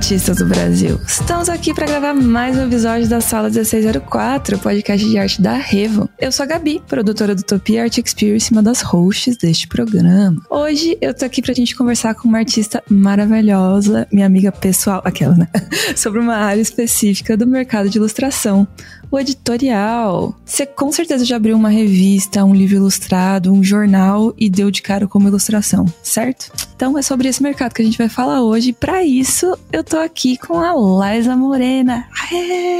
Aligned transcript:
artistas 0.00 0.38
do 0.38 0.46
Brasil. 0.46 0.98
Estamos 1.06 1.50
aqui 1.50 1.74
para 1.74 1.86
gravar 1.86 2.14
mais 2.14 2.56
um 2.56 2.66
episódio 2.66 3.06
da 3.06 3.20
Sala 3.20 3.50
1604, 3.50 4.58
podcast 4.58 5.06
de 5.06 5.18
arte 5.18 5.42
da 5.42 5.52
Revo. 5.52 6.08
Eu 6.18 6.32
sou 6.32 6.44
a 6.44 6.46
Gabi, 6.46 6.82
produtora 6.88 7.34
do 7.34 7.40
Utopia 7.40 7.82
Art 7.82 7.98
Experience, 7.98 8.50
uma 8.50 8.62
das 8.62 8.80
hosts 8.80 9.36
deste 9.36 9.68
programa. 9.68 10.40
Hoje 10.48 10.96
eu 11.02 11.12
tô 11.12 11.26
aqui 11.26 11.42
pra 11.42 11.52
gente 11.52 11.76
conversar 11.76 12.14
com 12.14 12.26
uma 12.26 12.38
artista 12.38 12.82
maravilhosa, 12.88 14.08
minha 14.10 14.24
amiga 14.24 14.50
pessoal, 14.50 15.02
aquela, 15.04 15.34
né? 15.34 15.46
Sobre 15.94 16.18
uma 16.18 16.34
área 16.34 16.62
específica 16.62 17.36
do 17.36 17.46
mercado 17.46 17.90
de 17.90 17.98
ilustração 17.98 18.66
o 19.10 19.18
editorial. 19.18 20.34
Você 20.44 20.64
com 20.64 20.92
certeza 20.92 21.24
já 21.24 21.36
abriu 21.36 21.56
uma 21.56 21.68
revista, 21.68 22.44
um 22.44 22.54
livro 22.54 22.76
ilustrado, 22.76 23.52
um 23.52 23.62
jornal 23.62 24.34
e 24.38 24.48
deu 24.48 24.70
de 24.70 24.82
cara 24.82 25.06
como 25.06 25.28
ilustração, 25.28 25.86
certo? 26.02 26.52
Então 26.80 26.96
é 26.96 27.02
sobre 27.02 27.28
esse 27.28 27.42
mercado 27.42 27.74
que 27.74 27.82
a 27.82 27.84
gente 27.84 27.98
vai 27.98 28.08
falar 28.08 28.42
hoje. 28.42 28.72
Para 28.72 29.04
isso, 29.04 29.54
eu 29.70 29.84
tô 29.84 29.98
aqui 29.98 30.38
com 30.38 30.58
a 30.58 30.72
Liza 31.12 31.36
Morena. 31.36 32.06
Aê! 32.32 32.78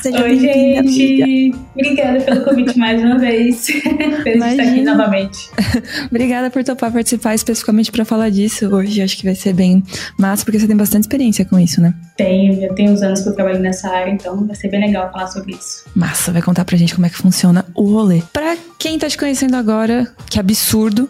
Seja 0.00 0.22
Oi, 0.22 0.38
gente! 0.38 0.78
Amiga. 0.78 1.58
Obrigada 1.74 2.20
pelo 2.20 2.44
convite 2.44 2.78
mais 2.78 3.02
uma 3.02 3.18
vez. 3.18 3.66
Feliz 4.22 4.44
estar 4.44 4.62
aqui 4.62 4.82
novamente. 4.82 5.50
Obrigada 6.08 6.48
por 6.48 6.62
topar 6.62 6.92
participar 6.92 7.34
especificamente 7.34 7.90
para 7.90 8.04
falar 8.04 8.30
disso 8.30 8.72
hoje. 8.72 9.02
Acho 9.02 9.16
que 9.16 9.24
vai 9.24 9.34
ser 9.34 9.52
bem 9.52 9.82
massa, 10.16 10.44
porque 10.44 10.60
você 10.60 10.68
tem 10.68 10.76
bastante 10.76 11.02
experiência 11.02 11.44
com 11.44 11.58
isso, 11.58 11.80
né? 11.80 11.94
Tenho, 12.16 12.60
já 12.60 12.72
tem 12.74 12.88
uns 12.88 13.02
anos 13.02 13.22
que 13.22 13.28
eu 13.28 13.34
trabalho 13.34 13.58
nessa 13.58 13.90
área, 13.90 14.10
então 14.10 14.46
vai 14.46 14.54
ser 14.54 14.65
bem 14.68 14.80
legal 14.80 15.10
falar 15.12 15.26
sobre 15.28 15.52
isso. 15.52 15.84
Massa, 15.94 16.32
vai 16.32 16.42
contar 16.42 16.64
pra 16.64 16.76
gente 16.76 16.94
como 16.94 17.06
é 17.06 17.10
que 17.10 17.16
funciona 17.16 17.64
o 17.74 17.84
rolê. 17.92 18.22
Pra 18.32 18.56
quem 18.78 18.98
tá 18.98 19.08
te 19.08 19.18
conhecendo 19.18 19.56
agora, 19.56 20.06
que 20.28 20.38
absurdo, 20.38 21.08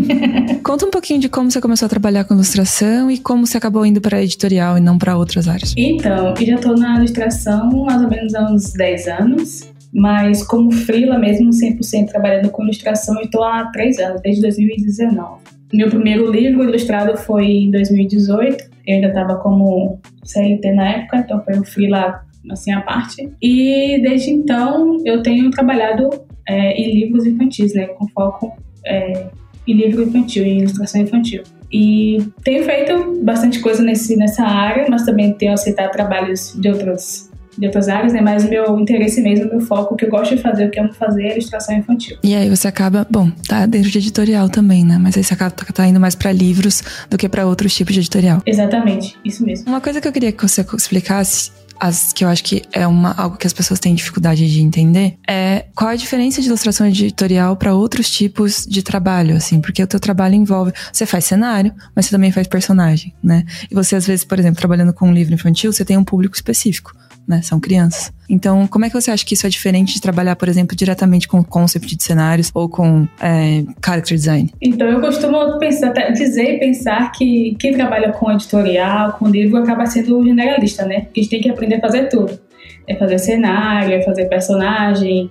conta 0.64 0.86
um 0.86 0.90
pouquinho 0.90 1.20
de 1.20 1.28
como 1.28 1.50
você 1.50 1.60
começou 1.60 1.86
a 1.86 1.88
trabalhar 1.88 2.24
com 2.24 2.34
ilustração 2.34 3.10
e 3.10 3.18
como 3.18 3.46
você 3.46 3.58
acabou 3.58 3.84
indo 3.84 4.00
para 4.00 4.22
editorial 4.22 4.78
e 4.78 4.80
não 4.80 4.98
para 4.98 5.16
outras 5.16 5.48
áreas. 5.48 5.74
Então, 5.76 6.34
eu 6.38 6.46
já 6.46 6.58
tô 6.58 6.74
na 6.74 6.96
ilustração 6.96 7.70
mais 7.84 8.02
ou 8.02 8.08
menos 8.08 8.34
há 8.34 8.50
uns 8.50 8.72
10 8.72 9.08
anos 9.08 9.74
mas 9.94 10.42
como 10.42 10.72
freela 10.72 11.16
mesmo, 11.18 11.50
100% 11.50 12.08
trabalhando 12.08 12.50
com 12.50 12.64
ilustração, 12.64 13.20
estou 13.20 13.44
há 13.44 13.66
três 13.66 13.98
anos, 14.00 14.20
desde 14.20 14.42
2019. 14.42 15.42
Meu 15.72 15.88
primeiro 15.88 16.30
livro 16.30 16.64
ilustrado 16.64 17.16
foi 17.16 17.46
em 17.46 17.70
2018, 17.70 18.64
eu 18.86 18.94
ainda 18.96 19.08
estava 19.08 19.36
como 19.36 20.00
CLT 20.24 20.72
na 20.72 20.88
época, 20.90 21.18
então 21.18 21.42
foi 21.44 21.56
um 21.56 21.64
freela 21.64 22.23
assim 22.50 22.72
à 22.72 22.80
parte. 22.80 23.30
E 23.40 24.00
desde 24.02 24.30
então 24.30 24.98
eu 25.04 25.22
tenho 25.22 25.50
trabalhado 25.50 26.10
é, 26.48 26.72
em 26.72 26.94
livros 26.94 27.26
infantis, 27.26 27.74
né, 27.74 27.86
com 27.86 28.06
foco 28.08 28.52
é, 28.86 29.26
em 29.66 29.74
livro 29.74 30.02
infantil, 30.02 30.44
em 30.44 30.58
ilustração 30.58 31.00
infantil. 31.00 31.42
E 31.72 32.18
tenho 32.44 32.64
feito 32.64 33.20
bastante 33.22 33.60
coisa 33.60 33.82
nesse, 33.82 34.16
nessa 34.16 34.44
área, 34.44 34.86
mas 34.88 35.04
também 35.04 35.32
tenho 35.32 35.52
aceitado 35.52 35.90
trabalhos 35.90 36.54
de 36.60 36.68
outras 36.68 37.32
de 37.56 37.66
outras 37.66 37.88
áreas, 37.88 38.12
né? 38.12 38.20
Mas 38.20 38.48
meu 38.48 38.78
interesse 38.78 39.20
mesmo, 39.20 39.48
meu 39.48 39.60
foco, 39.60 39.94
o 39.94 39.96
que 39.96 40.04
eu 40.04 40.10
gosto 40.10 40.34
de 40.34 40.42
fazer, 40.42 40.66
o 40.66 40.70
que 40.70 40.78
eu 40.78 40.84
amo 40.84 40.92
fazer 40.92 41.22
é 41.24 41.32
ilustração 41.32 41.76
infantil. 41.76 42.16
E 42.22 42.34
aí 42.34 42.48
você 42.48 42.68
acaba, 42.68 43.06
bom, 43.08 43.30
tá 43.48 43.66
dentro 43.66 43.90
de 43.90 43.98
editorial 43.98 44.48
também, 44.48 44.84
né? 44.84 44.98
Mas 44.98 45.16
aí 45.16 45.24
você 45.24 45.34
acaba 45.34 45.50
tá 45.52 45.86
indo 45.86 46.00
mais 46.00 46.14
para 46.14 46.32
livros 46.32 46.82
do 47.08 47.16
que 47.16 47.28
para 47.28 47.46
outros 47.46 47.74
tipos 47.74 47.94
de 47.94 48.00
editorial. 48.00 48.42
Exatamente, 48.44 49.16
isso 49.24 49.44
mesmo. 49.44 49.68
Uma 49.68 49.80
coisa 49.80 50.00
que 50.00 50.08
eu 50.08 50.12
queria 50.12 50.32
que 50.32 50.42
você 50.42 50.62
explicasse 50.76 51.52
as 51.78 52.12
que 52.12 52.24
eu 52.24 52.28
acho 52.28 52.44
que 52.44 52.62
é 52.72 52.86
uma, 52.86 53.12
algo 53.12 53.36
que 53.36 53.46
as 53.46 53.52
pessoas 53.52 53.80
têm 53.80 53.94
dificuldade 53.94 54.50
de 54.50 54.60
entender 54.60 55.16
é 55.28 55.66
qual 55.74 55.90
a 55.90 55.96
diferença 55.96 56.40
de 56.40 56.48
ilustração 56.48 56.86
editorial 56.86 57.56
para 57.56 57.74
outros 57.74 58.10
tipos 58.10 58.66
de 58.66 58.82
trabalho, 58.82 59.36
assim, 59.36 59.60
porque 59.60 59.82
o 59.82 59.86
teu 59.86 60.00
trabalho 60.00 60.34
envolve, 60.34 60.72
você 60.92 61.06
faz 61.06 61.24
cenário, 61.24 61.74
mas 61.94 62.06
você 62.06 62.12
também 62.12 62.32
faz 62.32 62.46
personagem, 62.46 63.14
né? 63.22 63.44
E 63.70 63.74
você 63.74 63.96
às 63.96 64.06
vezes, 64.06 64.24
por 64.24 64.38
exemplo, 64.38 64.58
trabalhando 64.58 64.92
com 64.92 65.08
um 65.08 65.12
livro 65.12 65.34
infantil, 65.34 65.72
você 65.72 65.84
tem 65.84 65.96
um 65.96 66.04
público 66.04 66.34
específico 66.34 66.94
né? 67.26 67.40
São 67.42 67.58
crianças. 67.60 68.12
Então, 68.28 68.66
como 68.66 68.84
é 68.84 68.88
que 68.88 69.00
você 69.00 69.10
acha 69.10 69.24
que 69.24 69.34
isso 69.34 69.46
é 69.46 69.50
diferente 69.50 69.94
de 69.94 70.00
trabalhar, 70.00 70.36
por 70.36 70.48
exemplo, 70.48 70.76
diretamente 70.76 71.28
com 71.28 71.42
concept 71.42 71.96
de 71.96 72.02
cenários 72.02 72.50
ou 72.54 72.68
com 72.68 73.06
é, 73.20 73.64
character 73.84 74.16
design? 74.16 74.50
Então, 74.60 74.86
eu 74.88 75.00
costumo 75.00 75.58
pensar, 75.58 75.92
dizer 76.12 76.56
e 76.56 76.58
pensar 76.58 77.12
que 77.12 77.56
quem 77.58 77.74
trabalha 77.74 78.12
com 78.12 78.30
editorial, 78.30 79.12
com 79.12 79.28
livro, 79.28 79.58
acaba 79.58 79.86
sendo 79.86 80.24
generalista, 80.24 80.84
né? 80.84 81.02
Porque 81.02 81.20
a 81.20 81.22
gente 81.22 81.30
tem 81.30 81.40
que 81.40 81.50
aprender 81.50 81.76
a 81.76 81.80
fazer 81.80 82.08
tudo. 82.08 82.38
É 82.86 82.94
fazer 82.94 83.18
cenário, 83.18 83.92
é 83.92 84.02
fazer 84.02 84.26
personagem, 84.26 85.30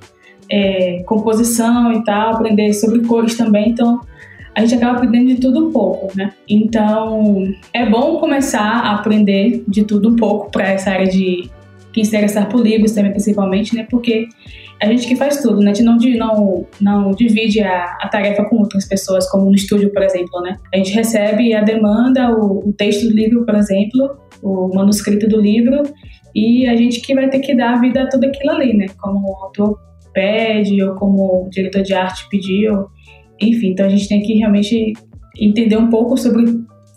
é, 0.50 1.04
composição 1.06 1.94
e 1.94 2.04
tal, 2.04 2.36
aprender 2.36 2.74
sobre 2.74 3.00
cores 3.02 3.36
também. 3.36 3.70
Então, 3.70 4.02
a 4.56 4.62
gente 4.62 4.76
acaba 4.76 4.98
aprendendo 4.98 5.28
de 5.28 5.42
tudo 5.42 5.68
um 5.68 5.72
pouco, 5.72 6.16
né? 6.16 6.32
Então, 6.48 7.52
é 7.74 7.86
bom 7.90 8.18
começar 8.20 8.62
a 8.62 8.96
aprender 8.96 9.64
de 9.68 9.84
tudo 9.84 10.10
um 10.10 10.16
pouco 10.16 10.52
para 10.52 10.70
essa 10.70 10.92
área 10.92 11.08
de 11.08 11.50
quem 11.94 12.04
se 12.04 12.10
interessar 12.10 12.50
por 12.50 12.62
livros 12.62 12.92
também, 12.92 13.12
principalmente, 13.12 13.76
né? 13.76 13.88
Porque 13.90 14.28
a 14.82 14.88
gente 14.88 15.08
que 15.08 15.16
faz 15.16 15.42
tudo, 15.42 15.60
né? 15.60 15.72
A 15.72 15.74
gente 15.74 15.86
não, 15.86 15.98
não, 16.18 16.68
não 16.82 17.12
divide 17.12 17.62
a, 17.62 17.98
a 18.02 18.10
tarefa 18.10 18.44
com 18.46 18.58
outras 18.58 18.86
pessoas, 18.88 19.30
como 19.30 19.46
no 19.46 19.56
estúdio, 19.56 19.94
por 19.94 20.02
exemplo, 20.02 20.42
né? 20.42 20.58
A 20.74 20.78
gente 20.78 20.92
recebe 20.92 21.54
a 21.54 21.62
demanda, 21.62 22.32
o, 22.32 22.70
o 22.70 22.74
texto 22.74 23.08
do 23.08 23.16
livro, 23.16 23.46
por 23.46 23.56
exemplo, 23.56 24.18
o 24.42 24.76
manuscrito 24.76 25.28
do 25.28 25.40
livro, 25.40 25.84
e 26.36 26.68
a 26.68 26.76
gente 26.76 27.00
que 27.00 27.14
vai 27.14 27.30
ter 27.30 27.40
que 27.40 27.56
dar 27.56 27.76
a 27.76 27.80
vida 27.80 28.04
a 28.04 28.10
tudo 28.10 28.26
aquilo 28.26 28.52
ali, 28.52 28.76
né? 28.76 28.88
Como 29.00 29.30
o 29.30 29.36
autor 29.46 29.80
pede, 30.14 30.84
ou 30.84 30.96
como 30.96 31.46
o 31.46 31.50
diretor 31.50 31.84
de 31.84 31.94
arte 31.94 32.28
pediu, 32.30 32.88
enfim. 33.40 33.70
Então 33.70 33.86
a 33.86 33.90
gente 33.90 34.08
tem 34.08 34.22
que 34.22 34.34
realmente 34.34 34.94
entender 35.40 35.78
um 35.78 35.90
pouco 35.90 36.18
sobre 36.18 36.46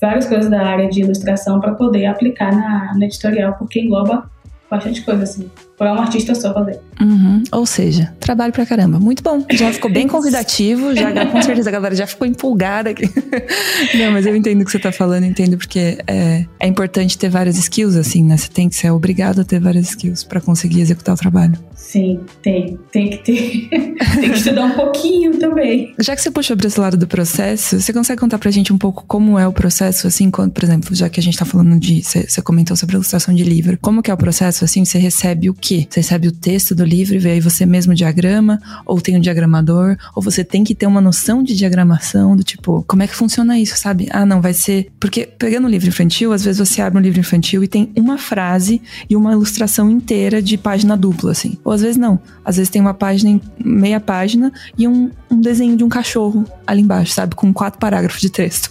várias 0.00 0.26
coisas 0.26 0.50
da 0.50 0.60
área 0.60 0.88
de 0.88 1.00
ilustração 1.00 1.60
para 1.60 1.74
poder 1.74 2.06
aplicar 2.06 2.52
na, 2.52 2.92
na 2.98 3.06
editorial, 3.06 3.54
porque 3.58 3.80
engloba 3.80 4.30
bastante 4.70 5.02
coisa, 5.04 5.22
assim. 5.22 5.50
Pra 5.76 5.92
um 5.92 6.00
artista 6.00 6.34
só 6.34 6.54
fazer. 6.54 6.80
Uhum. 7.00 7.42
Ou 7.52 7.66
seja, 7.66 8.14
trabalho 8.18 8.52
pra 8.52 8.64
caramba. 8.64 8.98
Muito 8.98 9.22
bom. 9.22 9.44
Já 9.50 9.72
ficou 9.72 9.90
bem 9.90 10.08
convidativo, 10.08 10.94
já 10.94 11.26
com 11.26 11.42
certeza 11.42 11.68
a 11.68 11.72
galera 11.72 11.94
já 11.94 12.06
ficou 12.06 12.26
empolgada 12.26 12.90
aqui. 12.90 13.04
Não, 13.98 14.12
mas 14.12 14.26
eu 14.26 14.34
entendo 14.34 14.62
o 14.62 14.64
que 14.64 14.70
você 14.70 14.78
tá 14.78 14.90
falando, 14.90 15.24
entendo 15.24 15.58
porque 15.58 15.98
é, 16.06 16.46
é 16.58 16.66
importante 16.66 17.18
ter 17.18 17.28
várias 17.28 17.58
skills, 17.58 17.96
assim, 17.96 18.24
né? 18.24 18.36
Você 18.36 18.48
tem 18.48 18.68
que 18.68 18.76
ser 18.76 18.90
obrigado 18.90 19.40
a 19.40 19.44
ter 19.44 19.60
várias 19.60 19.90
skills 19.90 20.24
para 20.24 20.40
conseguir 20.40 20.80
executar 20.80 21.14
o 21.14 21.18
trabalho. 21.18 21.58
Sim, 21.74 22.20
tem. 22.42 22.78
Tem 22.90 23.10
que 23.10 23.18
ter. 23.18 23.68
tem 24.18 24.30
que 24.30 24.38
estudar 24.38 24.64
um 24.64 24.70
pouquinho 24.72 25.38
também. 25.38 25.94
Já 26.00 26.16
que 26.16 26.22
você 26.22 26.30
puxou 26.30 26.56
pra 26.56 26.66
esse 26.66 26.80
lado 26.80 26.96
do 26.96 27.06
processo, 27.06 27.80
você 27.80 27.92
consegue 27.92 28.20
contar 28.20 28.38
pra 28.38 28.50
gente 28.50 28.72
um 28.72 28.78
pouco 28.78 29.04
como 29.06 29.38
é 29.38 29.46
o 29.46 29.52
processo, 29.52 30.06
assim, 30.06 30.30
quando, 30.30 30.52
por 30.52 30.64
exemplo, 30.64 30.94
já 30.94 31.08
que 31.08 31.20
a 31.20 31.22
gente 31.22 31.38
tá 31.38 31.44
falando 31.44 31.78
de. 31.78 32.02
Você, 32.02 32.42
comentou 32.42 32.76
sobre 32.76 32.96
a 32.96 32.98
ilustração 32.98 33.34
de 33.34 33.44
livro. 33.44 33.78
Como 33.80 34.02
que 34.02 34.10
é 34.10 34.14
o 34.14 34.16
processo, 34.16 34.64
assim? 34.64 34.84
Você 34.84 34.98
recebe 34.98 35.48
o 35.48 35.54
Você 35.66 36.00
recebe 36.00 36.28
o 36.28 36.32
texto 36.32 36.74
do 36.74 36.84
livro 36.84 37.16
e 37.16 37.26
aí 37.28 37.40
você 37.40 37.66
mesmo 37.66 37.94
diagrama, 37.94 38.60
ou 38.84 39.00
tem 39.00 39.16
um 39.16 39.20
diagramador, 39.20 39.96
ou 40.14 40.22
você 40.22 40.44
tem 40.44 40.62
que 40.62 40.74
ter 40.74 40.86
uma 40.86 41.00
noção 41.00 41.42
de 41.42 41.56
diagramação, 41.56 42.36
do 42.36 42.44
tipo, 42.44 42.84
como 42.86 43.02
é 43.02 43.06
que 43.06 43.14
funciona 43.14 43.58
isso, 43.58 43.76
sabe? 43.76 44.08
Ah, 44.10 44.24
não, 44.24 44.40
vai 44.40 44.52
ser. 44.52 44.88
Porque 45.00 45.26
pegando 45.26 45.66
um 45.66 45.70
livro 45.70 45.88
infantil, 45.88 46.32
às 46.32 46.44
vezes 46.44 46.66
você 46.66 46.80
abre 46.80 46.98
um 46.98 47.02
livro 47.02 47.18
infantil 47.18 47.64
e 47.64 47.68
tem 47.68 47.90
uma 47.96 48.18
frase 48.18 48.80
e 49.08 49.16
uma 49.16 49.32
ilustração 49.32 49.90
inteira 49.90 50.40
de 50.40 50.56
página 50.56 50.96
dupla, 50.96 51.32
assim. 51.32 51.58
Ou 51.64 51.72
às 51.72 51.80
vezes 51.80 51.96
não. 51.96 52.20
Às 52.44 52.56
vezes 52.56 52.70
tem 52.70 52.80
uma 52.80 52.94
página, 52.94 53.40
meia 53.62 54.00
página 54.00 54.52
e 54.78 54.86
um, 54.86 55.10
um 55.30 55.40
desenho 55.40 55.76
de 55.76 55.82
um 55.82 55.88
cachorro 55.88 56.44
ali 56.66 56.82
embaixo, 56.82 57.12
sabe? 57.12 57.34
Com 57.34 57.52
quatro 57.52 57.78
parágrafos 57.78 58.20
de 58.20 58.30
texto. 58.30 58.70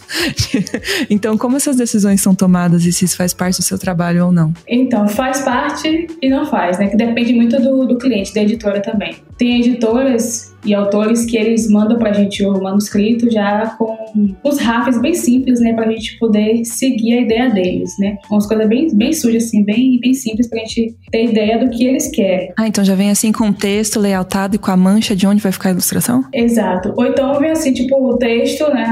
então, 1.10 1.38
como 1.38 1.58
essas 1.58 1.76
decisões 1.76 2.22
são 2.22 2.34
tomadas 2.34 2.86
e 2.86 2.94
se 2.94 3.06
isso 3.06 3.18
faz 3.18 3.34
parte 3.34 3.58
do 3.58 3.64
seu 3.64 3.78
trabalho 3.78 4.28
ou 4.28 4.32
não? 4.32 4.54
Então, 4.68 5.08
faz 5.08 5.42
parte 5.42 6.08
e 6.22 6.30
não 6.30 6.46
faz, 6.46 6.78
né? 6.78 6.84
Que 6.87 6.97
depende 6.97 7.34
muito 7.34 7.61
do, 7.61 7.85
do 7.85 7.97
cliente, 7.97 8.34
da 8.34 8.41
editora 8.41 8.82
também. 8.82 9.16
Tem 9.37 9.59
editoras 9.59 10.55
e 10.66 10.73
autores 10.73 11.26
que 11.26 11.37
eles 11.37 11.70
mandam 11.70 11.97
pra 11.97 12.11
gente 12.11 12.43
o 12.43 12.61
manuscrito 12.61 13.29
já 13.29 13.76
com 13.78 13.96
os 14.43 14.59
rafes 14.59 14.99
bem 14.99 15.14
simples, 15.14 15.59
né, 15.59 15.73
pra 15.73 15.90
gente 15.91 16.17
poder 16.17 16.66
seguir 16.66 17.14
a 17.14 17.22
ideia 17.22 17.49
deles, 17.52 17.91
né? 17.99 18.17
Umas 18.32 18.47
coisas 18.47 18.67
bem, 18.67 18.96
bem 18.96 19.14
sujas, 19.14 19.46
assim, 19.46 19.64
bem, 19.64 19.99
bem 19.99 20.14
simples 20.14 20.47
pra 20.47 20.59
gente 20.59 20.96
ter 21.11 21.26
ideia 21.26 21.59
do 21.59 21.70
que 21.70 21.85
eles 21.85 22.09
querem. 22.09 22.52
Ah, 22.58 22.67
então 22.67 22.84
já 22.84 22.96
vem 22.96 23.11
assim 23.11 23.31
com 23.31 23.49
o 23.49 23.53
texto 23.53 23.99
layoutado 23.99 24.55
e 24.55 24.59
com 24.59 24.72
a 24.72 24.78
mancha 24.78 25.16
de 25.16 25.28
onde 25.28 25.41
vai 25.41 25.52
ficar 25.52 25.70
a 25.70 25.72
ilustração? 25.73 26.23
Exato. 26.34 26.93
Ou 26.97 27.05
então 27.05 27.40
vem 27.40 27.52
assim, 27.52 27.72
tipo, 27.72 27.96
o 27.96 28.17
texto, 28.17 28.67
né, 28.73 28.85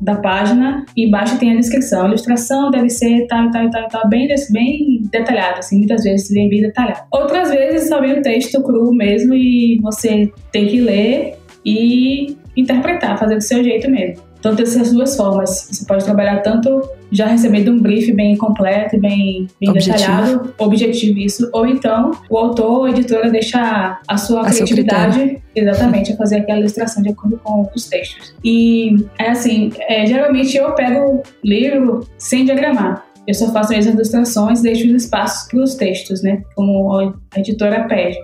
da 0.00 0.16
página 0.16 0.84
e 0.96 1.06
embaixo 1.06 1.38
tem 1.38 1.52
a 1.52 1.56
descrição. 1.56 2.04
A 2.04 2.08
ilustração 2.08 2.70
deve 2.70 2.90
ser 2.90 3.26
tal, 3.26 3.50
tal, 3.50 3.70
tal, 3.70 3.88
tal, 3.88 4.08
bem, 4.08 4.28
bem 4.50 5.02
detalhada, 5.10 5.58
assim, 5.58 5.78
muitas 5.78 6.04
vezes 6.04 6.30
bem, 6.30 6.48
bem 6.48 6.62
detalhado. 6.62 7.00
Outras 7.10 7.50
vezes 7.50 7.88
só 7.88 8.00
vem 8.00 8.18
o 8.18 8.22
texto 8.22 8.62
cru 8.62 8.92
mesmo 8.92 9.34
e 9.34 9.78
você 9.80 10.30
tem 10.52 10.66
que 10.66 10.80
ler 10.80 11.38
e 11.64 12.36
interpretar, 12.56 13.18
fazer 13.18 13.36
do 13.36 13.42
seu 13.42 13.62
jeito 13.62 13.90
mesmo. 13.90 14.22
Então 14.38 14.54
tem 14.54 14.64
essas 14.64 14.92
duas 14.92 15.16
formas. 15.16 15.68
Você 15.72 15.86
pode 15.86 16.04
trabalhar 16.04 16.40
tanto 16.40 16.82
já 17.14 17.26
recebendo 17.26 17.70
um 17.70 17.80
brief 17.80 18.12
bem 18.12 18.36
completo, 18.36 18.98
bem, 18.98 19.46
bem 19.60 19.70
objetivo. 19.70 19.96
detalhado, 19.96 20.54
objetivo 20.58 21.18
isso, 21.18 21.48
ou 21.52 21.66
então 21.66 22.10
o 22.28 22.36
autor 22.36 22.70
ou 22.70 22.84
a 22.84 22.90
editora 22.90 23.30
deixa 23.30 24.00
a 24.06 24.16
sua 24.16 24.42
a 24.42 24.50
criatividade 24.50 25.40
exatamente 25.54 26.12
a 26.12 26.16
fazer 26.16 26.38
aquela 26.38 26.58
ilustração 26.58 27.02
de 27.02 27.10
acordo 27.10 27.40
com 27.42 27.70
os 27.74 27.86
textos. 27.86 28.34
E 28.44 28.96
é 29.18 29.30
assim, 29.30 29.70
é, 29.88 30.04
geralmente 30.04 30.56
eu 30.56 30.74
pego 30.74 31.22
livro 31.44 32.06
sem 32.18 32.44
diagramar. 32.44 33.04
Eu 33.26 33.32
só 33.32 33.50
faço 33.52 33.74
as 33.74 33.86
ilustrações, 33.86 34.60
deixo 34.60 34.86
os 34.86 35.04
espaços 35.04 35.48
para 35.48 35.60
os 35.60 35.74
textos, 35.76 36.22
né? 36.22 36.42
Como 36.54 37.14
a 37.32 37.38
editora 37.38 37.84
pede. 37.88 38.18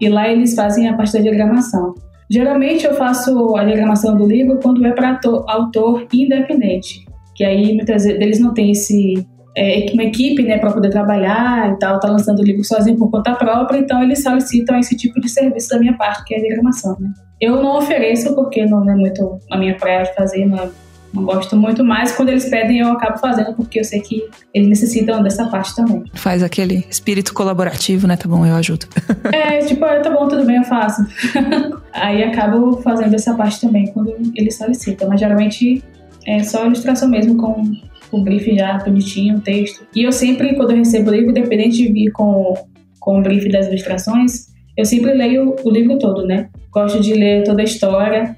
E 0.00 0.08
lá 0.08 0.28
eles 0.28 0.54
fazem 0.54 0.88
a 0.88 0.94
parte 0.94 1.14
da 1.14 1.20
diagramação. 1.20 1.94
Geralmente 2.30 2.84
eu 2.84 2.94
faço 2.94 3.56
a 3.56 3.64
diagramação 3.64 4.16
do 4.16 4.26
livro 4.26 4.58
quando 4.62 4.84
é 4.84 4.92
para 4.92 5.18
autor 5.48 6.06
independente, 6.12 7.06
que 7.36 7.44
aí 7.44 7.74
muitas 7.74 8.04
vezes 8.04 8.20
eles 8.20 8.40
não 8.40 8.54
têm 8.54 8.72
esse 8.72 9.26
é, 9.56 9.86
uma 9.92 10.04
equipe 10.04 10.42
né, 10.42 10.58
para 10.58 10.70
poder 10.70 10.90
trabalhar 10.90 11.72
e 11.72 11.78
tal, 11.78 11.98
tá 11.98 12.08
lançando 12.08 12.40
o 12.40 12.44
livro 12.44 12.62
sozinho 12.62 12.98
por 12.98 13.10
conta 13.10 13.34
própria, 13.34 13.78
então 13.78 14.02
eles 14.02 14.22
solicitam 14.22 14.78
esse 14.78 14.94
tipo 14.96 15.18
de 15.20 15.28
serviço 15.30 15.70
da 15.70 15.78
minha 15.78 15.96
parte, 15.96 16.24
que 16.24 16.34
é 16.34 16.38
a 16.38 16.40
diagramação. 16.40 16.96
Né? 17.00 17.10
Eu 17.40 17.62
não 17.62 17.78
ofereço 17.78 18.34
porque 18.34 18.66
não 18.66 18.88
é 18.88 18.94
muito 18.94 19.38
a 19.50 19.56
minha 19.56 19.74
praia 19.74 20.02
de 20.02 20.14
fazer, 20.14 20.44
não, 20.44 20.70
não 21.14 21.24
gosto 21.24 21.56
muito, 21.56 21.82
mas 21.82 22.12
quando 22.12 22.28
eles 22.28 22.50
pedem 22.50 22.80
eu 22.80 22.92
acabo 22.92 23.18
fazendo 23.18 23.54
porque 23.54 23.80
eu 23.80 23.84
sei 23.84 24.00
que 24.00 24.28
eles 24.52 24.68
necessitam 24.68 25.22
dessa 25.22 25.46
parte 25.46 25.74
também. 25.74 26.04
Faz 26.12 26.42
aquele 26.42 26.84
espírito 26.90 27.32
colaborativo, 27.32 28.06
né? 28.06 28.16
Tá 28.18 28.28
bom, 28.28 28.44
eu 28.44 28.54
ajudo. 28.54 28.86
é, 29.32 29.58
tipo, 29.60 29.82
ah, 29.86 30.00
tá 30.00 30.10
bom, 30.10 30.28
tudo 30.28 30.44
bem, 30.44 30.56
eu 30.56 30.64
faço. 30.64 31.02
Aí 31.94 32.22
acabo 32.22 32.82
fazendo 32.82 33.14
essa 33.14 33.32
parte 33.34 33.58
também 33.58 33.86
quando 33.86 34.14
eles 34.34 34.54
solicitam, 34.54 35.08
mas 35.08 35.18
geralmente 35.18 35.82
é 36.26 36.42
só 36.42 36.66
ilustração 36.66 37.08
mesmo 37.08 37.36
com 37.36 37.62
o 38.10 38.22
brief 38.22 38.54
já 38.56 38.78
bonitinho, 38.78 39.36
o 39.36 39.40
texto. 39.40 39.86
E 39.94 40.02
eu 40.02 40.12
sempre, 40.12 40.54
quando 40.54 40.72
eu 40.72 40.78
recebo 40.78 41.10
o 41.10 41.14
livro, 41.14 41.30
independente 41.30 41.76
de 41.76 41.92
vir 41.92 42.10
com, 42.12 42.54
com 43.00 43.20
o 43.20 43.22
brief 43.22 43.48
das 43.48 43.68
ilustrações, 43.68 44.48
eu 44.76 44.84
sempre 44.84 45.12
leio 45.14 45.54
o 45.64 45.70
livro 45.70 45.98
todo, 45.98 46.26
né? 46.26 46.48
Gosto 46.70 47.00
de 47.00 47.14
ler 47.14 47.44
toda 47.44 47.62
a 47.62 47.64
história 47.64 48.36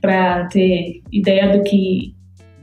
para 0.00 0.46
ter 0.46 1.02
ideia 1.12 1.56
do 1.56 1.62
que 1.62 2.14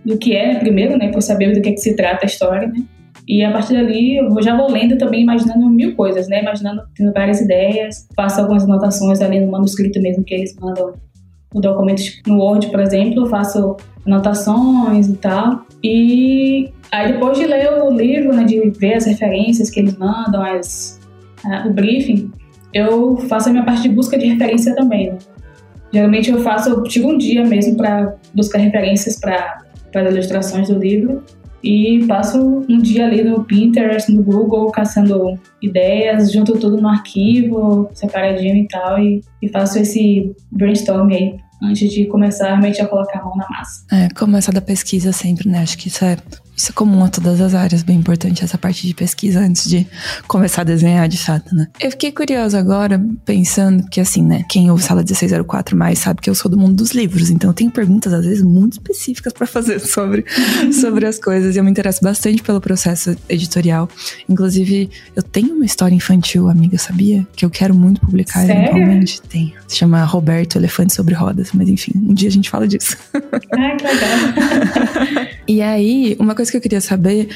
do 0.03 0.18
que 0.18 0.35
é 0.35 0.56
primeiro, 0.57 0.97
né? 0.97 1.09
Para 1.09 1.21
saber 1.21 1.53
do 1.53 1.62
que, 1.62 1.69
é 1.69 1.71
que 1.73 1.77
se 1.77 1.95
trata 1.95 2.25
a 2.25 2.27
história, 2.27 2.68
né? 2.68 2.83
E 3.27 3.44
a 3.44 3.51
partir 3.51 3.73
dali 3.73 4.18
eu 4.18 4.41
já 4.41 4.57
vou 4.57 4.71
lendo 4.71 4.97
também, 4.97 5.21
imaginando 5.21 5.69
mil 5.69 5.95
coisas, 5.95 6.27
né? 6.27 6.41
Imaginando, 6.41 6.81
tendo 6.95 7.13
várias 7.13 7.39
ideias, 7.39 8.07
faço 8.15 8.41
algumas 8.41 8.63
anotações 8.63 9.21
ali 9.21 9.39
no 9.39 9.51
manuscrito 9.51 10.01
mesmo 10.01 10.23
que 10.23 10.33
eles 10.33 10.56
mandam 10.59 10.94
o 11.53 11.59
documento 11.59 12.01
no 12.27 12.38
Word, 12.38 12.68
por 12.69 12.80
exemplo, 12.80 13.27
faço 13.27 13.77
anotações 14.06 15.07
e 15.07 15.13
tal. 15.18 15.65
E 15.83 16.71
aí 16.92 17.13
depois 17.13 17.38
de 17.38 17.45
ler 17.45 17.71
o 17.83 17.92
livro, 17.92 18.33
né, 18.33 18.44
de 18.44 18.69
ver 18.71 18.95
as 18.95 19.06
referências 19.06 19.69
que 19.69 19.80
eles 19.80 19.98
mandam, 19.98 20.44
as, 20.44 21.00
uh, 21.45 21.68
o 21.68 21.74
briefing, 21.74 22.31
eu 22.74 23.18
faço 23.18 23.50
a 23.50 23.51
minha 23.51 23.65
parte 23.65 23.83
de 23.83 23.89
busca 23.89 24.18
de 24.18 24.25
referência 24.25 24.75
também. 24.75 25.12
Né? 25.12 25.18
Geralmente 25.92 26.31
eu 26.31 26.39
faço, 26.42 26.69
eu 26.69 26.83
tiro 26.83 27.09
um 27.09 27.18
dia 27.18 27.45
mesmo 27.45 27.75
para 27.75 28.15
buscar 28.33 28.59
referências 28.59 29.19
para 29.19 29.62
as 29.94 30.13
ilustrações 30.13 30.69
do 30.69 30.80
livro 30.80 31.24
e 31.63 32.06
passo 32.08 32.66
um 32.68 32.78
dia 32.80 33.06
ali 33.06 33.24
no 33.24 33.44
Pinterest, 33.44 34.12
no 34.12 34.24
Google, 34.24 34.72
caçando 34.72 35.40
ideias, 35.62 36.31
junto 36.31 36.58
tudo 36.58 36.81
no 36.81 36.88
arquivo, 36.88 37.90
separadinho 37.94 38.58
e 38.58 38.68
tal, 38.68 39.00
e, 39.00 39.22
e 39.42 39.48
faço 39.50 39.80
esse 39.80 40.36
brainstorm 40.52 41.12
aí 41.12 41.38
antes 41.62 41.92
de 41.92 42.06
começar 42.06 42.48
realmente 42.48 42.81
a 42.81 42.88
colocar 42.88 43.19
a 43.19 43.24
mão 43.24 43.36
na 43.36 43.48
massa. 43.50 43.84
É, 43.92 44.10
começar 44.10 44.52
da 44.52 44.62
pesquisa 44.62 45.12
sempre, 45.12 45.50
né? 45.50 45.60
Acho 45.60 45.78
que 45.78 45.88
isso 45.88 46.04
é 46.04 46.18
isso 46.62 46.69
é 46.69 46.74
comum 46.74 47.04
a 47.04 47.10
todas 47.10 47.42
as 47.42 47.56
áreas, 47.56 47.81
bem 47.81 47.98
importante 47.98 48.44
essa 48.44 48.56
parte 48.56 48.86
de 48.86 48.94
pesquisa 48.94 49.40
antes 49.40 49.68
de 49.68 49.88
começar 50.28 50.62
a 50.62 50.63
desenhar 50.63 51.08
de 51.08 51.18
fato, 51.18 51.56
né? 51.56 51.68
Eu 51.80 51.90
fiquei 51.90 52.12
curiosa 52.12 52.60
agora, 52.60 53.04
pensando 53.25 53.88
que 53.90 54.00
assim, 54.00 54.22
né? 54.24 54.46
Quem 54.48 54.69
ouve 54.69 54.84
Sala 54.84 55.02
1604 55.02 55.75
mais 55.75 55.98
sabe 55.98 56.22
que 56.22 56.30
eu 56.30 56.36
sou 56.36 56.52
do 56.52 56.58
mundo 56.58 56.75
dos 56.75 56.92
livros, 56.92 57.31
então 57.31 57.50
eu 57.50 57.54
tenho 57.54 57.72
perguntas 57.72 58.14
às 58.14 58.25
vezes 58.25 58.44
muito 58.44 58.74
específicas 58.74 59.34
para 59.34 59.48
fazer 59.48 59.80
sobre, 59.81 60.24
sobre 60.72 61.07
as 61.07 61.18
coisas. 61.18 61.56
E 61.56 61.60
eu 61.60 61.64
me 61.64 61.72
interesso 61.72 62.02
bastante 62.02 62.44
pelo 62.44 62.62
processo 62.62 63.16
editorial. 63.28 63.90
Inclusive, 64.30 64.88
eu 65.16 65.24
tenho 65.24 65.56
uma 65.56 65.66
história 65.66 65.96
infantil, 65.96 66.48
amiga, 66.48 66.78
sabia? 66.78 67.25
Que 67.36 67.44
eu 67.44 67.50
quero 67.50 67.74
muito 67.74 68.02
publicar 68.02 68.46
Sério? 68.46 68.62
eventualmente. 68.62 69.19
Tenho. 69.24 69.54
Se 69.68 69.78
chama 69.78 70.04
Roberto 70.04 70.57
Elefante 70.57 70.94
sobre 70.94 71.16
Rodas, 71.16 71.50
mas 71.53 71.69
enfim, 71.69 71.92
um 71.95 72.13
dia 72.13 72.30
a 72.30 72.31
gente 72.31 72.50
fala 72.50 72.68
disso. 72.68 72.98
Ai, 73.13 73.77
que 73.77 73.83
legal. 73.83 75.27
e 75.48 75.62
aí, 75.62 76.15
uma 76.19 76.36
coisa 76.36 76.51
que 76.51 76.57
eu 76.57 76.62
queria 76.62 76.81
saber 76.81 77.30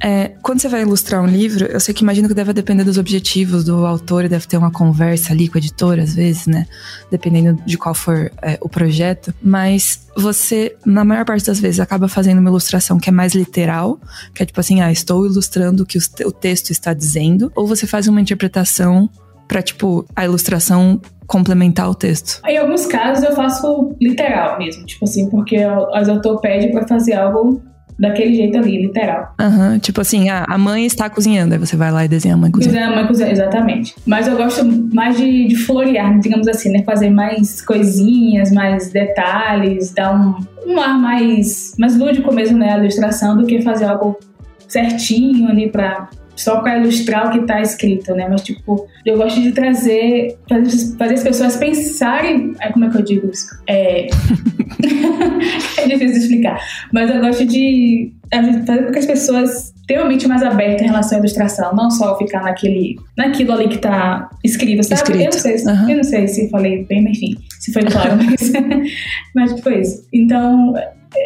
é, 0.00 0.32
quando 0.42 0.60
você 0.60 0.68
vai 0.68 0.82
ilustrar 0.82 1.22
um 1.22 1.26
livro, 1.26 1.66
eu 1.66 1.80
sei 1.80 1.94
que 1.94 2.02
imagino 2.02 2.28
que 2.28 2.34
deve 2.34 2.52
depender 2.52 2.84
dos 2.84 2.98
objetivos 2.98 3.64
do 3.64 3.86
autor, 3.86 4.28
deve 4.28 4.46
ter 4.46 4.56
uma 4.56 4.70
conversa 4.70 5.32
ali 5.32 5.48
com 5.48 5.56
o 5.56 5.58
editor, 5.58 5.98
às 5.98 6.14
vezes, 6.14 6.46
né? 6.46 6.66
Dependendo 7.10 7.62
de 7.64 7.78
qual 7.78 7.94
for 7.94 8.30
é, 8.42 8.58
o 8.60 8.68
projeto. 8.68 9.34
Mas 9.42 10.06
você, 10.16 10.76
na 10.84 11.04
maior 11.04 11.24
parte 11.24 11.46
das 11.46 11.60
vezes, 11.60 11.80
acaba 11.80 12.08
fazendo 12.08 12.38
uma 12.38 12.50
ilustração 12.50 12.98
que 12.98 13.08
é 13.08 13.12
mais 13.12 13.34
literal, 13.34 14.00
que 14.34 14.42
é 14.42 14.46
tipo 14.46 14.60
assim, 14.60 14.80
ah, 14.80 14.92
estou 14.92 15.24
ilustrando 15.26 15.82
o 15.82 15.86
que 15.86 15.98
o 16.24 16.32
texto 16.32 16.70
está 16.70 16.92
dizendo, 16.92 17.50
ou 17.54 17.66
você 17.66 17.86
faz 17.86 18.06
uma 18.08 18.20
interpretação 18.20 19.08
para 19.52 19.60
tipo 19.60 20.06
a 20.16 20.24
ilustração 20.24 20.98
complementar 21.26 21.90
o 21.90 21.94
texto? 21.94 22.40
Em 22.48 22.56
alguns 22.56 22.86
casos 22.86 23.22
eu 23.22 23.36
faço 23.36 23.94
literal 24.00 24.58
mesmo, 24.58 24.86
tipo 24.86 25.04
assim, 25.04 25.28
porque 25.28 25.58
o 25.58 25.94
autor 25.94 26.40
pede 26.40 26.68
para 26.68 26.88
fazer 26.88 27.12
algo 27.12 27.60
daquele 27.98 28.34
jeito 28.34 28.56
ali, 28.56 28.80
literal. 28.80 29.34
Aham, 29.38 29.72
uhum, 29.72 29.78
tipo 29.78 30.00
assim, 30.00 30.30
a, 30.30 30.46
a 30.48 30.56
mãe 30.56 30.86
está 30.86 31.10
cozinhando, 31.10 31.52
aí 31.52 31.60
você 31.60 31.76
vai 31.76 31.92
lá 31.92 32.02
e 32.02 32.08
desenha 32.08 32.32
a 32.32 32.36
mãe 32.38 32.50
cozinhando. 32.50 32.78
Desenha 32.78 32.92
a 32.92 32.96
mãe 32.96 33.06
cozinhando, 33.06 33.32
exatamente. 33.34 33.94
Mas 34.06 34.26
eu 34.26 34.38
gosto 34.38 34.64
mais 34.94 35.18
de, 35.18 35.48
de 35.48 35.54
florear, 35.54 36.18
digamos 36.18 36.48
assim, 36.48 36.70
né? 36.70 36.82
Fazer 36.84 37.10
mais 37.10 37.60
coisinhas, 37.60 38.50
mais 38.50 38.90
detalhes, 38.90 39.92
dar 39.92 40.14
um, 40.14 40.34
um 40.66 40.80
ar 40.80 40.98
mais, 40.98 41.74
mais 41.78 41.94
lúdico 41.94 42.32
mesmo, 42.32 42.56
né? 42.56 42.72
A 42.72 42.78
ilustração, 42.78 43.36
do 43.36 43.44
que 43.44 43.60
fazer 43.60 43.84
algo 43.84 44.18
certinho 44.66 45.50
ali 45.50 45.70
pra 45.70 46.08
só 46.42 46.60
para 46.60 46.78
ilustrar 46.78 47.28
o 47.28 47.30
que 47.30 47.38
está 47.38 47.60
escrito, 47.60 48.14
né? 48.14 48.26
Mas, 48.28 48.42
tipo, 48.42 48.86
eu 49.04 49.16
gosto 49.16 49.40
de 49.40 49.52
trazer, 49.52 50.36
fazer, 50.48 50.96
fazer 50.96 51.14
as 51.14 51.22
pessoas 51.22 51.56
pensarem. 51.56 52.54
Como 52.72 52.84
é 52.84 52.90
que 52.90 52.96
eu 52.96 53.02
digo 53.02 53.30
isso? 53.30 53.46
É. 53.66 54.06
é 55.78 55.86
difícil 55.86 56.12
de 56.12 56.18
explicar. 56.18 56.60
Mas 56.92 57.10
eu 57.10 57.20
gosto 57.20 57.44
de 57.46 58.12
fazer 58.30 58.86
com 58.86 58.92
que 58.92 58.98
as 58.98 59.06
pessoas 59.06 59.72
tenham 59.86 60.04
a 60.04 60.08
mente 60.08 60.26
mais 60.26 60.42
aberta 60.42 60.84
em 60.84 60.86
relação 60.86 61.18
à 61.18 61.20
ilustração, 61.20 61.74
não 61.74 61.90
só 61.90 62.16
ficar 62.16 62.42
naquele, 62.42 62.96
naquilo 63.16 63.52
ali 63.52 63.68
que 63.68 63.76
está 63.76 64.30
escrito, 64.42 64.82
sabe? 64.82 65.00
Escrito. 65.00 65.20
Eu, 65.20 65.24
não 65.24 65.32
sei, 65.32 65.56
uhum. 65.56 65.90
eu 65.90 65.96
não 65.96 66.04
sei 66.04 66.28
se 66.28 66.50
falei 66.50 66.84
bem, 66.84 67.02
mas 67.02 67.18
enfim, 67.18 67.36
se 67.58 67.72
foi 67.72 67.82
claro, 67.82 68.16
mas, 68.16 68.52
mas 69.34 69.60
foi 69.60 69.80
isso. 69.80 70.06
Então, 70.12 70.74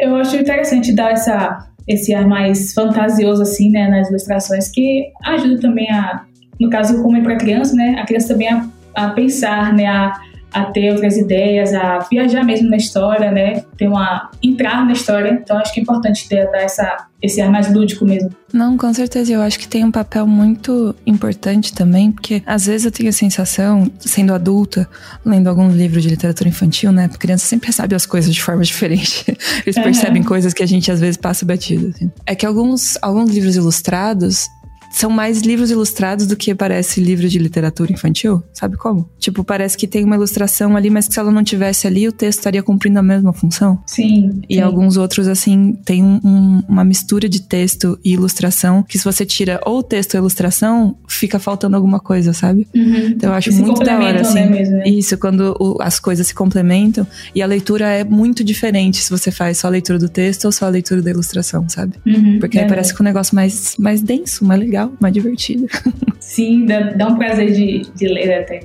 eu 0.00 0.16
acho 0.16 0.36
interessante 0.36 0.92
dar 0.94 1.12
essa 1.12 1.68
esse 1.86 2.14
ar 2.14 2.26
mais 2.26 2.72
fantasioso, 2.72 3.42
assim, 3.42 3.70
né, 3.70 3.88
nas 3.88 4.08
ilustrações, 4.08 4.68
que 4.68 5.10
ajuda 5.24 5.60
também 5.60 5.90
a, 5.90 6.24
no 6.60 6.68
caso, 6.70 7.02
como 7.02 7.16
é 7.16 7.22
para 7.22 7.36
criança, 7.36 7.74
né, 7.74 7.96
a 7.98 8.06
criança 8.06 8.28
também 8.28 8.48
a, 8.48 8.68
a 8.94 9.10
pensar, 9.10 9.72
né, 9.72 9.86
a, 9.86 10.12
a 10.56 10.64
ter 10.64 10.90
outras 10.90 11.18
ideias, 11.18 11.74
a 11.74 11.98
viajar 12.10 12.42
mesmo 12.42 12.70
na 12.70 12.78
história, 12.78 13.30
né, 13.30 13.62
ter 13.76 13.86
uma, 13.86 14.30
entrar 14.42 14.86
na 14.86 14.92
história, 14.92 15.38
então 15.42 15.58
acho 15.58 15.74
que 15.74 15.80
é 15.80 15.82
importante 15.82 16.26
ter, 16.26 16.50
dar 16.50 16.62
essa, 16.62 17.06
esse 17.20 17.42
ar 17.42 17.50
mais 17.50 17.70
lúdico 17.70 18.06
mesmo. 18.06 18.30
Não, 18.54 18.78
com 18.78 18.92
certeza. 18.94 19.32
Eu 19.32 19.42
acho 19.42 19.58
que 19.58 19.68
tem 19.68 19.84
um 19.84 19.90
papel 19.90 20.26
muito 20.26 20.94
importante 21.06 21.74
também, 21.74 22.10
porque 22.10 22.42
às 22.46 22.64
vezes 22.64 22.86
eu 22.86 22.90
tenho 22.90 23.10
a 23.10 23.12
sensação, 23.12 23.90
sendo 24.00 24.32
adulta, 24.32 24.88
lendo 25.24 25.48
alguns 25.48 25.74
livros 25.74 26.02
de 26.02 26.08
literatura 26.08 26.48
infantil, 26.48 26.90
né? 26.90 27.06
Porque 27.06 27.26
criança 27.26 27.44
sempre 27.44 27.66
recebe 27.66 27.94
as 27.94 28.06
coisas 28.06 28.32
de 28.32 28.42
forma 28.42 28.62
diferente. 28.64 29.24
Eles 29.62 29.76
uhum. 29.76 29.82
percebem 29.82 30.22
coisas 30.22 30.54
que 30.54 30.62
a 30.62 30.66
gente 30.66 30.90
às 30.90 31.00
vezes 31.00 31.18
passa 31.18 31.44
batido. 31.44 31.88
Assim. 31.88 32.10
É 32.24 32.34
que 32.34 32.46
alguns, 32.46 32.96
alguns 33.02 33.28
livros 33.30 33.56
ilustrados, 33.56 34.48
são 34.90 35.10
mais 35.10 35.40
livros 35.42 35.70
ilustrados 35.70 36.26
do 36.26 36.36
que 36.36 36.54
parece 36.54 37.00
livro 37.00 37.28
de 37.28 37.38
literatura 37.38 37.92
infantil. 37.92 38.42
Sabe 38.52 38.76
como? 38.76 39.08
Tipo, 39.18 39.44
parece 39.44 39.76
que 39.76 39.86
tem 39.86 40.04
uma 40.04 40.16
ilustração 40.16 40.76
ali, 40.76 40.90
mas 40.90 41.06
que 41.08 41.14
se 41.14 41.20
ela 41.20 41.30
não 41.30 41.44
tivesse 41.44 41.86
ali, 41.86 42.08
o 42.08 42.12
texto 42.12 42.38
estaria 42.38 42.62
cumprindo 42.62 42.98
a 42.98 43.02
mesma 43.02 43.32
função. 43.32 43.78
Sim. 43.86 44.40
E 44.48 44.56
sim. 44.56 44.60
alguns 44.60 44.96
outros, 44.96 45.28
assim, 45.28 45.78
tem 45.84 46.02
um, 46.02 46.62
uma 46.68 46.84
mistura 46.84 47.28
de 47.28 47.42
texto 47.42 47.98
e 48.04 48.12
ilustração, 48.12 48.82
que 48.82 48.98
se 48.98 49.04
você 49.04 49.26
tira 49.26 49.60
ou 49.64 49.78
o 49.78 49.82
texto 49.82 50.14
ou 50.14 50.20
ilustração, 50.20 50.96
fica 51.08 51.38
faltando 51.38 51.76
alguma 51.76 52.00
coisa, 52.00 52.32
sabe? 52.32 52.66
Uhum. 52.74 53.08
Então 53.08 53.30
eu 53.30 53.36
acho 53.36 53.52
muito 53.52 53.82
da 53.84 53.98
hora, 53.98 54.20
assim. 54.20 54.34
Né, 54.34 54.46
mesmo, 54.48 54.76
né? 54.76 54.88
Isso, 54.88 55.18
quando 55.18 55.56
o, 55.60 55.76
as 55.80 55.98
coisas 55.98 56.26
se 56.26 56.34
complementam. 56.34 57.06
E 57.34 57.42
a 57.42 57.46
leitura 57.46 57.86
é 57.88 58.04
muito 58.04 58.42
diferente 58.42 59.02
se 59.02 59.10
você 59.10 59.30
faz 59.30 59.58
só 59.58 59.66
a 59.66 59.70
leitura 59.70 59.98
do 59.98 60.08
texto 60.08 60.44
ou 60.46 60.52
só 60.52 60.66
a 60.66 60.68
leitura 60.68 61.02
da 61.02 61.10
ilustração, 61.10 61.68
sabe? 61.68 61.94
Uhum. 62.06 62.38
Porque 62.38 62.58
aí 62.58 62.66
parece 62.66 62.94
que 62.94 63.00
o 63.00 63.02
um 63.02 63.04
negócio 63.04 63.34
mais, 63.34 63.76
mais 63.78 64.00
denso, 64.00 64.44
mais 64.44 64.60
legal 64.60 64.75
legal, 64.76 64.92
mais 65.00 65.14
divertida. 65.14 65.66
Sim, 66.20 66.66
dá, 66.66 66.80
dá 66.90 67.08
um 67.08 67.16
prazer 67.16 67.52
de, 67.52 67.82
de 67.94 68.08
ler 68.08 68.40
até. 68.40 68.60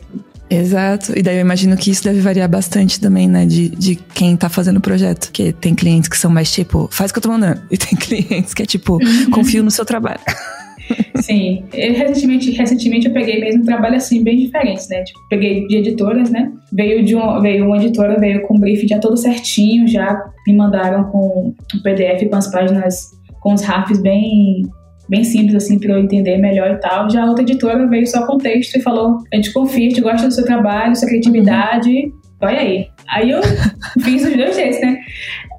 Exato. 0.49 1.17
E 1.17 1.21
daí 1.21 1.37
eu 1.37 1.41
imagino 1.41 1.77
que 1.77 1.89
isso 1.89 2.03
deve 2.03 2.19
variar 2.19 2.49
bastante 2.49 2.99
também, 2.99 3.27
né? 3.27 3.45
De, 3.45 3.69
de 3.69 3.95
quem 3.95 4.35
tá 4.35 4.49
fazendo 4.49 4.77
o 4.77 4.81
projeto. 4.81 5.27
Porque 5.27 5.53
tem 5.53 5.73
clientes 5.73 6.09
que 6.09 6.17
são 6.17 6.29
mais 6.29 6.51
tipo, 6.51 6.89
faz 6.91 7.09
o 7.09 7.13
que 7.13 7.19
eu 7.19 7.23
tô 7.23 7.29
mandando. 7.29 7.61
E 7.71 7.77
tem 7.77 7.97
clientes 7.97 8.53
que 8.53 8.61
é 8.61 8.65
tipo, 8.65 8.99
confio 9.31 9.63
no 9.63 9.71
seu 9.71 9.85
trabalho. 9.85 10.19
Sim. 11.21 11.63
Eu, 11.71 11.93
recentemente, 11.93 12.51
recentemente 12.51 13.07
eu 13.07 13.13
peguei 13.13 13.39
mesmo 13.39 13.61
um 13.61 13.65
trabalho 13.65 13.95
assim, 13.95 14.21
bem 14.23 14.39
diferente, 14.39 14.89
né? 14.89 15.03
Tipo, 15.03 15.19
peguei 15.29 15.65
de 15.67 15.77
editoras, 15.77 16.29
né? 16.29 16.51
Veio 16.73 17.05
de 17.05 17.15
um, 17.15 17.41
veio 17.41 17.65
uma 17.65 17.77
editora, 17.77 18.19
veio 18.19 18.41
com 18.41 18.57
o 18.57 18.59
brief 18.59 18.85
já 18.85 18.99
todo 18.99 19.15
certinho, 19.15 19.87
já 19.87 20.21
me 20.45 20.53
mandaram 20.53 21.05
com 21.05 21.53
um 21.73 21.81
PDF 21.81 22.29
com 22.29 22.35
as 22.35 22.51
páginas, 22.51 23.11
com 23.39 23.53
os 23.53 23.61
rafs 23.61 24.01
bem 24.01 24.63
bem 25.11 25.25
simples, 25.25 25.55
assim, 25.55 25.77
para 25.77 25.91
eu 25.91 25.99
entender 25.99 26.37
melhor 26.37 26.71
e 26.71 26.77
tal. 26.77 27.09
Já 27.09 27.23
a 27.23 27.25
outra 27.27 27.43
editora 27.43 27.85
veio 27.85 28.07
só 28.07 28.25
com 28.25 28.37
texto 28.37 28.77
e 28.77 28.81
falou: 28.81 29.17
a 29.31 29.35
gente 29.35 29.51
confia, 29.51 29.87
a 29.87 29.89
gente 29.89 30.01
gosta 30.01 30.25
do 30.25 30.33
seu 30.33 30.45
trabalho, 30.45 30.95
sua 30.95 31.09
criatividade, 31.09 31.91
uhum. 31.91 32.11
vai 32.39 32.57
aí. 32.57 32.87
Aí 33.09 33.29
eu 33.29 33.41
fiz 34.01 34.23
os 34.23 34.33
dois 34.33 34.55
jeitos, 34.55 34.79
né? 34.79 34.97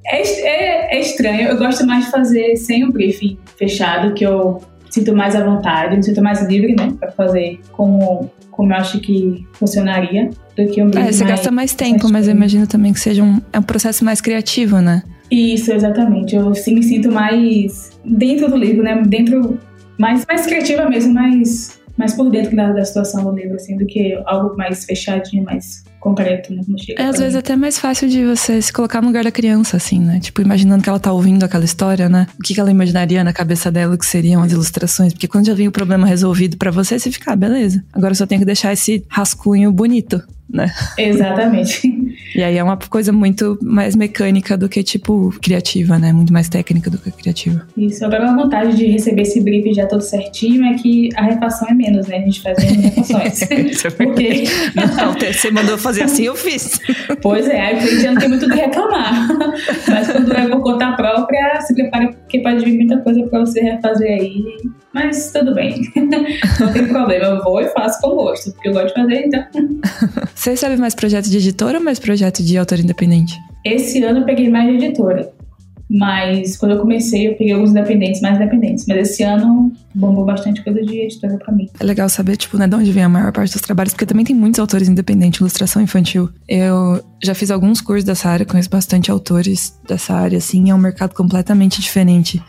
É, 0.06 0.22
é, 0.22 0.96
é, 0.96 1.00
estranho, 1.00 1.48
eu 1.48 1.58
gosto 1.58 1.86
mais 1.86 2.06
de 2.06 2.10
fazer 2.10 2.56
sem 2.56 2.84
o 2.84 2.90
briefing 2.90 3.38
fechado, 3.56 4.14
que 4.14 4.24
eu 4.24 4.60
sinto 4.90 5.14
mais 5.14 5.36
à 5.36 5.44
vontade, 5.44 5.96
me 5.96 6.02
sinto 6.02 6.22
mais 6.22 6.42
livre, 6.48 6.74
né, 6.74 6.92
para 6.98 7.12
fazer 7.12 7.60
como, 7.70 8.28
como 8.50 8.72
eu 8.72 8.76
acho 8.76 9.00
que 9.00 9.46
funcionaria 9.52 10.30
do 10.56 10.66
que 10.66 10.82
um 10.82 10.90
briefing. 10.90 11.08
É, 11.08 11.12
você 11.12 11.24
mais, 11.24 11.36
gasta 11.36 11.50
mais 11.52 11.74
tempo, 11.74 12.08
mas 12.10 12.26
eu 12.26 12.34
imagino 12.34 12.66
também 12.66 12.92
que 12.92 12.98
seja 12.98 13.22
um, 13.22 13.40
é 13.52 13.58
um 13.58 13.62
processo 13.62 14.04
mais 14.04 14.20
criativo, 14.20 14.80
né? 14.80 15.04
Isso, 15.30 15.72
exatamente. 15.72 16.34
Eu 16.34 16.52
sim 16.54 16.74
me 16.74 16.82
sinto 16.82 17.12
mais 17.12 17.91
dentro 18.04 18.48
do 18.48 18.56
livro, 18.56 18.82
né? 18.82 19.02
Dentro, 19.06 19.58
mais, 19.98 20.24
mais 20.26 20.46
criativa 20.46 20.88
mesmo, 20.88 21.14
mais, 21.14 21.80
mais 21.96 22.14
por 22.14 22.30
dentro 22.30 22.54
da, 22.56 22.72
da 22.72 22.84
situação 22.84 23.24
do 23.24 23.32
livro, 23.32 23.56
assim, 23.56 23.76
do 23.76 23.86
que 23.86 24.20
algo 24.26 24.56
mais 24.56 24.84
fechadinho, 24.84 25.44
mais 25.44 25.84
concreto, 26.02 26.52
né? 26.52 26.62
é, 26.98 27.04
às 27.04 27.20
vezes 27.20 27.36
até 27.36 27.54
mais 27.54 27.78
fácil 27.78 28.08
de 28.08 28.24
você 28.24 28.60
se 28.60 28.72
colocar 28.72 29.00
no 29.00 29.06
lugar 29.06 29.22
da 29.22 29.30
criança, 29.30 29.76
assim, 29.76 30.00
né? 30.00 30.18
Tipo, 30.18 30.42
imaginando 30.42 30.82
que 30.82 30.88
ela 30.88 30.98
tá 30.98 31.12
ouvindo 31.12 31.44
aquela 31.44 31.64
história, 31.64 32.08
né? 32.08 32.26
O 32.36 32.42
que, 32.42 32.54
que 32.54 32.60
ela 32.60 32.72
imaginaria 32.72 33.22
na 33.22 33.32
cabeça 33.32 33.70
dela 33.70 33.96
que 33.96 34.04
seriam 34.04 34.42
as 34.42 34.50
ilustrações? 34.50 35.12
Porque 35.12 35.28
quando 35.28 35.46
já 35.46 35.54
vem 35.54 35.68
o 35.68 35.72
problema 35.72 36.04
resolvido 36.04 36.56
para 36.56 36.72
você, 36.72 36.98
você 36.98 37.08
fica, 37.08 37.32
ah, 37.32 37.36
beleza. 37.36 37.84
Agora 37.92 38.10
eu 38.10 38.16
só 38.16 38.26
tenho 38.26 38.40
que 38.40 38.44
deixar 38.44 38.72
esse 38.72 39.04
rascunho 39.08 39.70
bonito, 39.70 40.20
né? 40.52 40.70
Exatamente. 40.98 41.90
E 42.34 42.42
aí 42.42 42.56
é 42.56 42.62
uma 42.62 42.76
coisa 42.76 43.12
muito 43.12 43.58
mais 43.62 43.96
mecânica 43.96 44.56
do 44.56 44.68
que, 44.68 44.82
tipo, 44.82 45.34
criativa, 45.42 45.98
né? 45.98 46.12
Muito 46.12 46.32
mais 46.32 46.48
técnica 46.48 46.90
do 46.90 46.98
que 46.98 47.10
criativa. 47.10 47.66
Isso. 47.76 48.04
Agora, 48.04 48.30
a 48.30 48.36
vantagem 48.36 48.74
de 48.74 48.86
receber 48.86 49.22
esse 49.22 49.40
brief 49.40 49.72
já 49.74 49.86
todo 49.86 50.02
certinho 50.02 50.64
é 50.64 50.74
que 50.74 51.08
a 51.16 51.22
refação 51.22 51.68
é 51.68 51.74
menos, 51.74 52.06
né? 52.06 52.18
A 52.18 52.20
gente 52.20 52.42
faz 52.42 52.58
menos 52.58 52.84
refações. 52.84 53.42
Isso 53.50 53.86
é 53.86 53.90
Porque... 53.90 54.44
Não, 54.74 55.14
você 55.14 55.50
mandou 55.50 55.78
fazer 55.78 56.02
assim, 56.02 56.24
eu 56.24 56.36
fiz. 56.36 56.78
Pois 57.22 57.48
é, 57.48 57.60
aí 57.60 57.76
o 57.76 57.88
cliente 57.88 58.06
não 58.06 58.16
tem 58.16 58.28
muito 58.28 58.46
o 58.46 58.50
que 58.50 58.56
reclamar. 58.56 59.28
Mas 59.88 60.12
quando 60.12 60.32
é 60.32 60.48
por 60.48 60.62
conta 60.62 60.92
própria, 60.92 61.60
se 61.62 61.74
prepara 61.74 62.12
porque 62.12 62.40
pode 62.40 62.64
vir 62.64 62.76
muita 62.76 62.98
coisa 62.98 63.22
pra 63.28 63.40
você 63.40 63.60
refazer 63.60 64.20
aí. 64.20 64.42
Mas 64.94 65.32
tudo 65.32 65.54
bem. 65.54 65.80
Não 66.60 66.72
tem 66.72 66.86
problema. 66.86 67.26
Eu 67.26 67.42
vou 67.42 67.60
e 67.60 67.68
faço 67.68 68.00
com 68.00 68.14
gosto, 68.14 68.52
porque 68.52 68.68
eu 68.68 68.72
gosto 68.72 68.88
de 68.88 68.94
fazer, 68.94 69.26
então. 69.26 69.44
Você 70.34 70.50
recebe 70.50 70.76
mais 70.76 70.94
projetos 70.94 71.30
de 71.30 71.38
editora 71.38 71.78
ou 71.78 71.84
mais 71.84 71.98
projetos 71.98 72.46
de 72.46 72.58
autor 72.58 72.78
independente? 72.78 73.34
Esse 73.64 74.02
ano 74.02 74.20
eu 74.20 74.24
peguei 74.24 74.50
mais 74.50 74.68
de 74.68 74.84
editora. 74.84 75.32
Mas 75.92 76.56
quando 76.56 76.72
eu 76.72 76.78
comecei, 76.78 77.28
eu 77.28 77.34
peguei 77.36 77.52
alguns 77.52 77.70
independentes, 77.70 78.22
mais 78.22 78.36
independentes. 78.36 78.86
Mas 78.88 79.10
esse 79.10 79.22
ano 79.22 79.70
bombou 79.94 80.24
bastante 80.24 80.64
coisa 80.64 80.80
de 80.80 81.00
editora 81.00 81.36
pra 81.36 81.52
mim. 81.52 81.68
É 81.78 81.84
legal 81.84 82.08
saber, 82.08 82.38
tipo, 82.38 82.56
né, 82.56 82.66
de 82.66 82.74
onde 82.74 82.90
vem 82.90 83.02
a 83.02 83.08
maior 83.10 83.30
parte 83.30 83.52
dos 83.52 83.60
trabalhos, 83.60 83.92
porque 83.92 84.06
também 84.06 84.24
tem 84.24 84.34
muitos 84.34 84.58
autores 84.58 84.88
independentes, 84.88 85.38
ilustração 85.38 85.82
infantil. 85.82 86.30
Eu 86.48 87.04
já 87.22 87.34
fiz 87.34 87.50
alguns 87.50 87.82
cursos 87.82 88.04
dessa 88.04 88.30
área, 88.30 88.46
conheço 88.46 88.70
bastante 88.70 89.10
autores 89.10 89.78
dessa 89.86 90.14
área, 90.14 90.38
assim, 90.38 90.70
é 90.70 90.74
um 90.74 90.78
mercado 90.78 91.14
completamente 91.14 91.78
diferente 91.82 92.42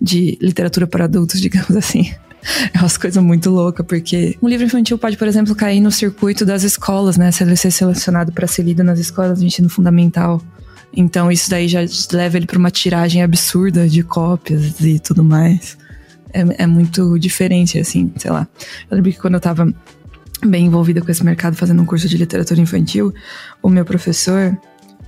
de 0.00 0.36
literatura 0.38 0.86
para 0.86 1.04
adultos, 1.04 1.40
digamos 1.42 1.74
assim. 1.74 2.12
É 2.74 2.78
umas 2.78 2.98
coisas 2.98 3.22
muito 3.22 3.48
loucas, 3.48 3.84
porque 3.86 4.36
um 4.42 4.48
livro 4.48 4.66
infantil 4.66 4.98
pode, 4.98 5.16
por 5.16 5.26
exemplo, 5.26 5.54
cair 5.54 5.80
no 5.80 5.90
circuito 5.90 6.44
das 6.44 6.64
escolas, 6.64 7.16
né? 7.16 7.30
Se 7.30 7.42
ele 7.42 7.56
ser 7.56 7.70
selecionado 7.70 8.32
para 8.32 8.46
ser 8.46 8.62
lido 8.62 8.84
nas 8.84 8.98
escolas 8.98 9.40
de 9.40 9.46
ensino 9.46 9.68
fundamental. 9.68 10.42
Então 10.94 11.30
isso 11.30 11.48
daí 11.48 11.68
já 11.68 11.80
leva 12.12 12.36
ele 12.36 12.46
para 12.46 12.58
uma 12.58 12.70
tiragem 12.70 13.22
absurda 13.22 13.88
de 13.88 14.02
cópias 14.02 14.80
e 14.80 14.98
tudo 14.98 15.22
mais. 15.22 15.78
É, 16.32 16.62
é, 16.62 16.66
muito 16.66 17.18
diferente, 17.18 17.78
assim, 17.78 18.12
sei 18.16 18.30
lá. 18.30 18.46
Eu 18.90 18.96
lembro 18.96 19.10
que 19.10 19.18
quando 19.18 19.34
eu 19.34 19.40
tava 19.40 19.72
bem 20.44 20.66
envolvida 20.66 21.00
com 21.00 21.10
esse 21.10 21.24
mercado, 21.24 21.56
fazendo 21.56 21.82
um 21.82 21.86
curso 21.86 22.08
de 22.08 22.16
literatura 22.16 22.60
infantil, 22.60 23.12
o 23.62 23.68
meu 23.68 23.84
professor, 23.84 24.56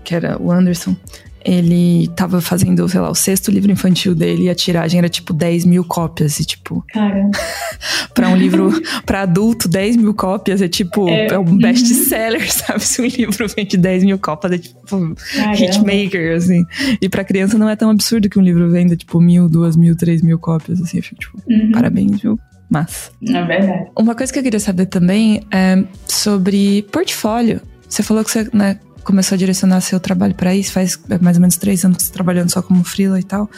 que 0.05 0.15
era 0.15 0.41
o 0.41 0.51
Anderson, 0.51 0.97
ele 1.45 2.09
tava 2.17 2.41
fazendo, 2.41 2.89
sei 2.89 3.01
lá, 3.01 3.11
o 3.11 3.15
sexto 3.15 3.51
livro 3.51 3.71
infantil 3.71 4.15
dele 4.15 4.45
e 4.45 4.51
a 4.51 4.55
tiragem 4.55 4.99
era 4.99 5.09
tipo 5.09 5.33
10 5.33 5.65
mil 5.65 5.85
cópias. 5.85 6.39
E 6.41 6.45
tipo. 6.45 6.85
Cara. 6.93 7.31
pra 8.15 8.29
um 8.29 8.37
livro 8.37 8.73
pra 9.05 9.23
adulto, 9.23 9.69
10 9.69 9.97
mil 9.97 10.15
cópias 10.15 10.63
é 10.63 10.69
tipo. 10.69 11.09
É, 11.09 11.29
é 11.29 11.39
um 11.39 11.43
uhum. 11.43 11.59
best-seller, 11.59 12.47
sabe? 12.53 12.81
Se 12.81 13.03
um 13.03 13.07
livro 13.07 13.47
vende 13.49 13.77
10 13.77 14.05
mil 14.05 14.19
cópias, 14.19 14.53
é 14.53 14.59
tipo. 14.59 15.15
Hitmaker, 15.59 16.37
assim. 16.37 16.65
E 17.01 17.09
pra 17.09 17.25
criança 17.25 17.59
não 17.59 17.69
é 17.69 17.77
tão 17.77 17.91
absurdo 17.91 18.29
que 18.29 18.39
um 18.39 18.43
livro 18.43 18.71
venda 18.71 18.97
tipo 18.97 19.21
mil, 19.21 19.49
duas 19.49 19.77
mil, 19.77 19.97
três 19.97 20.23
mil 20.23 20.39
cópias, 20.39 20.81
assim. 20.81 20.99
Eu 20.99 21.03
fico 21.03 21.21
tipo, 21.21 21.43
uhum. 21.49 21.73
parabéns, 21.73 22.21
viu? 22.21 22.39
Mas. 22.71 23.13
É 23.29 23.45
verdade. 23.45 23.91
Uma 23.99 24.15
coisa 24.15 24.33
que 24.33 24.39
eu 24.39 24.43
queria 24.43 24.61
saber 24.61 24.87
também 24.87 25.43
é 25.53 25.83
sobre 26.07 26.83
portfólio. 26.91 27.61
Você 27.89 28.03
falou 28.03 28.25
que 28.25 28.31
você, 28.31 28.49
né, 28.55 28.79
começou 29.05 29.37
a 29.37 29.39
direcionar 29.39 29.81
seu 29.81 30.01
trabalho 30.01 30.35
para 30.35 30.55
isso, 30.55 30.73
faz 30.73 30.99
mais 31.21 31.37
ou 31.37 31.41
menos 31.41 31.57
três 31.57 31.85
anos 31.85 31.99
que 31.99 32.03
você 32.05 32.13
trabalhando 32.13 32.51
só 32.51 32.63
como 32.63 32.85
freela 32.85 33.19
e 33.19 33.23
tal. 33.23 33.51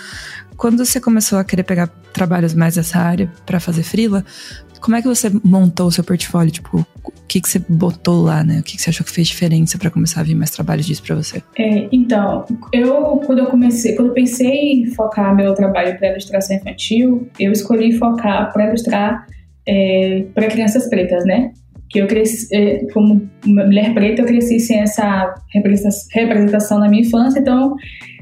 Quando 0.57 0.85
você 0.85 1.01
começou 1.01 1.39
a 1.39 1.45
querer 1.45 1.65
pegar 1.65 1.89
trabalhos 2.13 2.55
mais 2.55 2.77
dessa 2.77 2.99
área 2.99 3.31
para 3.45 3.59
fazer 3.59 3.83
freela, 3.83 4.25
como 4.85 4.97
é 4.97 5.01
que 5.01 5.09
você 5.09 5.33
montou 5.43 5.87
o 5.87 5.91
seu 5.91 6.05
portfólio? 6.05 6.53
Tipo, 6.53 6.87
o 7.03 7.13
que, 7.27 7.41
que 7.41 7.49
você 7.49 7.59
botou 7.59 8.23
lá, 8.23 8.45
né? 8.45 8.61
O 8.61 8.63
que, 8.63 8.77
que 8.77 8.83
você 8.83 8.91
achou 8.91 9.05
que 9.05 9.11
fez 9.11 9.29
diferença 9.29 9.79
para 9.79 9.91
começar 9.91 10.21
a 10.21 10.23
vir 10.23 10.35
mais 10.35 10.51
trabalhos 10.51 10.85
disso 10.85 11.03
para 11.03 11.17
você? 11.17 11.43
É, 11.59 11.89
então, 11.91 12.45
eu 12.71 13.17
quando 13.25 13.39
eu 13.39 13.47
comecei, 13.47 13.97
quando 13.97 14.09
eu 14.09 14.15
pensei 14.15 14.73
em 14.73 14.87
focar 14.91 15.35
meu 15.35 15.55
trabalho 15.55 15.97
para 15.99 16.11
ilustração 16.11 16.57
infantil, 16.57 17.27
eu 17.41 17.51
escolhi 17.51 17.97
focar 17.97 18.53
para 18.53 18.69
ilustrar 18.69 19.27
é, 19.67 20.27
para 20.35 20.49
crianças 20.49 20.87
pretas, 20.89 21.25
né? 21.25 21.53
Que 21.95 22.01
eu 22.01 22.09
cresci, 22.09 22.49
é, 22.53 22.85
como 22.93 23.31
mulher 23.47 23.95
preta, 23.95 24.23
eu 24.23 24.27
cresci 24.27 24.59
sem 24.59 24.81
essa 24.81 25.33
representação 26.13 26.81
na 26.81 26.89
minha 26.89 27.03
infância, 27.03 27.39
então 27.39 27.77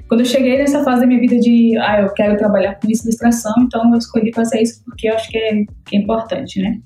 quando 0.06 0.20
eu 0.20 0.26
cheguei 0.26 0.58
nessa 0.58 0.84
fase 0.84 1.00
da 1.00 1.06
minha 1.06 1.18
vida 1.18 1.38
de, 1.38 1.74
ah, 1.78 2.02
eu 2.02 2.12
quero 2.12 2.36
trabalhar 2.36 2.74
com 2.74 2.90
isso, 2.90 3.04
ilustração, 3.04 3.54
então 3.60 3.90
eu 3.90 3.96
escolhi 3.96 4.30
fazer 4.30 4.60
isso 4.60 4.82
porque 4.84 5.08
eu 5.08 5.14
acho 5.14 5.26
que 5.30 5.38
é, 5.38 5.64
que 5.86 5.96
é 5.96 5.98
importante, 6.00 6.60
né? 6.60 6.76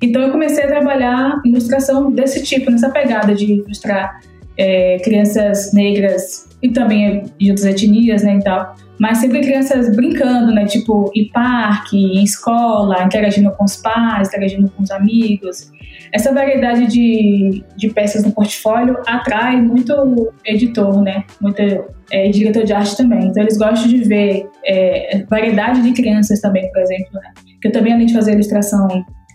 Então 0.00 0.22
eu 0.22 0.30
comecei 0.30 0.62
a 0.62 0.68
trabalhar 0.68 1.42
ilustração 1.44 2.12
desse 2.12 2.44
tipo, 2.44 2.70
nessa 2.70 2.88
pegada 2.88 3.34
de 3.34 3.54
ilustrar 3.54 4.20
é, 4.56 4.98
crianças 4.98 5.72
negras 5.72 6.47
e 6.62 6.68
também 6.70 7.24
de 7.38 7.50
outras 7.50 7.66
etnias, 7.66 8.22
né, 8.22 8.36
e 8.36 8.42
tal 8.42 8.74
mas 8.98 9.18
sempre 9.18 9.40
crianças 9.40 9.94
brincando, 9.94 10.52
né? 10.52 10.66
Tipo, 10.66 11.10
em 11.14 11.28
parque, 11.28 11.96
em 11.96 12.24
escola, 12.24 13.04
interagindo 13.04 13.50
com 13.52 13.64
os 13.64 13.76
pais, 13.76 14.28
interagindo 14.28 14.68
com 14.70 14.82
os 14.82 14.90
amigos. 14.90 15.70
Essa 16.12 16.32
variedade 16.32 16.86
de, 16.86 17.62
de 17.76 17.90
peças 17.90 18.24
no 18.24 18.32
portfólio 18.32 18.96
atrai 19.06 19.60
muito 19.60 20.32
editor, 20.44 21.00
né? 21.02 21.24
Muito 21.40 21.60
é, 22.10 22.28
diretor 22.30 22.64
de 22.64 22.72
arte 22.72 22.96
também. 22.96 23.28
Então, 23.28 23.42
eles 23.42 23.56
gostam 23.56 23.88
de 23.88 23.98
ver 23.98 24.48
é, 24.64 25.24
variedade 25.28 25.80
de 25.82 25.92
crianças 25.92 26.40
também, 26.40 26.68
por 26.72 26.82
exemplo, 26.82 27.12
né? 27.14 27.32
Que 27.60 27.68
eu 27.68 27.72
também, 27.72 27.92
além 27.92 28.06
de 28.06 28.14
fazer 28.14 28.32
ilustração 28.32 28.88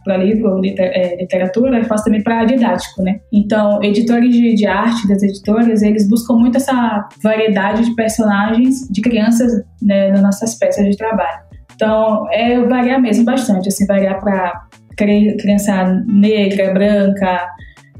para 0.03 0.17
livro, 0.17 0.61
é, 0.65 1.17
literatura, 1.17 1.77
eu 1.77 1.85
faço 1.85 2.05
também 2.05 2.21
para 2.21 2.45
didático, 2.45 3.01
né? 3.01 3.19
Então, 3.31 3.81
editores 3.83 4.33
de, 4.33 4.53
de, 4.53 4.65
arte 4.65 5.07
das 5.07 5.23
editoras, 5.23 5.81
eles 5.81 6.07
buscam 6.07 6.35
muito 6.35 6.57
essa 6.57 7.07
variedade 7.21 7.85
de 7.85 7.95
personagens 7.95 8.87
de 8.89 9.01
crianças 9.01 9.51
né, 9.81 10.11
nas 10.11 10.21
nossas 10.21 10.55
peças 10.55 10.85
de 10.85 10.97
trabalho. 10.97 11.39
Então, 11.75 12.27
é 12.31 12.59
variar 12.61 13.01
mesmo 13.01 13.25
bastante, 13.25 13.67
assim, 13.67 13.85
variar 13.85 14.19
para 14.19 14.67
criança 14.95 16.03
negra, 16.07 16.73
branca, 16.73 17.47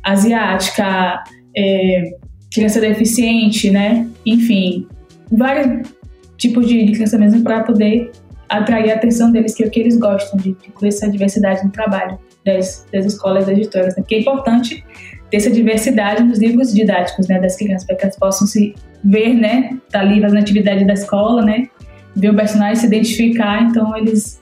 asiática, 0.04 1.24
é, 1.56 2.12
criança 2.54 2.80
deficiente, 2.80 3.72
né? 3.72 4.08
Enfim, 4.26 4.88
vários 5.32 5.90
tipos 6.38 6.68
de, 6.68 6.86
de 6.86 6.92
criança 6.92 7.18
mesmo 7.18 7.42
para 7.44 7.64
poder 7.64 8.12
atrair 8.58 8.92
a 8.92 8.96
atenção 8.96 9.32
deles, 9.32 9.56
que 9.56 9.64
é 9.64 9.68
o 9.68 9.70
que 9.70 9.80
eles 9.80 9.98
gostam, 9.98 10.40
de 10.40 10.50
incluir 10.50 10.90
essa 10.90 11.10
diversidade 11.10 11.64
no 11.64 11.72
trabalho 11.72 12.18
das, 12.46 12.86
das 12.92 13.06
escolas 13.06 13.46
das 13.46 13.58
editoras. 13.58 13.96
Né? 13.96 14.02
Porque 14.02 14.16
é 14.16 14.20
importante 14.20 14.84
ter 15.30 15.38
essa 15.38 15.50
diversidade 15.50 16.24
nos 16.24 16.40
livros 16.40 16.74
didáticos 16.74 17.28
né, 17.28 17.40
das 17.40 17.56
crianças, 17.56 17.86
para 17.86 17.96
que 17.96 18.04
elas 18.04 18.18
possam 18.18 18.48
se 18.48 18.76
ver, 19.04 19.34
né, 19.34 19.72
tá 19.92 20.00
ali 20.00 20.20
na 20.20 20.40
atividade 20.40 20.86
da 20.86 20.94
escola, 20.94 21.44
né, 21.44 21.68
ver 22.16 22.30
o 22.30 22.36
personagem, 22.36 22.76
se 22.76 22.86
identificar, 22.86 23.64
então 23.64 23.96
eles 23.98 24.42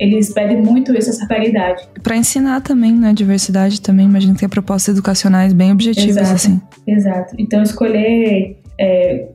eles 0.00 0.32
pedem 0.32 0.60
muito 0.60 0.96
isso, 0.96 1.10
essa 1.10 1.28
paridade. 1.28 1.86
Para 2.02 2.16
ensinar 2.16 2.60
também, 2.62 2.92
né, 2.92 3.12
diversidade 3.12 3.80
também, 3.80 4.06
imagino 4.06 4.34
que 4.34 4.40
tem 4.40 4.48
propostas 4.48 4.94
educacionais 4.94 5.52
bem 5.52 5.70
objetivas, 5.70 6.16
exato, 6.16 6.34
assim. 6.34 6.60
Exato. 6.86 7.34
Então 7.38 7.62
escolher 7.62 8.58
é, 8.80 9.28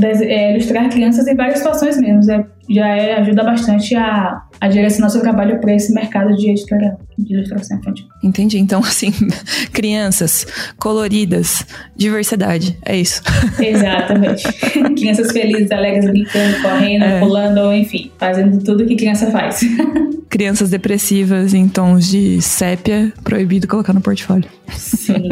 é, 0.00 0.52
ilustrar 0.52 0.88
crianças 0.88 1.26
em 1.26 1.34
várias 1.34 1.58
situações 1.58 1.98
mesmo. 1.98 2.30
É, 2.30 2.44
já 2.70 2.86
é, 2.88 3.14
ajuda 3.18 3.42
bastante 3.42 3.94
a, 3.94 4.42
a 4.60 4.68
direcionar 4.68 5.10
seu 5.10 5.20
trabalho 5.20 5.60
para 5.60 5.74
esse 5.74 5.92
mercado 5.92 6.34
de 6.36 6.50
editorial, 6.50 6.98
de 7.18 7.34
ilustração 7.34 7.78
infantil. 7.78 8.06
Entendi. 8.22 8.58
Então, 8.58 8.80
assim, 8.80 9.12
crianças 9.72 10.46
coloridas, 10.78 11.66
diversidade, 11.96 12.78
é 12.84 12.96
isso. 12.96 13.20
Exatamente. 13.60 14.44
crianças 14.96 15.32
felizes, 15.32 15.70
alegres, 15.70 16.06
brincando, 16.06 16.62
correndo, 16.62 17.04
é. 17.04 17.20
pulando, 17.20 17.72
enfim, 17.74 18.10
fazendo 18.18 18.62
tudo 18.64 18.86
que 18.86 18.96
criança 18.96 19.30
faz. 19.30 19.60
crianças 20.30 20.70
depressivas 20.70 21.52
em 21.52 21.68
tons 21.68 22.08
de 22.08 22.40
sépia, 22.40 23.12
proibido 23.22 23.68
colocar 23.68 23.92
no 23.92 24.00
portfólio. 24.00 24.48
Sim. 24.68 25.28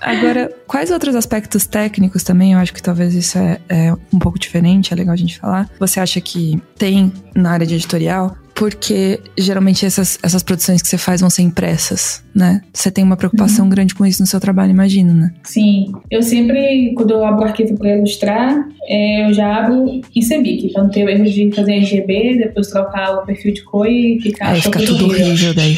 Agora, 0.00 0.50
quais 0.66 0.90
outros 0.90 1.14
aspectos 1.14 1.66
técnicos 1.66 2.22
também, 2.22 2.52
eu 2.52 2.58
acho 2.58 2.72
que 2.72 2.82
talvez 2.82 3.14
isso 3.14 3.38
é, 3.38 3.60
é 3.68 3.92
um 4.12 4.18
pouco 4.18 4.38
diferente, 4.38 4.92
é 4.92 4.96
legal 4.96 5.12
a 5.12 5.16
gente 5.16 5.38
falar. 5.38 5.68
Você 5.78 6.00
acha 6.00 6.20
que 6.20 6.60
tem 6.76 7.12
na 7.34 7.50
área 7.50 7.66
de 7.66 7.74
editorial? 7.74 8.36
Porque 8.60 9.18
geralmente 9.38 9.86
essas, 9.86 10.18
essas 10.22 10.42
produções 10.42 10.82
que 10.82 10.88
você 10.88 10.98
faz 10.98 11.22
vão 11.22 11.30
ser 11.30 11.40
impressas, 11.40 12.22
né? 12.34 12.60
Você 12.74 12.90
tem 12.90 13.02
uma 13.02 13.16
preocupação 13.16 13.64
uhum. 13.64 13.70
grande 13.70 13.94
com 13.94 14.04
isso 14.04 14.20
no 14.20 14.26
seu 14.26 14.38
trabalho, 14.38 14.70
imagino, 14.70 15.14
né? 15.14 15.32
Sim. 15.44 15.90
Eu 16.10 16.22
sempre, 16.22 16.92
quando 16.94 17.12
eu 17.12 17.24
abro 17.24 17.40
o 17.40 17.44
arquivo 17.46 17.74
para 17.78 17.96
ilustrar, 17.96 18.68
é, 18.86 19.26
eu 19.26 19.32
já 19.32 19.64
abro 19.64 20.02
em 20.14 20.20
CMYK, 20.20 20.74
para 20.74 20.82
não 20.82 20.90
ter 20.90 21.06
o 21.06 21.08
erro 21.08 21.24
de 21.24 21.50
fazer 21.52 21.72
RGB, 21.72 22.36
depois 22.36 22.66
trocar 22.66 23.14
o 23.14 23.24
perfil 23.24 23.54
de 23.54 23.62
cor 23.64 23.86
e 23.86 24.20
ficar... 24.20 24.50
Aí 24.50 24.60
fica 24.60 24.78
tudo 24.80 25.06
horrível 25.06 25.54
daí. 25.54 25.76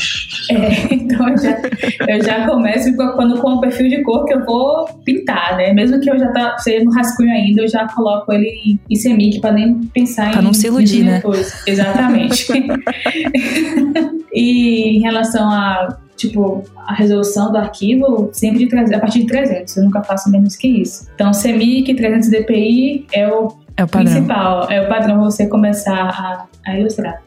É, 0.50 0.92
então 0.92 1.28
eu 1.28 1.38
já, 1.38 1.62
eu 2.08 2.24
já 2.24 2.46
começo 2.48 2.96
quando 2.96 3.40
com 3.40 3.50
o 3.52 3.60
perfil 3.60 3.88
de 3.88 4.02
cor 4.02 4.24
que 4.24 4.34
eu 4.34 4.44
vou 4.44 4.86
pintar, 5.04 5.56
né? 5.56 5.72
Mesmo 5.72 6.00
que 6.00 6.10
eu 6.10 6.18
já 6.18 6.32
tá 6.32 6.58
seja 6.58 6.84
no 6.84 6.90
rascunho 6.90 7.30
ainda, 7.30 7.62
eu 7.62 7.68
já 7.68 7.86
coloco 7.86 8.32
ele 8.32 8.80
em 8.90 8.98
CMYK 8.98 9.40
para 9.40 9.52
nem 9.52 9.74
pensar 9.94 10.22
pra 10.22 10.30
em... 10.30 10.32
Para 10.32 10.42
não 10.42 10.52
se 10.52 10.66
iludir, 10.66 11.04
né? 11.04 11.18
Depois. 11.18 11.62
Exatamente. 11.64 12.44
e 14.32 14.96
em 14.96 15.00
relação 15.00 15.50
a 15.50 15.98
tipo, 16.16 16.62
a 16.76 16.94
resolução 16.94 17.50
do 17.50 17.58
arquivo 17.58 18.30
sempre 18.32 18.66
de, 18.66 18.94
a 18.94 19.00
partir 19.00 19.20
de 19.20 19.26
300, 19.26 19.76
eu 19.76 19.84
nunca 19.84 20.02
faço 20.02 20.30
menos 20.30 20.54
que 20.54 20.68
isso. 20.68 21.08
Então, 21.14 21.32
CMYK 21.32 21.94
300 21.94 22.30
dpi 22.30 23.06
é 23.12 23.28
o, 23.28 23.56
é 23.76 23.84
o 23.84 23.88
principal, 23.88 24.70
é 24.70 24.80
o 24.80 24.88
padrão 24.88 25.16
para 25.16 25.24
você 25.24 25.46
começar 25.48 26.08
a, 26.08 26.46
a, 26.64 26.78
ilustrar. 26.78 27.20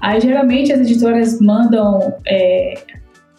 Aí, 0.00 0.20
geralmente, 0.20 0.72
as 0.72 0.80
editoras 0.80 1.40
mandam 1.40 2.14
é, 2.26 2.74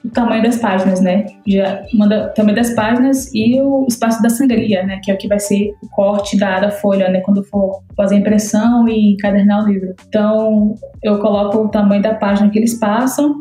o 0.04 0.10
tamanho 0.10 0.42
das 0.44 0.58
páginas, 0.58 1.02
né? 1.02 1.26
Já 1.46 1.84
manda 1.94 2.28
o 2.28 2.34
tamanho 2.34 2.56
das 2.56 2.74
páginas 2.74 3.34
e 3.34 3.62
o 3.62 3.86
espaço 3.88 4.22
da 4.22 4.30
sangria, 4.30 4.84
né? 4.84 5.00
Que 5.04 5.12
é 5.12 5.14
o 5.14 5.18
que 5.18 5.28
vai 5.28 5.40
ser 5.40 5.74
o 5.84 5.90
corte 5.90 6.38
da, 6.38 6.60
da 6.60 6.72
folha, 6.72 7.10
né? 7.10 7.20
Quando 7.22 7.44
for 7.44 7.84
fazer 7.98 8.16
impressão 8.16 8.88
e 8.88 9.14
encadernar 9.14 9.64
o 9.64 9.68
livro. 9.68 9.94
Então, 10.08 10.76
eu 11.04 11.20
coloco 11.20 11.58
o 11.60 11.70
tamanho 11.70 12.02
da 12.02 12.14
página 12.14 12.50
que 12.50 12.58
eles 12.58 12.80
passam 12.80 13.36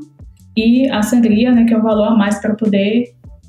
e 0.56 0.90
a 0.90 1.02
sangria, 1.02 1.52
né? 1.52 1.64
Que 1.64 1.74
é 1.74 1.78
o 1.78 1.82
valor 1.82 2.08
a 2.08 2.16
mais 2.16 2.40
para 2.40 2.54
poder 2.54 3.04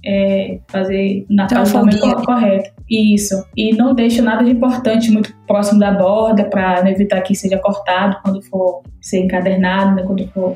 é, 0.06 0.60
fazer 0.68 1.26
na 1.30 1.46
então, 1.46 1.64
página 1.64 2.16
correto. 2.24 2.72
Isso. 2.90 3.44
E 3.58 3.76
não 3.76 3.94
deixo 3.96 4.22
nada 4.22 4.44
de 4.44 4.52
importante 4.52 5.12
muito 5.12 5.36
próximo 5.48 5.80
da 5.80 5.92
borda 5.92 6.46
para 6.46 6.90
evitar 6.90 7.22
que 7.22 7.34
seja 7.36 7.58
cortado 7.58 8.18
quando 8.24 8.42
for 8.44 8.84
ser 9.02 9.20
encadernado, 9.20 9.96
né? 9.96 10.04
Quando 10.04 10.28
for 10.28 10.56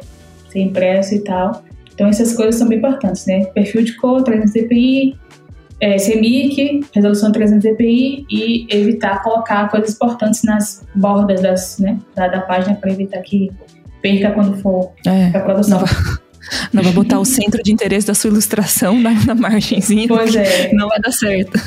ser 0.50 0.60
impresso 0.60 1.16
e 1.16 1.24
tal. 1.24 1.64
Então 1.94 2.08
essas 2.08 2.36
coisas 2.36 2.56
são 2.56 2.68
bem 2.68 2.78
importantes, 2.78 3.26
né? 3.26 3.46
Perfil 3.46 3.84
de 3.84 3.94
cor, 3.98 4.24
300 4.24 4.54
dpi, 4.54 5.18
é, 5.80 5.98
CMYK, 5.98 6.86
resolução 6.94 7.32
300 7.32 7.64
dpi 7.64 8.26
e 8.30 8.68
evitar 8.70 9.22
colocar 9.22 9.70
coisas 9.70 9.96
importantes 9.96 10.42
nas 10.44 10.86
bordas 10.96 11.42
das, 11.42 11.78
né, 11.78 12.00
da, 12.16 12.28
da 12.28 12.42
página 12.42 12.76
para 12.76 12.92
evitar 12.92 13.22
que 13.22 13.52
perca 14.02 14.32
quando 14.32 14.58
for 14.62 14.92
é, 15.06 15.30
para 15.30 15.42
produção. 15.42 15.80
Não 15.80 15.86
vai, 15.86 15.96
não 16.74 16.84
vai 16.84 16.94
botar 16.94 17.20
o 17.20 17.26
centro 17.26 17.62
de 17.62 17.74
interesse 17.74 18.08
da 18.08 18.14
sua 18.14 18.30
ilustração 18.30 18.98
na, 19.00 19.12
na 19.26 19.36
margenzinha. 19.36 20.08
Pois 20.08 20.36
é. 20.36 20.72
Não 20.74 20.88
vai 20.88 21.00
dar 21.00 21.12
certo. 21.12 21.60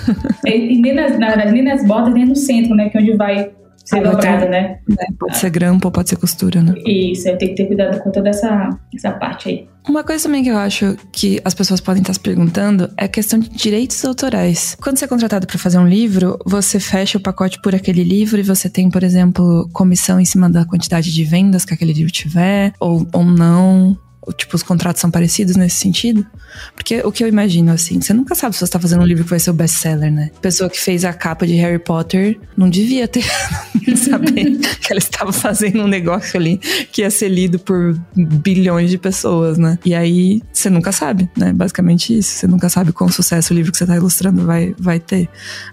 E, 0.47 0.51
e 0.51 0.81
nem, 0.81 0.95
nas, 0.95 1.19
na 1.19 1.37
nem 1.37 1.63
nas 1.63 1.87
bordas, 1.87 2.15
nem 2.15 2.25
no 2.25 2.37
centro, 2.37 2.75
né? 2.75 2.89
Que 2.89 2.99
é 2.99 3.01
onde 3.01 3.17
vai 3.17 3.51
ser 3.87 4.03
dobrado, 4.03 4.49
né? 4.49 4.79
É, 4.99 5.13
pode 5.19 5.39
ser 5.39 5.51
grampo 5.51 5.89
ou 5.89 5.93
pode 5.93 6.09
ser 6.09 6.17
costura, 6.17 6.61
né? 6.63 6.75
Isso, 6.85 7.29
eu 7.29 7.39
tenho 7.39 7.53
que 7.53 7.57
ter 7.57 7.67
cuidado 7.67 8.03
com 8.03 8.11
toda 8.11 8.29
essa, 8.29 8.69
essa 8.95 9.13
parte 9.13 9.49
aí. 9.49 9.69
Uma 9.89 10.03
coisa 10.03 10.25
também 10.25 10.43
que 10.43 10.49
eu 10.49 10.57
acho 10.57 10.97
que 11.13 11.41
as 11.45 11.55
pessoas 11.55 11.81
podem 11.81 12.03
estar 12.03 12.13
se 12.13 12.19
perguntando 12.19 12.91
é 12.97 13.05
a 13.05 13.09
questão 13.09 13.39
de 13.39 13.49
direitos 13.49 14.05
autorais. 14.05 14.77
Quando 14.81 14.99
você 14.99 15.05
é 15.05 15.09
contratado 15.09 15.47
para 15.47 15.59
fazer 15.59 15.79
um 15.79 15.87
livro, 15.87 16.37
você 16.45 16.81
fecha 16.81 17.19
o 17.19 17.21
pacote 17.21 17.61
por 17.63 17.73
aquele 17.73 18.03
livro 18.03 18.41
e 18.41 18.43
você 18.43 18.69
tem, 18.69 18.91
por 18.91 19.05
exemplo, 19.05 19.69
comissão 19.73 20.19
em 20.19 20.25
cima 20.25 20.51
da 20.51 20.65
quantidade 20.65 21.15
de 21.15 21.25
vendas 21.25 21.65
que 21.65 21.73
aquele 21.73 21.93
livro 21.93 22.11
tiver, 22.11 22.73
ou, 22.81 23.07
ou 23.13 23.25
não 23.25 23.97
tipo, 24.33 24.57
os 24.57 24.63
contratos 24.63 25.01
são 25.01 25.11
parecidos 25.11 25.57
nesse 25.57 25.77
sentido? 25.77 26.27
Porque 26.75 27.01
o 27.05 27.13
que 27.13 27.23
eu 27.23 27.29
imagino, 27.29 27.73
assim, 27.73 28.01
você 28.01 28.13
nunca 28.13 28.35
sabe 28.35 28.55
se 28.55 28.61
você 28.61 28.73
tá 28.73 28.81
fazendo 28.81 29.03
um 29.03 29.07
livro 29.07 29.25
que 29.25 29.31
vai 29.31 29.39
ser 29.39 29.51
o 29.51 29.55
best-seller, 29.55 30.13
né? 30.13 30.31
Pessoa 30.41 30.69
que 30.69 30.81
fez 30.81 31.05
a 31.05 31.13
capa 31.13 31.47
de 31.47 31.55
Harry 31.55 31.79
Potter 31.79 32.39
não 32.57 32.69
devia 32.69 33.07
ter 33.07 33.25
saber 33.97 34.59
que 34.59 34.93
ela 34.93 34.99
estava 34.99 35.33
fazendo 35.33 35.83
um 35.83 35.87
negócio 35.87 36.39
ali 36.39 36.59
que 36.93 37.03
ia 37.03 37.11
ser 37.11 37.29
lido 37.29 37.59
por 37.59 37.99
bilhões 38.15 38.91
de 38.91 38.99
pessoas, 38.99 39.59
né? 39.59 39.79
E 39.85 39.95
aí 39.95 40.43
você 40.53 40.69
nunca 40.71 40.93
sabe, 40.93 41.29
né? 41.37 41.53
Basicamente 41.53 42.17
isso. 42.17 42.31
Você 42.31 42.47
nunca 42.47 42.69
sabe 42.69 42.93
qual 42.93 43.11
sucesso 43.11 43.53
o 43.53 43.57
livro 43.57 43.71
que 43.71 43.79
você 43.79 43.87
tá 43.87 43.97
ilustrando 43.97 44.45
vai, 44.45 44.75
vai 44.79 44.99
ter 44.99 45.29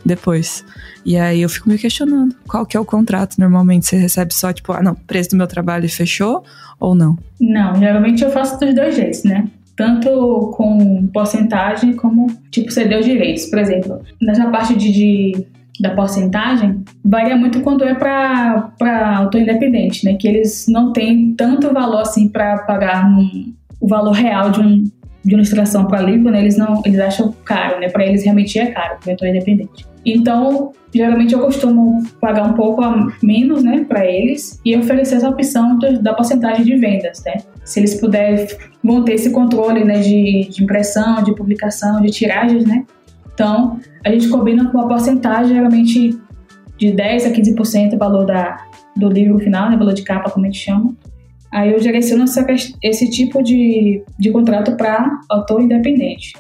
depois. 0.06 0.64
E 1.06 1.18
aí 1.18 1.42
eu 1.42 1.50
fico 1.50 1.68
me 1.68 1.78
questionando, 1.78 2.36
qual 2.48 2.66
que 2.66 2.78
é 2.78 2.80
o 2.80 2.86
contrato? 2.86 3.38
Normalmente 3.38 3.88
você 3.88 3.98
recebe 3.98 4.34
só, 4.34 4.54
tipo, 4.54 4.72
ah, 4.72 4.82
não, 4.82 4.96
preço 4.96 5.32
do 5.32 5.36
meu 5.36 5.48
trabalho 5.48 5.90
fechou 5.90 6.44
ou 6.84 6.94
não? 6.94 7.18
Não, 7.40 7.76
geralmente 7.76 8.22
eu 8.24 8.30
faço 8.30 8.60
dos 8.60 8.76
dois 8.76 8.96
jeitos, 8.96 9.24
né? 9.24 9.48
Tanto 9.76 10.52
com 10.56 11.08
porcentagem 11.08 11.94
como, 11.94 12.28
tipo, 12.52 12.72
ceder 12.72 13.00
os 13.00 13.06
direitos. 13.06 13.46
Por 13.46 13.58
exemplo, 13.58 14.02
nessa 14.22 14.50
parte 14.50 14.76
de, 14.76 14.92
de 14.92 15.46
da 15.80 15.92
porcentagem 15.96 16.84
varia 17.04 17.36
muito 17.36 17.62
quando 17.62 17.84
é 17.84 17.96
para 17.96 19.18
autor 19.18 19.42
independente, 19.42 20.06
né? 20.06 20.16
Que 20.16 20.28
eles 20.28 20.66
não 20.68 20.92
têm 20.92 21.34
tanto 21.34 21.74
valor 21.74 22.02
assim 22.02 22.28
para 22.28 22.60
pagar 22.60 23.10
num, 23.10 23.54
o 23.80 23.88
valor 23.88 24.12
real 24.12 24.52
de, 24.52 24.60
um, 24.60 24.84
de 25.24 25.34
ilustração 25.34 25.86
para 25.86 26.02
livro, 26.02 26.30
né? 26.30 26.42
Eles 26.42 26.58
não, 26.58 26.82
eles 26.86 27.00
acham 27.00 27.34
caro, 27.46 27.80
né? 27.80 27.90
Para 27.90 28.06
eles 28.06 28.24
realmente 28.24 28.60
é 28.60 28.68
caro, 28.68 28.98
para 29.02 29.14
autor 29.14 29.30
independente. 29.30 29.86
Então, 30.06 30.74
geralmente 30.94 31.34
eu 31.34 31.40
costumo 31.40 32.04
pagar 32.20 32.44
um 32.44 32.54
pouco 32.54 32.84
a 32.84 33.08
menos, 33.22 33.64
né, 33.64 33.86
para 33.88 34.06
eles 34.06 34.60
e 34.66 34.76
oferecer 34.76 35.16
essa 35.16 35.30
opção 35.30 35.78
do, 35.78 36.02
da 36.02 36.14
porcentagem 36.14 36.66
de 36.66 36.76
vendas, 36.76 37.24
né? 37.26 37.38
Se 37.64 37.80
eles 37.80 38.00
puderem, 38.00 38.46
vão 38.84 39.04
ter 39.04 39.14
esse 39.14 39.32
controle, 39.32 39.84
né, 39.84 40.00
de, 40.00 40.50
de 40.50 40.64
impressão, 40.64 41.24
de 41.24 41.34
publicação, 41.34 42.02
de 42.02 42.12
tiragens, 42.12 42.66
né? 42.66 42.86
Então, 43.34 43.80
a 44.06 44.10
gente 44.12 44.28
combina 44.30 44.70
com 44.70 44.78
uma 44.78 44.88
porcentagem, 44.88 45.56
geralmente 45.56 46.18
de 46.78 46.92
10 46.92 47.26
a 47.28 47.32
15% 47.32 47.94
o 47.94 47.98
valor 47.98 48.26
da, 48.26 48.58
do 48.96 49.10
livro 49.10 49.40
final, 49.40 49.70
né, 49.70 49.78
valor 49.78 49.94
de 49.94 50.04
capa, 50.04 50.30
como 50.30 50.46
a 50.46 50.50
gente 50.50 50.60
chama. 50.60 50.96
Aí 51.52 51.72
eu 51.72 51.80
direciono 51.80 52.24
essa, 52.24 52.46
esse 52.82 53.10
tipo 53.10 53.42
de, 53.42 54.04
de 54.20 54.32
contrato 54.32 54.76
para 54.76 55.20
autor 55.30 55.62
independente. 55.62 56.34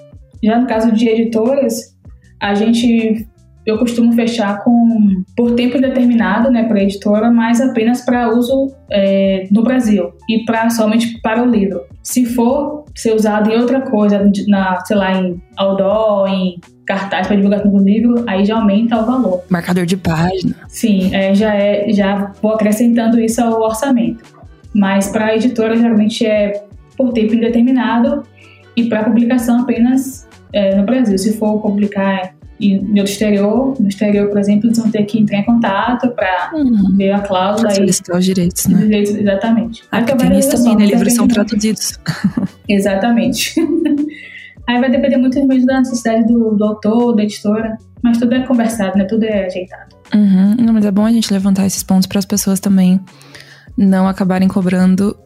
Já 0.43 0.60
no 0.60 0.67
caso 0.67 0.91
de 0.91 1.08
editoras, 1.08 1.95
a 2.39 2.54
gente 2.56 3.28
eu 3.65 3.78
costumo 3.78 4.12
fechar 4.13 4.63
com 4.63 5.23
por 5.36 5.52
tempo 5.56 5.78
indeterminado, 5.78 6.52
né, 6.52 6.63
para 6.63 6.80
a 6.80 6.84
editora, 6.84 7.32
mas 7.32 7.62
apenas 7.62 8.02
para 8.02 8.30
uso 8.30 8.73
é, 8.91 9.47
no 9.52 9.63
Brasil 9.63 10.12
e 10.30 10.43
para 10.45 10.69
somente 10.69 11.19
para 11.21 11.41
o 11.41 11.49
livro. 11.49 11.82
Se 12.02 12.26
for 12.26 12.86
ser 12.95 13.13
usado 13.13 13.49
em 13.49 13.58
outra 13.58 13.82
coisa, 13.82 14.30
na, 14.47 14.84
sei 14.86 14.97
lá, 14.97 15.13
em 15.13 15.41
outdoor, 15.58 16.28
em 16.28 16.60
cartaz 16.86 17.28
para 17.28 17.36
divulgação 17.38 17.71
do 17.71 17.84
livro, 17.84 18.23
aí 18.28 18.43
já 18.45 18.58
aumenta 18.58 19.02
o 19.02 19.06
valor. 19.06 19.43
Marcador 19.49 19.86
de 19.86 19.95
página. 19.95 20.56
Sim, 20.67 21.13
é, 21.15 21.34
já 21.34 21.56
é, 21.56 21.91
já 21.93 22.32
vou 22.41 22.54
acrescentando 22.54 23.19
isso 23.19 23.41
ao 23.41 23.62
orçamento. 23.62 24.23
Mas 24.73 25.08
para 25.08 25.28
a 25.28 25.36
editora 25.36 25.76
geralmente 25.76 26.26
é 26.26 26.65
por 26.97 27.13
tempo 27.13 27.34
indeterminado 27.34 28.23
e 28.76 28.86
para 28.86 29.04
publicação 29.04 29.62
apenas 29.62 30.28
é, 30.52 30.76
no 30.76 30.84
Brasil. 30.84 31.17
Se 31.17 31.38
for 31.38 31.62
publicar 31.62 32.33
e 32.59 32.79
no 32.79 33.03
exterior, 33.03 33.75
no 33.79 33.87
exterior, 33.87 34.29
por 34.29 34.39
exemplo, 34.39 34.67
eles 34.67 34.77
vão 34.77 34.89
ter 34.89 35.03
que 35.03 35.19
entrar 35.19 35.39
em 35.39 35.43
contato 35.43 36.09
para 36.09 36.51
uhum. 36.53 36.95
ver 36.95 37.11
a 37.11 37.19
cláusula. 37.19 37.67
Para 37.67 37.75
solicitar 37.75 38.17
os 38.17 38.25
direitos, 38.25 38.67
né? 38.67 38.77
Direitos, 38.79 39.15
exatamente. 39.15 39.83
Ah, 39.91 40.01
porque 40.01 40.15
tem 40.15 40.39
isso 40.39 40.51
também, 40.51 40.75
né? 40.77 40.85
Livros 40.85 41.13
são 41.13 41.27
traduzidos. 41.27 41.99
Exatamente. 42.69 43.55
Aí 44.65 44.79
vai 44.79 44.89
depender 44.89 45.17
muito 45.17 45.45
mesmo 45.45 45.65
da 45.65 45.79
necessidade 45.79 46.25
do, 46.25 46.55
do 46.55 46.63
autor, 46.63 47.15
da 47.15 47.23
editora, 47.23 47.77
mas 48.01 48.17
tudo 48.17 48.33
é 48.33 48.45
conversado, 48.45 48.97
né? 48.97 49.03
Tudo 49.03 49.23
é 49.23 49.45
ajeitado. 49.45 49.93
Uhum. 50.15 50.55
Não, 50.59 50.73
mas 50.73 50.85
é 50.85 50.91
bom 50.91 51.05
a 51.05 51.11
gente 51.11 51.33
levantar 51.33 51.65
esses 51.65 51.83
pontos 51.83 52.07
para 52.07 52.19
as 52.19 52.25
pessoas 52.25 52.59
também 52.59 52.99
não 53.77 54.07
acabarem 54.07 54.47
cobrando, 54.47 55.17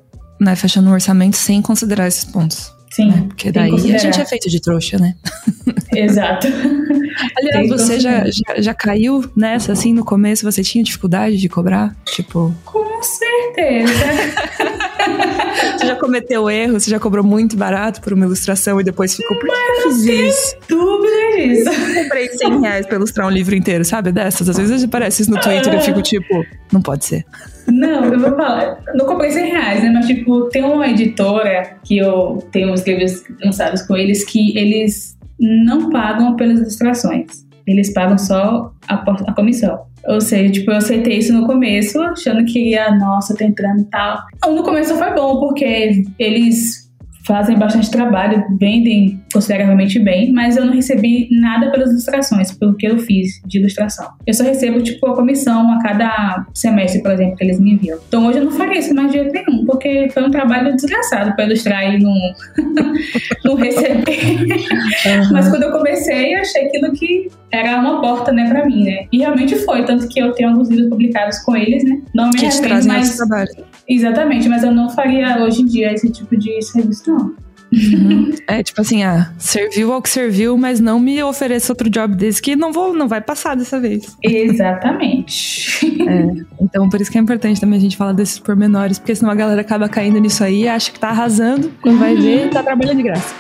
né? 0.42 0.56
Fechando 0.56 0.90
o 0.90 0.94
orçamento 0.94 1.38
sem 1.38 1.62
considerar 1.62 2.08
esses 2.08 2.26
pontos. 2.26 2.72
Sim. 2.90 3.12
Né? 3.12 3.26
Porque 3.28 3.52
daí 3.52 3.74
a 3.74 3.98
gente 3.98 4.20
é 4.20 4.26
feito 4.26 4.50
de 4.50 4.60
trouxa, 4.60 4.98
né? 4.98 5.16
Exato. 5.98 6.48
Aliás, 7.38 7.70
você 7.70 8.00
já, 8.00 8.26
já, 8.26 8.62
já, 8.62 8.74
caiu 8.74 9.26
nessa, 9.36 9.72
assim, 9.72 9.94
no 9.94 10.06
começo? 10.06 10.50
Você 10.50 10.62
tinha 10.62 10.84
dificuldade 10.84 11.38
de 11.38 11.50
cobrar? 11.50 11.96
Tipo... 12.06 12.54
Com 12.64 13.02
certeza. 13.02 13.94
você 15.78 15.88
já 15.88 15.96
cometeu 15.96 16.50
erro? 16.50 16.80
Você 16.80 16.92
já 16.92 17.00
cobrou 17.00 17.24
muito 17.24 17.58
barato 17.58 18.02
por 18.02 18.14
uma 18.14 18.26
ilustração 18.26 18.80
e 18.80 18.84
depois 18.84 19.16
ficou, 19.16 19.38
por 19.38 19.48
que 19.48 19.56
eu 19.56 19.92
fiz 19.92 20.06
isso? 20.06 20.56
dúvida 20.70 21.38
disso. 21.38 21.70
Eu 21.70 22.04
comprei 22.04 22.30
100 22.30 22.62
reais 22.62 22.86
pra 22.86 22.96
ilustrar 22.98 23.28
um 23.28 23.32
livro 23.32 23.56
inteiro, 23.56 23.84
sabe? 23.84 24.12
Dessas. 24.12 24.50
Às 24.50 24.58
vezes 24.58 24.84
aparece 24.84 25.24
isso 25.24 25.32
no 25.32 25.40
Twitter 25.40 25.74
e 25.74 25.76
eu 25.78 25.82
fico 25.82 26.02
tipo, 26.02 26.46
não 26.72 26.82
pode 26.82 27.06
ser. 27.06 27.26
Não, 27.68 28.06
eu 28.06 28.20
vou 28.20 28.36
falar. 28.36 28.80
Não 28.96 29.06
comprei 29.06 29.32
100 29.32 29.50
reais, 29.50 29.84
né? 29.84 29.90
Mas, 29.90 30.08
tipo, 30.08 30.44
tem 30.50 30.64
uma 30.64 30.88
editora 30.88 31.78
que 31.84 31.98
eu 31.98 32.44
tenho 32.52 32.72
uns 32.72 32.86
livros 32.86 33.24
lançados 33.44 33.82
com 33.82 33.96
eles 33.96 34.24
que 34.24 34.58
eles 34.58 35.17
não 35.40 35.90
pagam 35.90 36.36
pelas 36.36 36.60
ilustrações. 36.60 37.46
Eles 37.66 37.94
pagam 37.94 38.18
só 38.18 38.72
a, 38.88 38.94
a 38.96 39.34
comissão. 39.34 39.80
Ou 40.08 40.22
seja, 40.22 40.54
tipo, 40.54 40.72
eu 40.72 40.78
aceitei 40.78 41.18
isso 41.18 41.34
no 41.34 41.46
começo, 41.46 42.02
achando 42.02 42.46
que 42.46 42.70
ia, 42.72 42.96
nossa, 42.96 43.36
tô 43.36 43.44
entrando 43.44 43.82
e 43.82 43.86
tal. 43.86 44.24
No 44.46 44.64
começo 44.64 44.96
foi 44.96 45.14
bom, 45.14 45.40
porque 45.40 46.06
eles 46.18 46.88
fazem 47.26 47.60
bastante 47.60 47.92
trabalho, 47.92 48.42
vendem 48.58 49.22
consideravelmente 49.34 50.00
bem, 50.00 50.32
mas 50.32 50.58
eu 50.58 50.66
não 50.66 50.74
recebi 50.74 51.28
nada 51.32 51.70
pelas 51.72 51.90
ilustrações, 51.90 52.52
pelo 52.52 52.76
que 52.76 52.88
eu 52.88 52.98
fiz 53.00 53.42
de 53.46 53.60
ilustração. 53.60 54.08
Eu 54.26 54.34
só 54.34 54.44
recebo, 54.44 54.82
tipo, 54.82 55.06
a 55.08 55.16
comissão 55.16 55.72
a 55.74 55.82
cada 55.82 56.46
semestre, 56.54 57.02
por 57.02 57.12
exemplo, 57.12 57.36
que 57.36 57.44
eles 57.44 57.60
me 57.60 57.74
enviam. 57.74 58.00
Então 58.08 58.26
hoje 58.28 58.40
eu 58.40 58.46
não 58.46 58.52
faria 58.52 58.80
isso 58.80 58.94
mais 58.94 59.12
de 59.12 59.20
jeito 59.20 59.34
nenhum, 59.34 59.66
porque 59.66 60.10
foi 60.14 60.24
um 60.24 60.32
trabalho 60.32 60.76
desgraçado 60.76 61.36
para 61.36 61.46
ilustrar 61.46 61.94
e 61.94 62.00
não, 62.00 62.16
não 63.46 63.56
receber. 63.56 64.38
Uhum. 64.38 65.32
Mas 65.32 65.50
quando 65.50 65.64
eu 65.64 65.72
comecei, 65.72 66.36
eu 66.36 66.40
achei 66.40 66.66
aquilo 66.66 66.92
que 66.94 67.30
era 67.52 67.80
uma 67.80 68.02
porta, 68.02 68.32
né, 68.32 68.48
para 68.50 68.66
mim, 68.66 68.84
né? 68.84 69.08
E 69.12 69.20
realmente 69.20 69.56
foi, 69.58 69.86
tanto 69.86 70.08
que 70.08 70.20
eu 70.20 70.32
tenho 70.34 70.50
alguns 70.50 70.70
livros 70.70 70.90
publicados 70.90 71.40
com 71.40 71.56
eles, 71.56 71.84
né? 71.84 72.02
Não 72.14 72.30
me 72.30 72.38
que 72.38 72.46
arrependo, 72.46 72.88
mais 72.88 73.16
trabalho. 73.16 73.50
Exatamente, 73.88 74.50
mas 74.50 74.64
eu 74.64 74.72
não 74.72 74.90
faria 74.90 75.42
hoje 75.44 75.62
em 75.62 75.66
dia 75.66 75.94
esse 75.94 76.10
tipo 76.12 76.36
de 76.38 76.62
serviço, 76.62 77.12
não. 77.12 77.47
Uhum. 77.72 78.32
É 78.48 78.64
tipo 78.64 78.80
assim, 78.80 79.04
ah, 79.04 79.32
serviu 79.38 79.92
ao 79.92 80.02
que 80.02 80.10
serviu, 80.10 80.58
mas 80.58 80.80
não 80.80 81.00
me 81.00 81.22
ofereça 81.22 81.72
outro 81.72 81.90
job 81.90 82.16
desse 82.16 82.42
que 82.42 82.56
não 82.56 82.72
vou, 82.72 82.94
não 82.94 83.08
vai 83.08 83.22
passar 83.22 83.56
dessa 83.56 83.80
vez. 83.80 84.16
Exatamente. 84.24 85.86
É, 86.08 86.46
então 86.62 86.90
por 86.90 87.02
isso 87.02 87.12
que 87.12 87.18
é 87.18 87.22
importante 87.22 87.60
também 87.60 87.78
a 87.78 87.82
gente 87.82 87.98
falar 87.98 88.14
desses 88.14 88.40
pormenores, 88.40 89.00
porque 89.00 89.16
senão 89.16 89.32
a 89.32 89.36
galera 89.36 89.62
acaba 89.62 89.90
caindo 89.90 90.20
nisso 90.20 90.44
aí, 90.44 90.68
acha 90.68 90.92
que 90.92 91.00
tá 91.00 91.10
arrasando, 91.10 91.72
quando 91.82 91.96
uhum. 91.96 92.02
vai 92.02 92.16
ver, 92.16 92.50
tá 92.50 92.64
trabalhando 92.64 92.98
de 92.98 93.04
graça. 93.04 93.36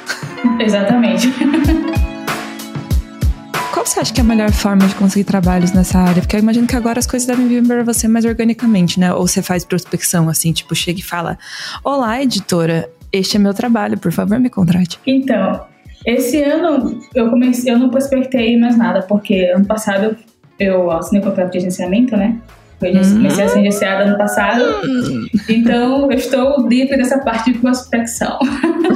Exatamente. 0.59 1.31
Qual 3.71 3.85
você 3.85 3.99
acha 3.99 4.13
que 4.13 4.19
é 4.19 4.23
a 4.23 4.27
melhor 4.27 4.51
forma 4.51 4.87
de 4.87 4.95
conseguir 4.95 5.23
trabalhos 5.23 5.71
nessa 5.71 5.99
área? 5.99 6.21
Porque 6.21 6.35
eu 6.35 6.39
imagino 6.39 6.67
que 6.67 6.75
agora 6.75 6.99
as 6.99 7.05
coisas 7.05 7.27
devem 7.27 7.47
vir 7.47 7.65
para 7.65 7.83
você 7.83 8.07
mais 8.07 8.25
organicamente, 8.25 8.99
né? 8.99 9.13
Ou 9.13 9.27
você 9.27 9.41
faz 9.41 9.63
prospecção, 9.63 10.27
assim, 10.27 10.51
tipo, 10.51 10.75
chega 10.75 10.99
e 10.99 11.03
fala: 11.03 11.37
Olá, 11.83 12.21
editora, 12.21 12.89
este 13.11 13.37
é 13.37 13.39
meu 13.39 13.53
trabalho, 13.53 13.97
por 13.97 14.11
favor, 14.11 14.39
me 14.39 14.49
contrate. 14.49 14.99
Então, 15.05 15.65
esse 16.05 16.41
ano 16.41 16.99
eu 17.13 17.29
comecei, 17.29 17.73
eu 17.73 17.79
não 17.79 17.89
prospectei 17.89 18.57
mais 18.57 18.77
nada, 18.77 19.01
porque 19.01 19.51
ano 19.53 19.65
passado 19.65 20.15
eu 20.59 20.89
assinei 20.91 21.21
o 21.21 21.25
contrato 21.25 21.51
de 21.51 21.57
agenciamento, 21.59 22.15
né? 22.15 22.39
Eu 22.79 22.91
comecei 22.91 23.43
a 23.43 23.49
ser 23.49 23.59
agenciada 23.59 24.03
ano 24.03 24.17
passado. 24.17 24.63
Então, 25.49 26.11
eu 26.11 26.17
estou 26.17 26.67
livre 26.67 26.95
dessa 26.95 27.17
parte 27.19 27.51
de 27.51 27.57
prospecção. 27.57 28.37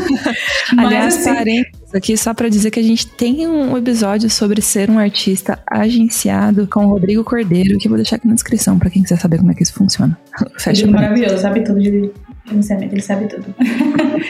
Aliás, 0.78 1.17
assim, 1.17 1.34
parênteses 1.34 1.95
aqui 1.95 2.15
só 2.15 2.32
para 2.32 2.47
dizer 2.47 2.69
que 2.69 2.80
a 2.80 2.84
gente 2.84 3.08
tem 3.08 3.47
um 3.47 3.76
episódio 3.76 4.30
sobre 4.30 4.62
ser 4.62 4.89
um 4.89 5.00
artista 5.00 5.60
agenciado 5.65 6.67
com 6.67 6.86
o 6.86 6.89
Rodrigo 6.89 7.24
Cordeiro, 7.24 7.80
que 7.80 7.88
eu 7.88 7.89
vou 7.89 7.97
deixar 7.97 8.17
aqui 8.17 8.28
na 8.28 8.36
descrição 8.36 8.78
para 8.78 8.89
quem 8.89 9.02
quiser 9.02 9.17
saber 9.17 9.39
como 9.39 9.52
é 9.52 9.56
que 9.56 9.63
isso 9.63 9.74
funciona. 9.74 10.15
Fecha 10.58 10.86
maravilhoso, 10.86 11.39
sabe 11.39 11.63
tudo 11.63 11.82
de 11.82 12.12
agenciamento, 12.47 12.93
ele 12.93 13.01
sabe 13.01 13.27
tudo. 13.27 13.54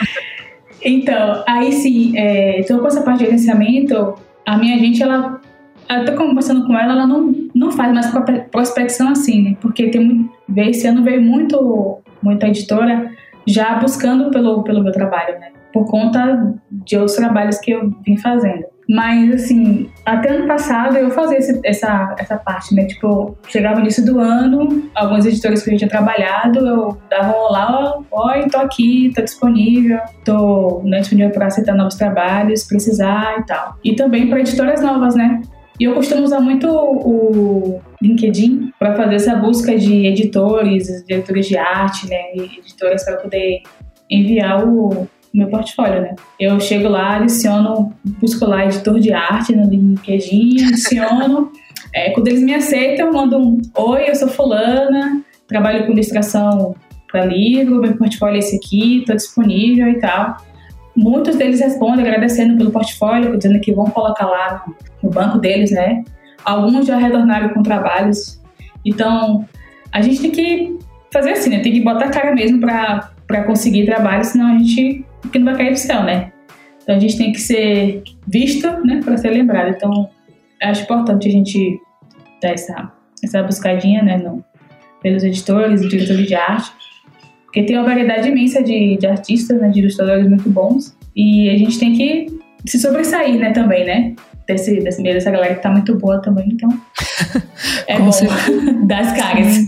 então, 0.83 1.43
aí 1.47 1.71
sim, 1.71 2.17
é, 2.17 2.59
então 2.59 2.79
com 2.79 2.87
essa 2.87 3.01
parte 3.01 3.19
de 3.19 3.27
agenciamento, 3.27 4.15
a 4.45 4.57
minha 4.57 4.77
gente, 4.77 5.01
ela 5.01 5.41
eu 5.89 6.05
tô 6.05 6.13
conversando 6.13 6.65
com 6.65 6.77
ela, 6.77 6.93
ela 6.93 7.07
não, 7.07 7.33
não 7.53 7.71
faz 7.71 7.93
mais 7.93 8.11
prospecção 8.49 9.09
assim, 9.09 9.41
né? 9.43 9.57
Porque 9.59 9.89
tem 9.89 10.29
esse 10.57 10.87
ano 10.87 11.03
veio 11.03 11.21
muito, 11.21 11.99
muita 12.21 12.47
editora 12.47 13.11
já 13.45 13.75
buscando 13.75 14.31
pelo, 14.31 14.63
pelo 14.63 14.83
meu 14.83 14.91
trabalho, 14.91 15.39
né? 15.39 15.49
Por 15.73 15.85
conta 15.89 16.53
de 16.69 16.97
outros 16.97 17.17
trabalhos 17.17 17.57
que 17.59 17.71
eu 17.71 17.93
vim 18.05 18.17
fazendo. 18.17 18.65
Mas, 18.89 19.33
assim, 19.35 19.89
até 20.05 20.29
ano 20.29 20.47
passado 20.47 20.97
eu 20.97 21.09
fazia 21.11 21.37
esse, 21.37 21.59
essa, 21.63 22.15
essa 22.17 22.37
parte, 22.37 22.75
né? 22.75 22.85
Tipo, 22.85 23.37
chegava 23.47 23.75
no 23.75 23.81
início 23.81 24.05
do 24.05 24.19
ano, 24.19 24.89
alguns 24.93 25.25
editores 25.25 25.63
que 25.63 25.71
eu 25.71 25.77
tinha 25.77 25.89
trabalhado, 25.89 26.59
eu 26.59 26.97
dava 27.09 27.31
um 27.31 27.41
olá, 27.41 27.99
oi, 28.11 28.49
tô 28.49 28.57
aqui, 28.57 29.11
tô 29.15 29.21
disponível, 29.21 29.99
tô 30.25 30.81
né, 30.83 30.99
disponível 30.99 31.31
para 31.31 31.47
aceitar 31.47 31.75
novos 31.75 31.95
trabalhos, 31.95 32.65
precisar 32.65 33.39
e 33.39 33.45
tal. 33.45 33.75
E 33.83 33.95
também 33.95 34.27
para 34.27 34.39
editoras 34.39 34.81
novas, 34.81 35.15
né? 35.15 35.41
E 35.79 35.85
eu 35.85 35.95
costumo 35.95 36.23
usar 36.23 36.39
muito 36.39 36.67
o 36.69 37.81
LinkedIn 38.01 38.71
para 38.77 38.95
fazer 38.95 39.15
essa 39.15 39.35
busca 39.35 39.75
de 39.75 40.05
editores, 40.05 41.03
diretores 41.07 41.47
de 41.47 41.57
arte, 41.57 42.07
né, 42.07 42.33
editoras 42.35 43.03
para 43.03 43.17
poder 43.17 43.63
enviar 44.09 44.67
o 44.67 45.07
meu 45.33 45.47
portfólio, 45.47 46.01
né? 46.01 46.15
Eu 46.39 46.59
chego 46.59 46.89
lá, 46.89 47.17
adiciono, 47.17 47.93
busco 48.19 48.45
lá 48.45 48.65
editor 48.65 48.99
de 48.99 49.13
arte 49.13 49.55
no 49.55 49.69
LinkedIn, 49.69 50.65
adiciono. 50.65 51.51
é, 51.93 52.11
quando 52.11 52.27
eles 52.27 52.41
me 52.41 52.53
aceitam, 52.53 53.07
eu 53.07 53.13
mando 53.13 53.37
um 53.37 53.61
Oi, 53.77 54.09
eu 54.09 54.15
sou 54.15 54.27
fulana, 54.27 55.21
trabalho 55.47 55.85
com 55.85 55.93
ilustração 55.93 56.75
para 57.11 57.25
livro, 57.25 57.81
meu 57.81 57.95
portfólio 57.97 58.35
é 58.35 58.39
esse 58.39 58.55
aqui, 58.55 58.99
estou 58.99 59.15
disponível 59.15 59.87
e 59.87 59.99
tal. 59.99 60.37
Muitos 60.95 61.37
deles 61.37 61.59
respondem 61.59 62.05
agradecendo 62.05 62.57
pelo 62.57 62.71
portfólio, 62.71 63.37
dizendo 63.37 63.59
que 63.59 63.73
vão 63.73 63.85
colocar 63.85 64.25
lá 64.25 64.63
no, 64.67 64.75
no 65.03 65.09
banco 65.09 65.37
deles, 65.37 65.71
né? 65.71 66.03
Alguns 66.43 66.87
já 66.87 66.97
retornaram 66.97 67.49
com 67.49 67.63
trabalhos. 67.63 68.41
Então, 68.83 69.45
a 69.91 70.01
gente 70.01 70.21
tem 70.21 70.31
que 70.31 70.79
fazer 71.11 71.31
assim, 71.31 71.49
né? 71.49 71.59
Tem 71.59 71.71
que 71.71 71.81
botar 71.81 72.05
a 72.05 72.09
cara 72.09 72.33
mesmo 72.33 72.59
para 72.59 73.43
conseguir 73.45 73.85
trabalho, 73.85 74.23
senão 74.23 74.55
a 74.55 74.57
gente 74.57 75.05
que 75.29 75.39
não 75.39 75.45
vai 75.45 75.57
cair 75.57 75.71
do 75.71 75.79
céu, 75.79 76.03
né? 76.03 76.31
Então 76.83 76.95
a 76.95 76.99
gente 76.99 77.17
tem 77.17 77.31
que 77.31 77.39
ser 77.39 78.03
visto, 78.27 78.67
né, 78.85 79.01
para 79.03 79.17
ser 79.17 79.29
lembrado. 79.29 79.69
Então, 79.75 80.09
acho 80.61 80.83
importante 80.83 81.27
a 81.27 81.31
gente 81.31 81.79
dar 82.41 82.49
essa, 82.49 82.91
essa 83.23 83.43
buscadinha, 83.43 84.01
né, 84.01 84.17
no, 84.17 84.43
pelos 85.01 85.23
editores 85.23 85.81
diretores 85.87 86.27
de 86.27 86.35
arte, 86.35 86.71
porque 87.45 87.63
tem 87.63 87.77
uma 87.77 87.85
variedade 87.85 88.29
imensa 88.29 88.63
de, 88.63 88.97
de 88.97 89.05
artistas, 89.05 89.59
né, 89.59 89.69
de 89.69 89.79
ilustradores 89.79 90.27
muito 90.27 90.49
bons, 90.49 90.95
e 91.15 91.49
a 91.49 91.57
gente 91.57 91.77
tem 91.79 91.93
que 91.93 92.27
se 92.65 92.79
sobressair, 92.79 93.37
né, 93.37 93.51
também, 93.51 93.85
né? 93.85 94.15
Desse, 94.47 94.81
desse 94.81 95.01
meio 95.01 95.15
dessa 95.15 95.31
galera 95.31 95.55
que 95.55 95.61
tá 95.61 95.69
muito 95.69 95.95
boa 95.97 96.21
também, 96.21 96.49
então 96.51 96.69
é 97.87 97.97
bom 97.97 98.09
das 98.85 99.11
caras. 99.13 99.65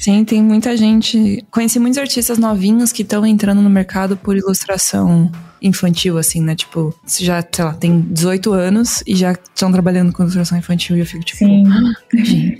Sim, 0.00 0.24
tem 0.24 0.42
muita 0.42 0.74
gente. 0.78 1.44
Conheci 1.50 1.78
muitos 1.78 1.98
artistas 1.98 2.38
novinhos 2.38 2.90
que 2.90 3.02
estão 3.02 3.26
entrando 3.26 3.60
no 3.60 3.68
mercado 3.68 4.16
por 4.16 4.34
ilustração 4.34 5.30
infantil, 5.62 6.18
assim, 6.18 6.40
né? 6.40 6.54
Tipo, 6.54 6.94
se 7.04 7.24
já, 7.24 7.44
sei 7.50 7.64
lá, 7.64 7.72
tem 7.74 8.00
18 8.10 8.52
anos 8.52 9.02
e 9.06 9.14
já 9.14 9.32
estão 9.32 9.70
trabalhando 9.70 10.12
com 10.12 10.22
ilustração 10.22 10.58
infantil 10.58 10.96
e 10.96 11.00
eu 11.00 11.06
fico 11.06 11.24
tipo. 11.24 11.38
Sim. 11.38 11.64
Ah, 11.66 11.92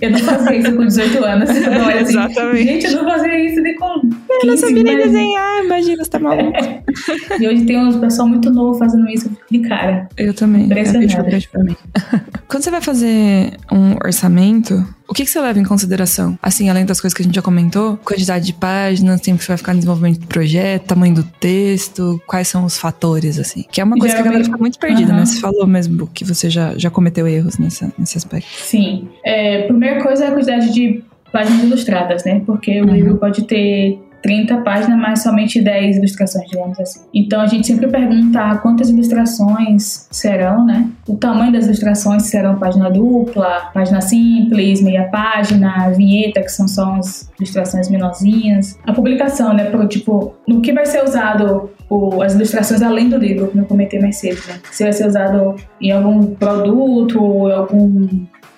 eu 0.01 0.11
não 0.11 0.19
fazia 0.19 0.55
isso 0.57 0.75
com 0.75 0.85
18 0.85 1.25
anos. 1.25 1.49
Assim, 2.01 2.11
Exatamente. 2.11 2.63
Gente, 2.63 2.85
eu 2.85 3.03
não 3.03 3.11
fazia 3.11 3.45
isso 3.45 3.61
nem 3.61 3.75
com. 3.75 3.99
15, 4.01 4.15
eu 4.41 4.47
não 4.47 4.57
sabia 4.57 4.83
nem 4.83 4.97
desenhar, 4.97 5.63
imagina, 5.63 6.03
você 6.03 6.09
tá 6.09 6.19
maluco. 6.19 6.57
É. 6.57 6.81
E 7.39 7.47
hoje 7.47 7.65
tem 7.65 7.77
um 7.77 7.99
pessoal 7.99 8.27
muito 8.27 8.51
novo 8.51 8.77
fazendo 8.77 9.07
isso, 9.09 9.27
eu 9.27 9.31
fico 9.31 9.45
de 9.51 9.67
cara. 9.67 10.07
Eu 10.17 10.33
também. 10.33 10.65
Impressionante. 10.65 11.15
É 11.15 11.39
pra 11.51 11.63
mim. 11.63 11.75
Quando 12.47 12.63
você 12.63 12.71
vai 12.71 12.81
fazer 12.81 13.53
um 13.71 13.95
orçamento, 14.03 14.85
o 15.11 15.13
que, 15.13 15.25
que, 15.25 15.29
você 15.29 15.41
leva 15.41 15.59
em 15.59 15.63
consideração? 15.63 16.39
Assim, 16.41 16.69
além 16.69 16.85
das 16.85 17.01
coisas 17.01 17.13
que 17.13 17.21
a 17.21 17.25
gente 17.25 17.35
já 17.35 17.41
comentou, 17.41 17.97
quantidade 17.97 18.45
de 18.45 18.53
páginas, 18.53 19.19
tempo 19.19 19.39
que 19.39 19.43
você 19.43 19.49
vai 19.49 19.57
ficar 19.57 19.73
no 19.73 19.79
desenvolvimento 19.79 20.19
do 20.19 20.27
projeto, 20.27 20.85
tamanho 20.85 21.15
do 21.15 21.23
texto, 21.23 22.21
quais 22.25 22.47
são 22.47 22.63
os 22.63 22.77
fatores, 22.77 22.90
assim. 23.39 23.65
Que 23.71 23.81
é 23.81 23.83
uma 23.83 23.97
coisa 23.97 24.15
Geralmente, 24.15 24.23
que 24.23 24.27
a 24.27 24.31
galera 24.31 24.43
fica 24.45 24.57
muito 24.57 24.79
perdida, 24.79 25.11
uhum. 25.11 25.19
né? 25.19 25.25
Você 25.25 25.39
falou 25.39 25.67
mesmo 25.67 26.07
que 26.07 26.23
você 26.23 26.49
já, 26.49 26.77
já 26.77 26.89
cometeu 26.89 27.27
erros 27.27 27.57
nessa, 27.57 27.91
nesse 27.97 28.17
aspecto. 28.17 28.49
Sim. 28.59 29.09
É, 29.25 29.63
primeira 29.63 30.01
coisa 30.01 30.25
é 30.25 30.27
a 30.27 30.31
quantidade 30.31 30.73
de 30.73 31.03
páginas 31.31 31.63
ilustradas, 31.63 32.23
né? 32.23 32.41
Porque 32.45 32.81
o 32.81 32.85
uhum. 32.85 32.93
livro 32.93 33.17
pode 33.17 33.43
ter 33.43 33.99
30 34.21 34.57
páginas, 34.57 34.99
mas 34.99 35.23
somente 35.23 35.61
10 35.61 35.97
ilustrações, 35.97 36.49
digamos 36.49 36.79
assim. 36.79 37.01
Então 37.13 37.41
a 37.41 37.47
gente 37.47 37.67
sempre 37.67 37.87
pergunta 37.87 38.57
quantas 38.57 38.89
ilustrações 38.89 40.07
serão, 40.11 40.65
né? 40.65 40.89
O 41.07 41.15
tamanho 41.15 41.51
das 41.51 41.65
ilustrações 41.65 42.23
serão 42.23 42.57
página 42.57 42.89
dupla, 42.89 43.71
página 43.73 44.01
simples, 44.01 44.81
meia 44.81 45.05
página, 45.09 45.89
vinheta, 45.89 46.41
que 46.41 46.51
são 46.51 46.67
só 46.67 46.95
as 46.95 47.29
ilustrações 47.39 47.89
menorzinhas. 47.89 48.77
A 48.85 48.93
publicação, 48.93 49.53
né? 49.53 49.65
Pro, 49.65 49.87
tipo, 49.87 50.35
no 50.47 50.61
que 50.61 50.71
vai 50.71 50.85
ser 50.85 51.03
usado 51.03 51.69
o, 51.89 52.21
as 52.21 52.35
ilustrações 52.35 52.81
além 52.81 53.09
do 53.09 53.17
livro, 53.17 53.47
como 53.47 53.63
eu 53.63 53.67
comentei 53.67 53.99
mais 53.99 54.17
cedo, 54.17 54.41
né? 54.47 54.59
Se 54.71 54.83
vai 54.83 54.93
ser 54.93 55.07
usado 55.07 55.55
em 55.81 55.91
algum 55.91 56.35
produto 56.35 57.21
ou 57.21 57.51
algum 57.51 58.07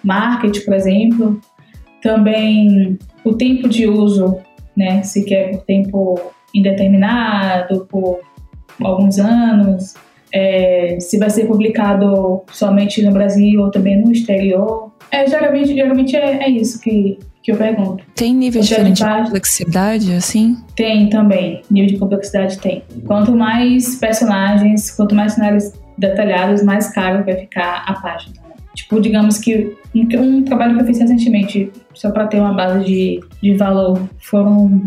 marketing, 0.04 0.66
por 0.66 0.74
exemplo. 0.74 1.42
Também 2.02 3.00
o 3.24 3.34
tempo 3.34 3.70
de 3.70 3.88
uso, 3.88 4.38
né? 4.76 5.04
Se 5.04 5.24
quer 5.24 5.52
por 5.52 5.64
tempo 5.64 6.20
indeterminado, 6.54 7.86
por 7.90 8.20
alguns 8.82 9.20
anos, 9.20 9.96
é, 10.34 10.98
se 11.00 11.18
vai 11.18 11.30
ser 11.30 11.46
publicado 11.46 12.42
somente 12.52 13.02
no 13.04 13.12
Brasil 13.12 13.62
ou 13.62 13.72
também 13.72 14.02
no 14.02 14.12
exterior. 14.12 14.92
É, 15.12 15.28
geralmente, 15.28 15.74
geralmente 15.74 16.16
é, 16.16 16.44
é 16.44 16.50
isso 16.50 16.82
que, 16.82 17.20
que 17.44 17.52
eu 17.52 17.58
pergunto. 17.58 18.04
Tem 18.16 18.34
nível 18.34 18.62
diferente 18.62 19.04
de 19.04 19.24
complexidade, 19.24 20.14
assim? 20.14 20.58
Tem 20.76 21.08
também. 21.10 21.62
Nível 21.70 21.90
de 21.90 21.98
complexidade 21.98 22.58
tem. 22.58 22.84
Quanto 23.06 23.36
mais 23.36 23.96
personagens, 23.96 24.90
quanto 24.92 25.14
mais 25.14 25.34
cenários 25.34 25.72
detalhados, 25.98 26.64
mais 26.64 26.90
caro 26.90 27.24
vai 27.24 27.36
ficar 27.36 27.84
a 27.86 27.94
página. 27.94 28.43
Tipo, 28.76 29.00
digamos 29.00 29.38
que 29.38 29.76
um, 29.96 30.44
trabalho 30.44 30.76
que 30.76 30.82
eu 30.82 30.86
fiz 30.88 31.00
recentemente, 31.00 31.72
só 31.94 32.12
para 32.12 32.28
ter 32.28 32.40
uma 32.40 32.54
base 32.54 32.84
de, 32.86 33.20
de 33.42 33.56
valor, 33.56 34.02
foram 34.20 34.82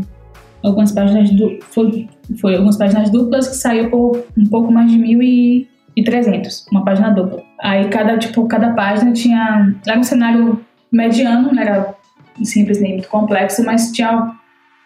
algumas 0.63 0.93
páginas 0.93 1.31
do, 1.31 1.59
foi, 1.63 2.09
foi 2.41 2.55
algumas 2.55 2.77
páginas 2.77 3.11
duplas 3.11 3.49
que 3.49 3.55
saiu 3.55 3.91
por 3.91 4.25
um 4.37 4.47
pouco 4.47 4.73
mais 4.73 4.91
de 4.91 4.99
mil 4.99 5.23
e, 5.23 5.69
e 5.95 6.03
trezentos, 6.03 6.67
uma 6.73 6.85
página 6.85 7.11
dupla. 7.11 7.43
Aí 7.61 7.89
cada 7.89 8.19
tipo 8.19 8.47
cada 8.49 8.75
página 8.75 9.13
tinha 9.13 9.75
era 9.87 9.99
um 9.99 10.03
cenário 10.03 10.61
mediano, 10.91 11.53
não 11.53 11.63
era 11.63 11.95
simples 12.43 12.81
nem 12.81 12.95
muito 12.95 13.09
complexo, 13.09 13.65
mas 13.65 13.93
tinha 13.93 14.33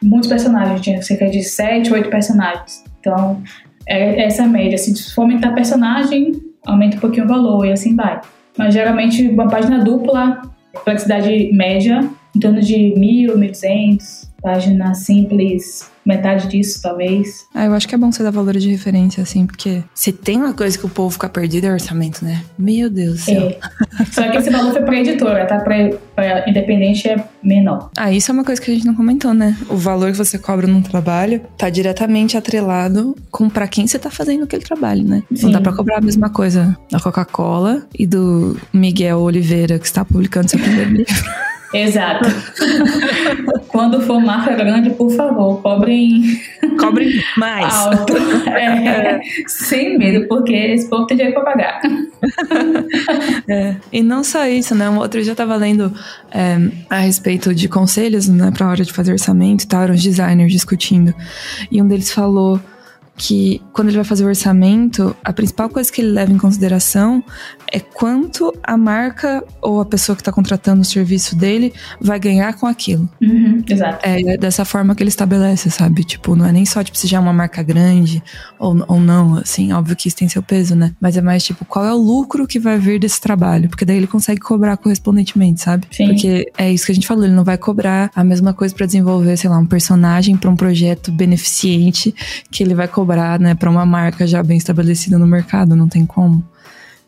muitos 0.03 0.29
personagens, 0.29 0.81
tinha 0.81 1.01
cerca 1.03 1.29
de 1.29 1.43
sete, 1.43 1.93
oito 1.93 2.11
personagens. 2.11 2.85
Então 3.01 3.43
é 3.87 4.25
essa 4.25 4.47
média. 4.47 4.77
Se 4.77 5.15
for 5.15 5.23
aumentar 5.23 5.55
personagem, 5.55 6.33
aumenta 6.67 6.97
um 6.97 7.01
pouquinho 7.01 7.25
o 7.25 7.29
valor 7.29 7.65
e 7.65 7.73
assim 7.73 7.97
vai. 7.97 8.21
Mas 8.57 8.75
geralmente 8.75 9.27
uma 9.29 9.49
página 9.49 9.83
dupla, 9.83 10.43
complexidade 10.75 11.51
média, 11.53 12.09
em 12.35 12.41
torno 12.41 12.61
de 12.61 12.95
mil, 12.97 13.37
mil 13.37 13.51
duzentos. 13.51 14.30
Página 14.43 14.95
simples, 14.95 15.91
metade 16.05 16.49
disso, 16.49 16.81
talvez. 16.83 17.47
Ah, 17.55 17.67
eu 17.67 17.75
acho 17.75 17.87
que 17.87 17.95
é 17.95 17.99
bom 17.99 18.11
você 18.11 18.23
dar 18.23 18.31
valor 18.31 18.57
de 18.57 18.71
referência, 18.71 19.23
assim, 19.23 19.47
porque 19.47 19.83
se 19.95 20.13
tem 20.13 20.37
uma 20.39 20.55
coisa 20.55 20.79
que 20.79 20.87
o 20.87 20.89
povo 20.89 21.11
fica 21.11 21.29
perdido 21.29 21.67
é 21.67 21.73
orçamento, 21.73 22.25
né? 22.25 22.43
Meu 22.59 22.89
Deus 22.89 23.19
do 23.19 23.21
céu. 23.21 23.43
É. 23.43 24.05
Só 24.11 24.31
que 24.31 24.37
esse 24.39 24.51
valor 24.51 24.73
foi 24.73 24.83
pra 24.83 24.99
editora, 24.99 25.47
tá? 25.47 25.61
Pra, 25.61 25.91
pra 26.15 26.49
independente 26.49 27.09
é 27.09 27.23
menor. 27.43 27.91
Ah, 27.97 28.13
isso 28.13 28.31
é 28.31 28.35
uma 28.35 28.45
coisa 28.45 28.61
que 28.61 28.71
a 28.71 28.75
gente 28.75 28.87
não 28.87 28.95
comentou, 28.95 29.35
né? 29.35 29.57
O 29.69 29.77
valor 29.77 30.11
que 30.11 30.19
você 30.19 30.39
cobra 30.39 30.67
num 30.67 30.83
trabalho 30.83 31.41
tá 31.57 31.69
diretamente 31.69 32.37
atrelado 32.37 33.17
com 33.31 33.49
pra 33.49 33.69
quem 33.69 33.87
você 33.87 33.99
tá 33.99 34.11
fazendo 34.11 34.45
aquele 34.45 34.63
trabalho, 34.63 35.05
né? 35.05 35.23
Sim. 35.35 35.47
Não 35.47 35.53
dá 35.53 35.61
pra 35.61 35.73
cobrar 35.73 35.99
a 35.99 36.01
mesma 36.01 36.31
coisa 36.31 36.77
da 36.91 36.99
Coca-Cola 36.99 37.87
e 37.99 38.07
do 38.07 38.57
Miguel 38.73 39.19
Oliveira, 39.21 39.79
que 39.79 39.87
está 39.87 40.05
publicando 40.05 40.51
seu 40.51 40.59
primeiro 40.59 40.91
livro. 40.91 41.15
Exato. 41.73 42.29
Quando 43.69 44.01
for 44.01 44.21
marca 44.21 44.55
grande, 44.55 44.91
por 44.91 45.11
favor, 45.13 45.63
cobrem. 45.63 46.41
Cobrem 46.79 47.13
mais. 47.39 47.73
Alto. 47.73 48.17
É, 48.49 49.21
sem 49.47 49.97
medo, 49.97 50.27
porque 50.27 50.53
esse 50.53 50.89
povo 50.91 51.07
tem 51.07 51.17
dinheiro 51.17 51.41
para 51.41 51.53
pagar. 51.53 51.81
É, 53.49 53.77
e 53.93 54.03
não 54.03 54.23
só 54.23 54.47
isso, 54.47 54.75
né? 54.75 54.89
Um 54.89 54.99
outro 54.99 55.21
dia 55.23 55.33
eu 55.33 55.37
tava 55.37 55.57
lendo 55.57 55.93
é, 56.31 56.57
a 56.89 56.99
respeito 56.99 57.55
de 57.55 57.69
conselhos, 57.69 58.29
né, 58.29 58.51
pra 58.53 58.69
hora 58.69 58.85
de 58.85 58.93
fazer 58.93 59.13
orçamento 59.13 59.65
e 59.65 59.67
tal, 59.67 59.83
eram 59.83 59.95
os 59.95 60.03
designers 60.03 60.53
discutindo. 60.53 61.15
E 61.71 61.81
um 61.83 61.89
deles 61.89 62.13
falou 62.13 62.61
que 63.21 63.61
quando 63.75 63.89
ele 63.89 63.99
vai 63.99 64.05
fazer 64.05 64.25
o 64.25 64.29
orçamento, 64.29 65.15
a 65.23 65.31
principal 65.31 65.69
coisa 65.69 65.93
que 65.93 66.01
ele 66.01 66.11
leva 66.11 66.33
em 66.33 66.39
consideração 66.39 67.23
é 67.71 67.79
quanto 67.79 68.51
a 68.63 68.79
marca 68.79 69.45
ou 69.61 69.79
a 69.79 69.85
pessoa 69.85 70.17
que 70.17 70.23
está 70.23 70.33
contratando 70.33 70.81
o 70.81 70.85
serviço 70.85 71.37
dele 71.37 71.75
vai 72.01 72.19
ganhar 72.19 72.55
com 72.55 72.67
aquilo. 72.67 73.07
Uhum, 73.21 73.63
exato. 73.69 73.99
É, 74.03 74.39
dessa 74.39 74.65
forma 74.65 74.95
que 74.95 75.03
ele 75.03 75.11
estabelece, 75.11 75.71
sabe? 75.71 76.03
Tipo, 76.03 76.35
não 76.35 76.47
é 76.47 76.53
nem 76.53 76.65
só 76.65 76.83
tipo, 76.83 76.97
se 76.97 77.07
já 77.07 77.19
é 77.19 77.21
uma 77.21 77.33
marca 77.33 77.63
grande 77.63 78.23
ou, 78.59 78.83
ou 78.89 78.99
não, 78.99 79.37
assim, 79.37 79.71
óbvio 79.71 79.95
que 79.95 80.09
isso 80.09 80.17
tem 80.17 80.29
seu 80.29 80.43
peso, 80.43 80.75
né? 80.75 80.95
Mas 80.99 81.15
é 81.19 81.21
mais 81.21 81.45
tipo, 81.45 81.67
qual 81.67 81.85
é 81.85 81.93
o 81.93 81.99
lucro 81.99 82.47
que 82.47 82.59
vai 82.59 82.79
vir 82.79 82.99
desse 82.99 83.21
trabalho? 83.21 83.69
Porque 83.69 83.85
daí 83.85 83.99
ele 83.99 84.07
consegue 84.07 84.41
cobrar 84.41 84.79
correspondentemente, 84.79 85.61
sabe? 85.61 85.87
Sim. 85.91 86.07
Porque 86.07 86.51
é 86.57 86.73
isso 86.73 86.87
que 86.87 86.93
a 86.93 86.95
gente 86.95 87.07
falou, 87.07 87.25
ele 87.25 87.35
não 87.35 87.45
vai 87.45 87.59
cobrar 87.59 88.11
a 88.15 88.25
mesma 88.25 88.55
coisa 88.55 88.75
para 88.75 88.87
desenvolver, 88.87 89.37
sei 89.37 89.51
lá, 89.51 89.59
um 89.59 89.67
personagem 89.67 90.39
para 90.39 90.49
um 90.49 90.57
projeto 90.57 91.13
beneficente 91.13 92.15
que 92.51 92.63
ele 92.63 92.75
vai 92.75 92.89
cobrar, 92.89 93.10
né, 93.17 93.55
para 93.55 93.71
uma 93.71 93.87
marca 93.87 94.27
já 94.27 94.43
bem 94.43 94.57
estabelecida 94.57 95.19
no 95.19 95.27
mercado, 95.27 95.75
não 95.77 95.89
tem 95.89 96.07
como. 96.07 96.45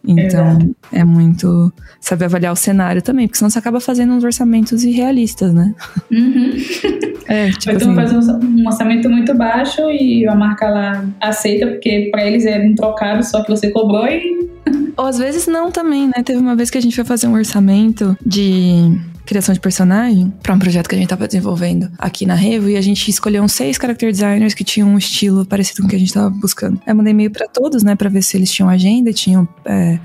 Então, 0.05 0.75
é, 0.93 1.01
é 1.01 1.05
muito 1.05 1.73
saber 2.01 2.25
avaliar 2.25 2.53
o 2.53 2.57
cenário 2.57 3.01
também, 3.01 3.29
porque 3.29 3.38
senão 3.38 3.49
você 3.49 3.59
acaba 3.59 3.81
fazendo 3.81 4.12
uns 4.12 4.25
orçamentos 4.25 4.83
irrealistas, 4.83 5.53
né? 5.55 5.75
Uhum. 6.11 6.53
É, 7.29 7.51
tipo 7.51 7.71
então 7.71 7.93
assim, 7.93 7.95
faz 7.95 8.29
um 8.29 8.67
orçamento 8.67 9.09
muito 9.09 9.33
baixo 9.33 9.81
e 9.91 10.27
a 10.27 10.35
marca 10.35 10.69
lá 10.69 11.05
aceita, 11.21 11.69
porque 11.69 12.09
para 12.11 12.27
eles 12.27 12.45
é 12.45 12.67
introcável, 12.67 13.23
só 13.23 13.43
que 13.45 13.49
você 13.49 13.71
cobrou 13.71 14.05
e. 14.07 14.51
Ou 14.96 15.07
às 15.07 15.18
vezes 15.18 15.46
não 15.46 15.70
também, 15.70 16.07
né? 16.07 16.22
Teve 16.25 16.38
uma 16.38 16.55
vez 16.55 16.70
que 16.70 16.79
a 16.79 16.81
gente 16.81 16.94
foi 16.94 17.05
fazer 17.05 17.27
um 17.27 17.35
orçamento 17.35 18.16
de 18.25 19.01
criação 19.25 19.55
de 19.55 19.61
personagem 19.61 20.33
para 20.42 20.55
um 20.55 20.59
projeto 20.59 20.88
que 20.88 20.94
a 20.94 20.98
gente 20.98 21.07
estava 21.07 21.27
desenvolvendo 21.27 21.90
aqui 21.98 22.27
na 22.27 22.35
Revo 22.35 22.68
e 22.68 22.77
a 22.77 22.81
gente 22.81 23.09
escolheu 23.09 23.42
uns 23.42 23.53
seis 23.53 23.77
character 23.77 24.11
designers 24.11 24.53
que 24.53 24.64
tinham 24.64 24.88
um 24.88 24.98
estilo 24.98 25.46
parecido 25.46 25.81
com 25.81 25.87
o 25.87 25.90
que 25.90 25.96
a 25.96 25.98
gente 25.98 26.09
estava 26.09 26.29
buscando. 26.29 26.81
Eu 26.87 26.94
mandei 26.94 27.12
e-mail 27.12 27.31
para 27.31 27.46
todos, 27.46 27.83
né, 27.83 27.94
para 27.94 28.09
ver 28.09 28.22
se 28.22 28.37
eles 28.37 28.51
tinham 28.51 28.68
agenda, 28.68 29.12
tinham 29.12 29.48
é, 29.64 29.98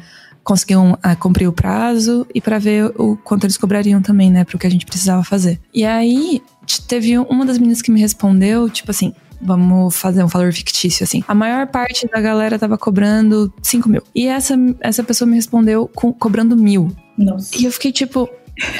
conseguiam 0.43 0.97
é, 1.03 1.13
cumprir 1.15 1.47
o 1.47 1.51
prazo 1.51 2.25
e 2.33 2.39
para 2.39 2.57
ver 2.57 2.85
o 2.97 3.17
quanto 3.17 3.45
eles 3.45 3.57
cobrariam 3.57 4.01
também, 4.01 4.31
né, 4.31 4.45
para 4.45 4.55
o 4.55 4.59
que 4.59 4.67
a 4.67 4.71
gente 4.71 4.85
precisava 4.85 5.23
fazer. 5.23 5.59
E 5.73 5.83
aí 5.83 6.41
teve 6.87 7.17
uma 7.17 7.45
das 7.45 7.57
meninas 7.57 7.81
que 7.81 7.91
me 7.91 7.99
respondeu, 7.99 8.69
tipo 8.69 8.91
assim, 8.91 9.13
vamos 9.41 9.95
fazer 9.95 10.23
um 10.23 10.27
valor 10.27 10.51
fictício, 10.53 11.03
assim. 11.03 11.23
A 11.27 11.35
maior 11.35 11.67
parte 11.67 12.07
da 12.07 12.19
galera 12.19 12.57
tava 12.57 12.77
cobrando 12.77 13.53
5 13.61 13.89
mil. 13.89 14.01
E 14.13 14.27
essa, 14.27 14.55
essa 14.79 15.03
pessoa 15.03 15.27
me 15.27 15.35
respondeu 15.35 15.89
com, 15.93 16.11
cobrando 16.11 16.55
mil. 16.55 16.89
Nossa. 17.17 17.57
E 17.57 17.65
eu 17.65 17.71
fiquei 17.71 17.91
tipo, 17.91 18.29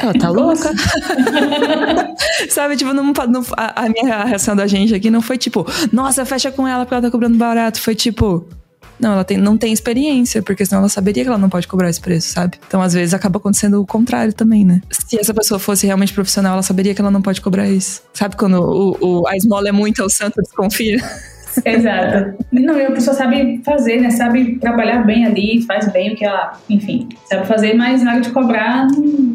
ela 0.02 0.14
tá 0.14 0.30
louca? 0.30 0.72
Sabe, 2.50 2.76
tipo, 2.76 2.94
não, 2.94 3.04
não, 3.04 3.46
a, 3.56 3.86
a, 3.86 3.90
minha 3.90 4.24
reação 4.26 4.56
da 4.56 4.66
gente 4.66 4.94
aqui 4.94 5.10
não 5.10 5.22
foi 5.22 5.38
tipo, 5.38 5.66
nossa, 5.92 6.26
fecha 6.26 6.52
com 6.52 6.68
ela 6.68 6.86
porque 6.86 6.96
ela 6.96 7.04
tá 7.04 7.12
cobrando 7.12 7.38
barato. 7.38 7.80
Foi 7.80 7.94
tipo, 7.94 8.48
não, 9.00 9.14
ela 9.14 9.24
tem, 9.24 9.38
não 9.38 9.58
tem 9.58 9.72
experiência, 9.72 10.42
porque 10.42 10.66
senão 10.66 10.80
ela 10.80 10.90
saberia 10.90 11.24
que 11.24 11.30
ela 11.30 11.38
não 11.38 11.50
pode 11.50 11.68
cobrar 11.68 11.90
esse 11.90 12.02
preço, 12.02 12.30
sabe? 12.30 12.60
Então, 12.68 12.82
às 12.82 12.94
vezes, 12.94 13.14
acaba 13.14 13.38
acontecendo 13.38 13.82
o 13.82 13.86
contrário 13.86 14.34
também, 14.34 14.66
né? 14.66 14.82
Se 14.90 15.20
essa 15.20 15.34
pessoa 15.34 15.60
fosse 15.60 15.86
realmente 15.86 16.14
profissional, 16.14 16.54
ela 16.54 16.64
saberia 16.64 16.94
que 16.96 17.02
ela 17.02 17.12
não 17.12 17.22
pode 17.22 17.42
cobrar 17.42 17.70
isso. 17.70 18.02
Sabe 18.14 18.36
quando 18.36 18.60
o, 18.60 18.98
o 19.22 19.28
a 19.28 19.36
esmola 19.36 19.70
é 19.70 19.72
muito, 19.72 20.04
o 20.04 20.10
santo 20.10 20.42
desconfia? 20.42 20.98
Exato. 21.66 22.38
Não, 22.52 22.80
e 22.80 22.86
a 22.86 22.92
pessoa 22.92 23.16
sabe 23.16 23.62
fazer, 23.64 24.02
né? 24.02 24.10
Sabe 24.10 24.58
trabalhar 24.60 25.04
bem 25.04 25.26
ali, 25.26 25.62
faz 25.64 25.92
bem 25.92 26.14
o 26.14 26.16
que 26.16 26.26
ela, 26.26 26.60
enfim, 26.70 27.10
sabe 27.26 27.48
fazer, 27.48 27.74
mas 27.74 28.04
na 28.04 28.14
hora 28.14 28.22
de 28.22 28.30
cobrar, 28.32 28.88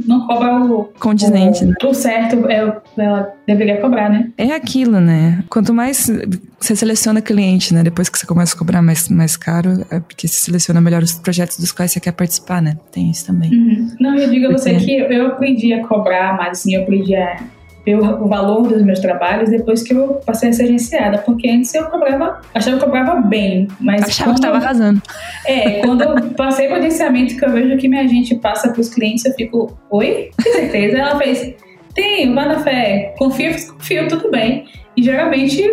não, 0.06 0.26
cobra 0.26 0.54
o. 0.54 0.84
Condizente, 0.98 1.64
o, 1.64 1.68
né? 1.68 1.74
O 1.84 1.94
certo, 1.94 2.48
é, 2.48 2.74
ela 2.98 3.32
deveria 3.46 3.80
cobrar, 3.80 4.08
né? 4.08 4.30
É 4.36 4.52
aquilo, 4.52 5.00
né? 5.00 5.44
Quanto 5.48 5.72
mais 5.72 6.10
você 6.58 6.76
seleciona 6.76 7.20
cliente, 7.20 7.74
né? 7.74 7.82
Depois 7.82 8.08
que 8.08 8.18
você 8.18 8.26
começa 8.26 8.54
a 8.54 8.58
cobrar 8.58 8.82
mais, 8.82 9.08
mais 9.08 9.36
caro, 9.36 9.84
é 9.90 10.00
porque 10.00 10.28
você 10.28 10.40
seleciona 10.40 10.80
melhor 10.80 11.02
os 11.02 11.12
projetos 11.12 11.58
dos 11.58 11.72
quais 11.72 11.92
você 11.92 12.00
quer 12.00 12.12
participar, 12.12 12.62
né? 12.62 12.76
Tem 12.90 13.10
isso 13.10 13.26
também. 13.26 13.50
Uhum. 13.50 13.96
Não, 14.00 14.16
eu 14.16 14.30
digo 14.30 14.46
a 14.46 14.52
você 14.52 14.74
que 14.76 14.96
eu 14.96 15.26
aprendi 15.26 15.72
a 15.72 15.86
cobrar, 15.86 16.36
mas 16.36 16.60
assim, 16.60 16.74
eu 16.74 16.82
aprendi 16.82 17.14
a 17.14 17.36
ver 17.84 17.96
o 17.96 18.26
valor 18.26 18.68
dos 18.68 18.82
meus 18.82 19.00
trabalhos 19.00 19.50
depois 19.50 19.82
que 19.82 19.92
eu 19.92 20.20
passei 20.24 20.50
a 20.50 20.52
ser 20.52 20.64
agenciada, 20.64 21.18
porque 21.18 21.48
antes 21.48 21.74
eu 21.74 21.84
cobrava, 21.86 22.40
achava 22.54 22.76
que 22.76 22.84
eu 22.84 22.86
cobrava 22.86 23.20
bem, 23.20 23.68
mas 23.80 24.02
achava 24.02 24.30
que 24.30 24.38
estava 24.38 24.56
arrasando. 24.56 25.02
É, 25.46 25.80
quando 25.80 26.02
eu 26.02 26.30
passei 26.30 26.68
o 26.68 26.74
agenciamento 26.74 27.36
que 27.36 27.44
eu 27.44 27.50
vejo 27.50 27.76
que 27.76 27.88
minha 27.88 28.06
gente 28.06 28.34
passa 28.36 28.70
para 28.70 28.80
os 28.80 28.88
clientes, 28.88 29.24
eu 29.24 29.32
fico, 29.34 29.76
oi, 29.90 30.30
tem 30.42 30.52
certeza? 30.52 30.98
Ela 30.98 31.18
fez, 31.18 31.54
tem, 31.94 32.34
vá 32.34 32.46
na 32.46 32.60
fé, 32.60 33.14
confio, 33.18 33.52
confio, 33.72 34.08
tudo 34.08 34.30
bem. 34.30 34.64
E 34.96 35.02
geralmente 35.02 35.64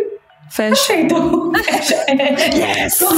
Fecha. 0.50 0.96
Então, 0.96 1.52
fecha. 1.64 1.96
É. 2.08 2.84
Yes. 2.84 2.96
São, 2.96 3.10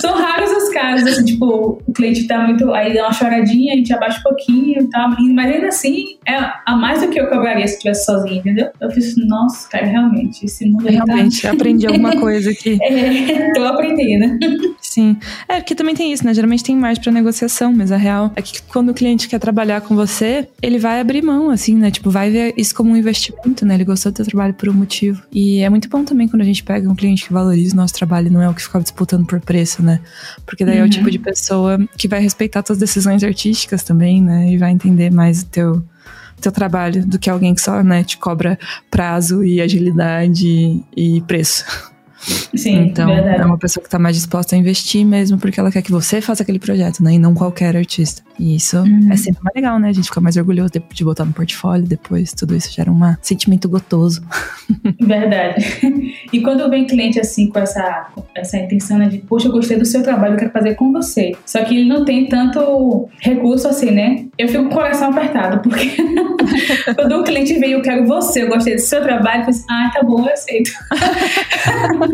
são, 0.00 0.14
raros 0.14 0.50
os 0.50 0.68
casos 0.70 1.06
assim, 1.06 1.24
tipo, 1.24 1.80
o 1.86 1.92
cliente 1.92 2.26
tá 2.26 2.46
muito. 2.46 2.72
Aí 2.72 2.94
dá 2.94 3.04
uma 3.04 3.12
choradinha, 3.12 3.74
a 3.74 3.76
gente 3.76 3.92
abaixa 3.92 4.18
um 4.18 4.22
pouquinho 4.22 4.82
e 4.82 4.86
tal, 4.88 5.10
mas 5.10 5.52
ainda 5.52 5.68
assim 5.68 6.16
é 6.26 6.36
a 6.66 6.76
mais 6.76 7.00
do 7.00 7.08
que 7.08 7.20
eu 7.20 7.28
cobraria 7.28 7.66
se 7.66 7.74
estivesse 7.74 8.04
sozinha, 8.04 8.38
entendeu? 8.38 8.70
Eu 8.80 8.90
fiz, 8.90 9.14
nossa, 9.16 9.68
cara, 9.68 9.86
realmente, 9.86 10.44
esse 10.44 10.66
mundo 10.66 10.84
tá 10.84 10.90
Realmente, 10.90 11.42
tá... 11.42 11.50
aprendi 11.52 11.86
alguma 11.86 12.16
coisa 12.20 12.50
aqui. 12.50 12.78
é, 12.82 13.52
tô 13.52 13.64
aprendendo. 13.64 14.38
Sim. 14.80 15.16
É, 15.48 15.56
porque 15.56 15.74
também 15.74 15.94
tem 15.94 16.12
isso, 16.12 16.24
né? 16.24 16.34
Geralmente 16.34 16.64
tem 16.64 16.76
margem 16.76 17.02
pra 17.02 17.12
negociação, 17.12 17.72
mas 17.72 17.92
a 17.92 17.96
real 17.96 18.32
é 18.34 18.42
que 18.42 18.62
quando 18.62 18.90
o 18.90 18.94
cliente 18.94 19.28
quer 19.28 19.38
trabalhar 19.38 19.80
com 19.82 19.94
você, 19.94 20.48
ele 20.62 20.78
vai 20.78 21.00
abrir 21.00 21.22
mão, 21.22 21.50
assim, 21.50 21.74
né? 21.74 21.90
Tipo, 21.90 22.10
vai 22.10 22.30
ver 22.30 22.54
isso 22.56 22.74
como 22.74 22.92
um 22.92 22.96
investimento, 22.96 23.64
né? 23.64 23.74
Ele 23.74 23.84
gostou 23.84 24.10
do 24.10 24.16
seu 24.16 24.24
trabalho 24.24 24.54
por 24.54 24.68
um 24.68 24.72
motivo. 24.72 25.22
E 25.32 25.60
é 25.60 25.68
muito 25.68 25.88
bom 25.88 26.04
também 26.04 26.28
quando 26.28 26.42
a 26.42 26.44
gente 26.44 26.62
pega 26.70 26.88
um 26.88 26.94
cliente 26.94 27.26
que 27.26 27.32
valoriza 27.32 27.74
o 27.74 27.76
nosso 27.76 27.94
trabalho, 27.94 28.30
não 28.30 28.40
é 28.40 28.48
o 28.48 28.54
que 28.54 28.62
fica 28.62 28.78
disputando 28.78 29.26
por 29.26 29.40
preço, 29.40 29.82
né? 29.82 30.00
Porque 30.46 30.64
daí 30.64 30.76
uhum. 30.76 30.80
é 30.80 30.82
o 30.82 30.84
uhum. 30.84 30.90
tipo 30.90 31.10
de 31.10 31.18
pessoa 31.18 31.76
que 31.98 32.06
vai 32.06 32.20
respeitar 32.20 32.62
suas 32.64 32.78
decisões 32.78 33.24
artísticas 33.24 33.82
também, 33.82 34.22
né? 34.22 34.52
E 34.52 34.56
vai 34.56 34.70
entender 34.70 35.10
mais 35.10 35.42
o 35.42 35.46
teu, 35.46 35.82
teu 36.40 36.52
trabalho 36.52 37.04
do 37.04 37.18
que 37.18 37.28
alguém 37.28 37.56
que 37.56 37.60
só, 37.60 37.82
né, 37.82 38.04
te 38.04 38.16
cobra 38.18 38.56
prazo 38.88 39.42
e 39.42 39.60
agilidade 39.60 40.80
e 40.96 41.20
preço. 41.22 41.64
Sim, 42.54 42.86
então 42.86 43.06
verdade. 43.06 43.42
é 43.42 43.44
uma 43.44 43.58
pessoa 43.58 43.82
que 43.82 43.86
está 43.86 43.98
mais 43.98 44.16
disposta 44.16 44.54
a 44.54 44.58
investir 44.58 45.04
mesmo 45.04 45.38
porque 45.38 45.58
ela 45.58 45.70
quer 45.70 45.82
que 45.82 45.90
você 45.90 46.20
faça 46.20 46.42
aquele 46.42 46.58
projeto, 46.58 47.02
né? 47.02 47.14
E 47.14 47.18
não 47.18 47.34
qualquer 47.34 47.76
artista. 47.76 48.22
E 48.38 48.56
isso 48.56 48.78
uhum. 48.78 49.08
é 49.12 49.16
sempre 49.16 49.42
mais 49.42 49.54
legal, 49.54 49.78
né? 49.78 49.88
A 49.88 49.92
gente 49.92 50.06
fica 50.06 50.20
mais 50.20 50.36
orgulhoso 50.36 50.70
de, 50.72 50.82
de 50.92 51.04
botar 51.04 51.24
no 51.24 51.32
portfólio 51.32 51.86
depois. 51.86 52.32
Tudo 52.32 52.56
isso 52.56 52.72
gera 52.72 52.90
um 52.90 53.00
sentimento 53.20 53.68
gotoso. 53.68 54.22
Verdade. 55.00 56.14
E 56.32 56.40
quando 56.40 56.68
vem 56.70 56.86
cliente 56.86 57.20
assim 57.20 57.48
com 57.48 57.58
essa, 57.58 58.08
essa 58.34 58.56
intenção 58.58 58.98
né, 58.98 59.08
de, 59.08 59.18
poxa, 59.18 59.48
eu 59.48 59.52
gostei 59.52 59.78
do 59.78 59.84
seu 59.84 60.02
trabalho, 60.02 60.34
eu 60.34 60.38
quero 60.38 60.50
fazer 60.50 60.74
com 60.74 60.92
você. 60.92 61.32
Só 61.44 61.62
que 61.64 61.76
ele 61.76 61.88
não 61.88 62.04
tem 62.04 62.28
tanto 62.28 63.08
recurso 63.20 63.68
assim, 63.68 63.90
né? 63.90 64.26
Eu 64.38 64.48
fico 64.48 64.64
com 64.64 64.70
o 64.70 64.74
coração 64.74 65.10
apertado, 65.10 65.60
porque 65.60 65.96
quando 66.96 67.20
um 67.20 67.24
cliente 67.24 67.58
vem, 67.58 67.72
eu 67.72 67.82
quero 67.82 68.06
você, 68.06 68.42
eu 68.42 68.48
gostei 68.48 68.74
do 68.74 68.80
seu 68.80 69.02
trabalho, 69.02 69.40
eu 69.40 69.44
falo 69.44 69.50
assim, 69.50 69.66
ah, 69.70 69.90
tá 69.92 70.02
bom, 70.02 70.26
eu 70.26 70.32
aceito. 70.32 70.70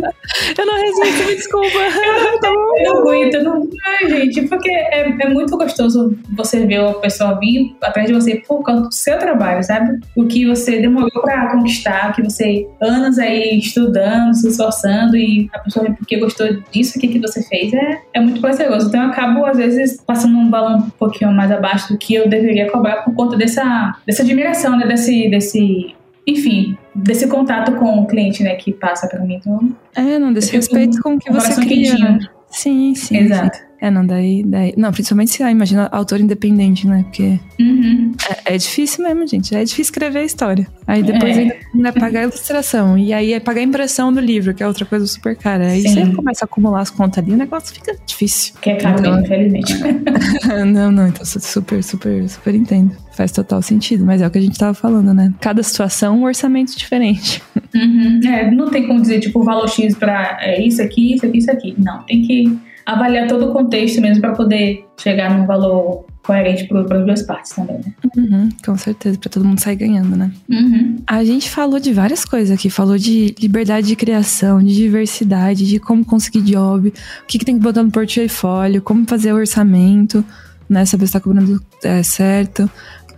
eu 0.59 0.67
não 0.67 0.75
resisto, 0.75 1.27
me 1.27 1.37
desculpa. 1.37 1.79
tá 2.41 2.51
bom. 2.51 2.79
Eu 2.79 2.95
não 2.95 3.01
aguento, 3.01 3.43
não. 3.43 3.69
Ai, 3.85 4.11
gente, 4.11 4.43
porque 4.49 4.71
é, 4.71 5.09
é 5.09 5.29
muito 5.29 5.57
gostoso 5.57 6.17
você 6.37 6.67
ver 6.67 6.81
a 6.81 6.95
pessoa 6.95 7.39
vir 7.39 7.75
atrás 7.83 8.09
de 8.09 8.15
você 8.15 8.37
por 8.47 8.63
conta 8.63 8.83
do 8.83 8.95
seu 8.95 9.19
trabalho, 9.19 9.63
sabe? 9.63 9.99
O 10.17 10.27
que 10.27 10.47
você 10.47 10.81
demorou 10.81 11.23
pra 11.23 11.53
conquistar, 11.53 12.15
que 12.15 12.23
você 12.23 12.67
anos 12.81 13.19
aí 13.19 13.59
estudando, 13.59 14.35
se 14.35 14.49
esforçando 14.49 15.17
e 15.17 15.49
a 15.53 15.59
pessoa 15.59 15.87
porque 15.93 16.19
gostou 16.19 16.47
disso 16.71 16.99
aqui 16.99 17.09
que 17.09 17.19
você 17.19 17.43
fez, 17.43 17.73
é, 17.73 18.01
é 18.15 18.21
muito 18.21 18.41
prazeroso. 18.41 18.89
Então 18.89 19.03
eu 19.03 19.09
acabo, 19.09 19.45
às 19.45 19.57
vezes, 19.57 20.01
passando 20.01 20.37
um 20.37 20.51
balão 20.51 20.79
um 20.79 20.91
pouquinho 20.91 21.33
mais 21.33 21.51
abaixo 21.51 21.93
do 21.93 21.99
que 21.99 22.15
eu 22.15 22.29
deveria 22.29 22.71
cobrar 22.71 23.03
por 23.03 23.15
conta 23.15 23.37
dessa, 23.37 23.97
dessa 24.07 24.23
admiração, 24.23 24.77
né? 24.77 24.87
Desse, 24.87 25.29
desse 25.29 25.95
enfim, 26.27 26.77
desse 26.95 27.29
contato 27.29 27.73
com 27.77 28.01
o 28.01 28.07
cliente, 28.07 28.43
né, 28.43 28.57
que 28.57 28.73
passa 28.73 29.07
para 29.07 29.21
mim. 29.21 29.35
Então, 29.37 29.77
é, 29.95 30.19
não, 30.19 30.33
desse 30.33 30.53
respeito 30.53 31.01
com 31.01 31.15
o 31.15 31.19
que 31.19 31.31
você 31.31 31.55
cria. 31.61 31.95
Né? 31.97 32.19
Sim, 32.51 32.95
sim. 32.95 33.17
Exato. 33.19 33.59
Sim. 33.59 33.66
É, 33.81 33.91
não, 33.91 34.07
daí, 34.07 34.43
daí. 34.45 34.73
Não, 34.77 34.91
principalmente 34.91 35.33
se, 35.33 35.43
ah, 35.43 35.51
imagina, 35.51 35.89
autor 35.93 36.21
independente, 36.21 36.87
né? 36.87 37.03
Porque 37.05 37.39
uhum. 37.61 38.13
é, 38.47 38.55
é, 38.55 38.59
difícil 38.59 39.05
mesmo, 39.05 39.27
gente. 39.27 39.55
É 39.55 39.63
difícil 39.63 39.83
escrever 39.83 40.21
a 40.21 40.25
história. 40.25 40.67
Aí 40.87 41.03
depois 41.03 41.37
é. 41.37 41.41
ainda, 41.41 41.57
ainda 41.75 41.93
pagar 41.93 42.21
a 42.21 42.23
ilustração. 42.25 42.97
E 42.97 43.13
aí 43.13 43.33
é 43.33 43.41
pagar 43.41 43.61
a 43.61 43.65
impressão 43.65 44.13
do 44.13 44.21
livro, 44.21 44.55
que 44.55 44.63
é 44.63 44.67
outra 44.67 44.85
coisa 44.85 45.07
super 45.07 45.37
cara. 45.37 45.69
Aí 45.69 45.83
Sim. 45.83 46.07
você 46.07 46.17
começa 46.17 46.45
a 46.45 46.47
acumular 46.47 46.81
as 46.81 46.91
contas 46.91 47.23
ali, 47.23 47.33
o 47.33 47.37
negócio 47.37 47.75
fica 47.75 47.97
difícil. 48.07 48.55
Que 48.61 48.71
é 48.71 48.77
caro 48.77 48.99
então, 48.99 49.21
infelizmente. 49.21 49.75
não, 50.67 50.91
não, 50.91 51.09
então 51.09 51.25
super, 51.25 51.83
super, 51.83 52.29
super 52.29 52.55
entendo. 52.55 52.97
Faz 53.13 53.33
total 53.33 53.63
sentido, 53.63 54.05
mas 54.05 54.21
é 54.23 54.27
o 54.27 54.31
que 54.31 54.39
a 54.39 54.43
gente 54.43 54.59
tava 54.59 54.75
falando, 54.75 55.13
né? 55.13 55.33
Cada 55.41 55.63
situação, 55.63 56.21
um 56.21 56.25
orçamento 56.25 56.77
diferente. 56.77 57.43
Uhum. 57.75 58.21
É, 58.25 58.51
não 58.51 58.71
tem 58.71 58.87
como 58.87 59.01
dizer, 59.01 59.21
tipo, 59.21 59.41
o 59.41 59.43
valor 59.43 59.69
X 59.69 59.95
pra 59.95 60.39
é, 60.41 60.63
isso 60.63 60.83
aqui, 60.83 61.15
isso 61.15 61.27
aqui, 61.27 61.39
isso 61.39 61.51
aqui. 61.51 61.75
Não, 61.79 62.03
tem 62.03 62.23
que 62.23 62.59
avaliar 62.87 63.27
todo 63.27 63.51
o 63.51 63.53
contexto 63.53 64.01
mesmo 64.01 64.21
para 64.21 64.33
poder 64.33 64.87
chegar 64.97 65.37
num 65.37 65.45
valor 65.45 66.07
coerente 66.23 66.67
para 66.67 66.81
as 66.81 67.05
duas 67.05 67.23
partes 67.23 67.53
também, 67.53 67.77
né? 67.77 67.95
Uhum, 68.17 68.49
com 68.65 68.77
certeza, 68.77 69.19
para 69.19 69.31
todo 69.31 69.45
mundo 69.45 69.61
sair 69.61 69.77
ganhando, 69.77 70.17
né? 70.17 70.31
Uhum. 70.49 70.97
A 71.07 71.25
gente 71.25 71.51
falou 71.51 71.79
de 71.79 71.93
várias 71.93 72.25
coisas 72.25 72.57
aqui, 72.57 72.69
falou 72.71 72.99
de 72.99 73.35
liberdade 73.41 73.87
de 73.87 73.97
criação, 73.97 74.61
de 74.61 74.75
diversidade, 74.75 75.67
de 75.67 75.79
como 75.79 76.05
conseguir 76.05 76.43
job, 76.43 76.89
o 76.89 76.93
que, 77.27 77.39
que 77.39 77.45
tem 77.45 77.57
que 77.57 77.63
botar 77.63 77.83
no 77.83 77.91
portfólio, 77.91 78.83
como 78.83 79.07
fazer 79.07 79.33
orçamento, 79.33 80.25
né? 80.69 80.85
Saber 80.85 81.07
se 81.07 81.11
está 81.11 81.21
cobrando 81.21 81.63
é, 81.85 82.03
certo 82.03 82.69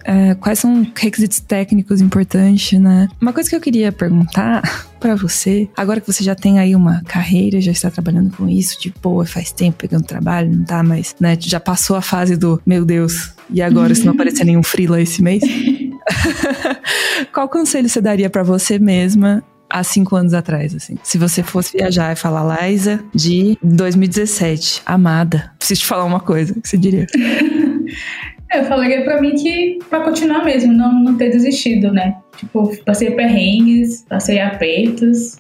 é, 0.09 0.35
quais 0.35 0.59
são 0.59 0.91
requisitos 0.97 1.39
técnicos 1.39 2.01
importantes, 2.01 2.81
né? 2.81 3.09
Uma 3.21 3.31
coisa 3.31 3.51
que 3.51 3.55
eu 3.55 3.61
queria 3.61 3.93
perguntar 3.93 4.63
para 4.99 5.15
você, 5.15 5.69
agora 5.77 6.01
que 6.01 6.11
você 6.11 6.25
já 6.25 6.35
tem 6.35 6.59
aí 6.59 6.75
uma 6.75 7.03
carreira, 7.03 7.61
já 7.61 7.71
está 7.71 7.91
trabalhando 7.91 8.35
com 8.35 8.49
isso, 8.49 8.81
de 8.81 8.93
boa, 9.03 9.27
faz 9.27 9.53
tempo 9.53 9.77
pegando 9.77 10.05
trabalho, 10.05 10.51
não 10.51 10.65
tá 10.65 10.83
mais, 10.83 11.15
né? 11.21 11.37
Já 11.39 11.61
passou 11.61 11.95
a 11.95 12.01
fase 12.01 12.39
do, 12.39 12.61
meu 12.65 12.87
Deus, 12.87 13.35
e 13.51 13.61
agora 13.61 13.95
se 13.95 14.07
não 14.07 14.15
aparecer 14.15 14.45
nenhum 14.45 14.63
freela 14.63 14.99
esse 14.99 15.23
mês? 15.23 15.43
Qual 17.31 17.47
conselho 17.47 17.87
você 17.87 18.01
daria 18.01 18.31
para 18.31 18.43
você 18.43 18.79
mesma 18.79 19.45
há 19.69 19.85
cinco 19.85 20.17
anos 20.17 20.33
atrás, 20.33 20.75
assim. 20.75 20.97
Se 21.03 21.19
você 21.19 21.43
fosse 21.43 21.77
viajar 21.77 22.11
e 22.11 22.17
falar, 22.17 22.67
Liza, 22.67 23.05
de 23.15 23.59
2017, 23.63 24.81
amada, 24.87 25.53
preciso 25.59 25.83
te 25.83 25.87
falar 25.87 26.05
uma 26.07 26.21
coisa, 26.21 26.55
o 26.57 26.63
que 26.63 26.67
você 26.67 26.79
diria? 26.79 27.07
Eu 28.53 28.65
falaria 28.65 29.05
pra 29.05 29.21
mim 29.21 29.35
que 29.35 29.79
pra 29.91 30.01
continuar 30.01 30.45
mesmo, 30.45 30.73
não, 30.73 30.93
não 30.93 31.17
ter 31.17 31.31
desistido, 31.31 31.93
né? 31.93 32.17
Tipo, 32.37 32.75
passei 32.85 33.11
perrengues, 33.11 34.05
passei 34.09 34.41
apertos, 34.41 35.37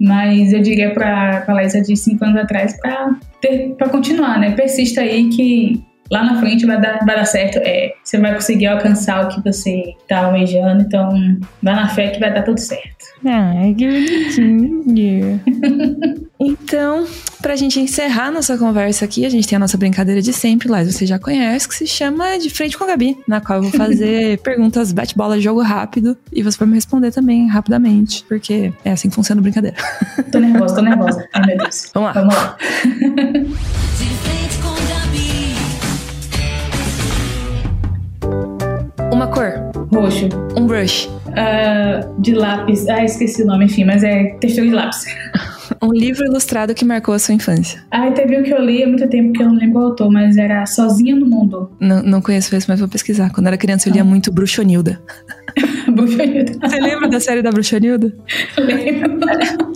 mas 0.00 0.52
eu 0.52 0.60
diria 0.60 0.90
pra, 0.92 1.42
pra 1.42 1.54
Laísa 1.54 1.80
de 1.80 1.96
cinco 1.96 2.24
anos 2.24 2.40
atrás 2.42 2.76
pra, 2.80 3.14
ter, 3.40 3.74
pra 3.76 3.88
continuar, 3.88 4.40
né? 4.40 4.50
Persista 4.52 5.02
aí 5.02 5.28
que 5.28 5.84
lá 6.10 6.24
na 6.24 6.40
frente 6.40 6.66
vai 6.66 6.80
dar, 6.80 7.04
vai 7.04 7.16
dar 7.16 7.24
certo. 7.24 7.58
É, 7.58 7.94
você 8.02 8.18
vai 8.18 8.34
conseguir 8.34 8.66
alcançar 8.66 9.24
o 9.24 9.28
que 9.28 9.42
você 9.42 9.94
tá 10.08 10.26
almejando, 10.26 10.82
então 10.82 11.10
vai 11.62 11.74
na 11.74 11.88
fé 11.88 12.08
que 12.08 12.20
vai 12.20 12.32
dar 12.32 12.42
tudo 12.42 12.58
certo. 12.58 13.02
Ai, 13.24 13.74
que 13.74 13.86
bonitinho. 13.86 15.40
então, 16.40 17.06
pra 17.40 17.54
gente 17.54 17.78
encerrar 17.78 18.32
nossa 18.32 18.58
conversa 18.58 19.04
aqui, 19.04 19.24
a 19.24 19.30
gente 19.30 19.46
tem 19.46 19.56
a 19.56 19.60
nossa 19.60 19.78
brincadeira 19.78 20.20
de 20.20 20.32
sempre, 20.32 20.68
lá 20.68 20.82
você 20.82 21.06
já 21.06 21.18
conhece, 21.18 21.68
que 21.68 21.74
se 21.74 21.86
chama 21.86 22.38
De 22.38 22.50
Frente 22.50 22.76
com 22.76 22.84
a 22.84 22.88
Gabi, 22.88 23.16
na 23.26 23.40
qual 23.40 23.62
eu 23.62 23.70
vou 23.70 23.72
fazer 23.72 24.38
perguntas 24.42 24.92
bate-bola, 24.92 25.40
jogo 25.40 25.62
rápido, 25.62 26.16
e 26.32 26.42
você 26.42 26.58
vai 26.58 26.68
me 26.68 26.74
responder 26.74 27.12
também 27.12 27.46
rapidamente, 27.46 28.24
porque 28.28 28.72
é 28.84 28.90
assim 28.90 29.08
que 29.08 29.14
funciona 29.14 29.40
a 29.40 29.42
brincadeira. 29.42 29.76
Tô 30.30 30.40
nervosa, 30.40 30.74
tô 30.74 30.82
nervosa. 30.82 31.28
Ai, 31.32 31.46
meu 31.46 31.58
Deus. 31.58 31.90
Vamos 31.94 32.08
lá. 32.08 32.20
Vamos 32.20 32.34
lá. 32.34 32.56
Uma 39.22 39.30
cor. 39.30 39.52
Roxo. 39.94 40.28
Um 40.58 40.66
brush. 40.66 41.08
Uh, 41.28 42.20
de 42.20 42.34
lápis. 42.34 42.88
Ah, 42.88 43.04
esqueci 43.04 43.44
o 43.44 43.46
nome, 43.46 43.66
enfim, 43.66 43.84
mas 43.84 44.02
é 44.02 44.36
textura 44.40 44.66
de 44.66 44.74
lápis. 44.74 45.04
um 45.80 45.92
livro 45.92 46.24
ilustrado 46.24 46.74
que 46.74 46.84
marcou 46.84 47.14
a 47.14 47.20
sua 47.20 47.32
infância. 47.32 47.80
Ah, 47.92 48.10
teve 48.10 48.36
um 48.36 48.42
que 48.42 48.52
eu 48.52 48.60
li 48.60 48.82
há 48.82 48.86
muito 48.88 49.06
tempo 49.06 49.32
que 49.32 49.40
eu 49.40 49.46
não 49.46 49.54
lembro 49.54 49.80
o 49.80 49.84
autor, 49.84 50.10
mas 50.10 50.36
era 50.36 50.66
Sozinha 50.66 51.14
no 51.14 51.24
Mundo. 51.24 51.70
Não, 51.78 52.02
não 52.02 52.20
conheço 52.20 52.52
esse, 52.56 52.68
mas 52.68 52.80
vou 52.80 52.88
pesquisar. 52.88 53.30
Quando 53.30 53.46
era 53.46 53.56
criança 53.56 53.88
eu 53.88 53.92
lia 53.92 54.02
ah. 54.02 54.04
muito 54.04 54.32
Bruxonilda. 54.32 55.00
Bruxonilda. 55.86 56.54
Você 56.60 56.80
lembra 56.80 57.08
da 57.08 57.20
série 57.20 57.42
da 57.42 57.52
Bruxonilda? 57.52 58.12
Lembro. 58.58 59.20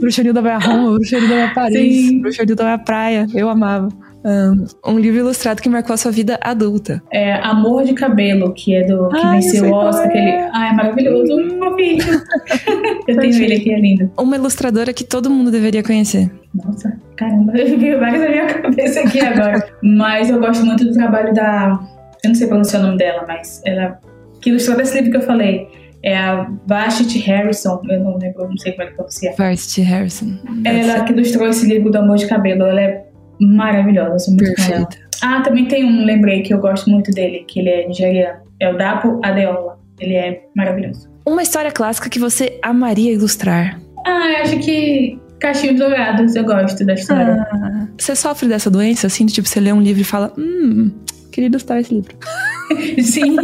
Bruxonilda 0.01 0.43
vai 0.43 0.53
a 0.55 0.59
Roma, 0.59 0.95
Bruxonilda 0.95 1.35
vai 1.35 1.45
a 1.45 1.55
Paris, 1.55 2.09
Sim. 2.09 2.21
Bruxonilda 2.21 2.65
vai 2.65 2.73
à 2.73 2.79
praia. 2.79 3.27
Eu 3.33 3.49
amava 3.49 3.91
um, 4.27 4.67
um, 4.95 4.99
livro 4.99 5.21
ilustrado 5.21 5.62
que 5.62 5.69
marcou 5.69 5.95
a 5.95 5.97
sua 5.97 6.11
vida 6.11 6.37
adulta. 6.43 7.01
É 7.12 7.35
Amor 7.35 7.85
de 7.85 7.95
Cabelo, 7.95 8.53
que 8.53 8.75
é 8.75 8.85
do 8.85 9.09
que 9.09 9.21
Ai, 9.23 9.41
venceu 9.41 9.71
o 9.71 9.73
Oscar. 9.73 10.07
É. 10.07 10.09
Aquele... 10.09 10.51
Ai, 10.53 10.71
é 10.71 10.73
maravilhoso. 10.73 11.37
Filho. 11.77 12.23
eu 13.07 13.19
tenho 13.19 13.43
ele 13.45 13.55
aqui, 13.55 13.73
é 13.73 13.79
lindo. 13.79 14.11
Uma 14.19 14.37
ilustradora 14.37 14.93
que 14.93 15.05
todo 15.05 15.31
mundo 15.31 15.51
deveria 15.51 15.83
conhecer. 15.83 16.31
Nossa, 16.55 16.99
caramba, 17.17 17.53
eu 17.59 17.79
vi 17.79 17.95
vários 17.95 18.21
na 18.21 18.29
minha 18.29 18.47
cabeça 18.47 19.01
aqui 19.01 19.21
agora. 19.21 19.69
mas 19.83 20.29
eu 20.31 20.41
gosto 20.41 20.65
muito 20.65 20.85
do 20.85 20.93
trabalho 20.93 21.33
da. 21.33 21.79
Eu 22.25 22.29
não 22.29 22.35
sei 22.35 22.49
pronunciar 22.49 22.83
o 22.83 22.87
nome 22.87 22.99
dela, 22.99 23.25
mas 23.29 23.62
ela. 23.65 24.01
Que 24.41 24.51
ilustrou 24.51 24.81
esse 24.81 24.95
livro 24.95 25.11
que 25.11 25.17
eu 25.17 25.23
falei 25.23 25.69
é 26.03 26.17
a 26.17 26.49
Vashti 26.67 27.19
Harrison, 27.19 27.83
eu 27.91 27.99
não 27.99 28.17
lembro, 28.17 28.49
não 28.49 28.57
sei 28.57 28.73
como 28.73 28.85
é 28.85 28.87
que 28.87 28.95
pronuncia. 28.95 29.35
Vashti 29.37 29.81
Harrison. 29.81 30.39
Ela 30.65 31.05
que 31.05 31.12
ilustrou 31.12 31.49
esse 31.49 31.67
livro 31.67 31.91
do 31.91 31.99
Amor 31.99 32.17
de 32.17 32.29
Cabelo, 32.29 32.62
ela 32.62 32.81
é 32.81 33.06
maravilhosa, 33.40 34.18
sou 34.18 34.35
muito 34.35 34.55
Perfeita. 34.55 34.96
Ah, 35.22 35.40
também 35.40 35.66
tem 35.66 35.85
um, 35.85 36.05
lembrei, 36.05 36.42
que 36.42 36.53
eu 36.53 36.59
gosto 36.59 36.90
muito 36.90 37.11
dele, 37.11 37.44
que 37.49 37.61
ele 37.61 37.70
é 37.70 37.87
nigeriano. 37.87 38.40
É 38.61 38.72
o 38.72 38.77
Dapo 38.77 39.20
Adeola. 39.22 39.79
Ele 39.99 40.14
é 40.14 40.42
maravilhoso. 40.55 41.08
Uma 41.25 41.42
história 41.42 41.73
clássica 41.73 42.08
que 42.08 42.19
você 42.19 42.58
amaria 42.63 43.13
ilustrar? 43.13 43.81
Ah, 44.06 44.33
eu 44.33 44.42
acho 44.42 44.58
que 44.61 45.19
Cachinhos 45.40 45.79
Dourados, 45.79 46.35
eu 46.35 46.44
gosto 46.44 46.85
da 46.85 46.94
história. 46.94 47.46
Ah, 47.50 47.87
você 47.96 48.15
sofre 48.15 48.48
dessa 48.48 48.71
doença, 48.71 49.06
assim, 49.06 49.27
de 49.27 49.33
tipo, 49.33 49.48
você 49.48 49.58
lê 49.58 49.73
um 49.73 49.81
livro 49.81 50.00
e 50.00 50.04
fala, 50.04 50.33
hum, 50.38 50.90
queria 51.37 51.49
ilustrar 51.49 51.79
esse 51.79 51.95
livro. 51.95 52.17
Sim, 53.01 53.37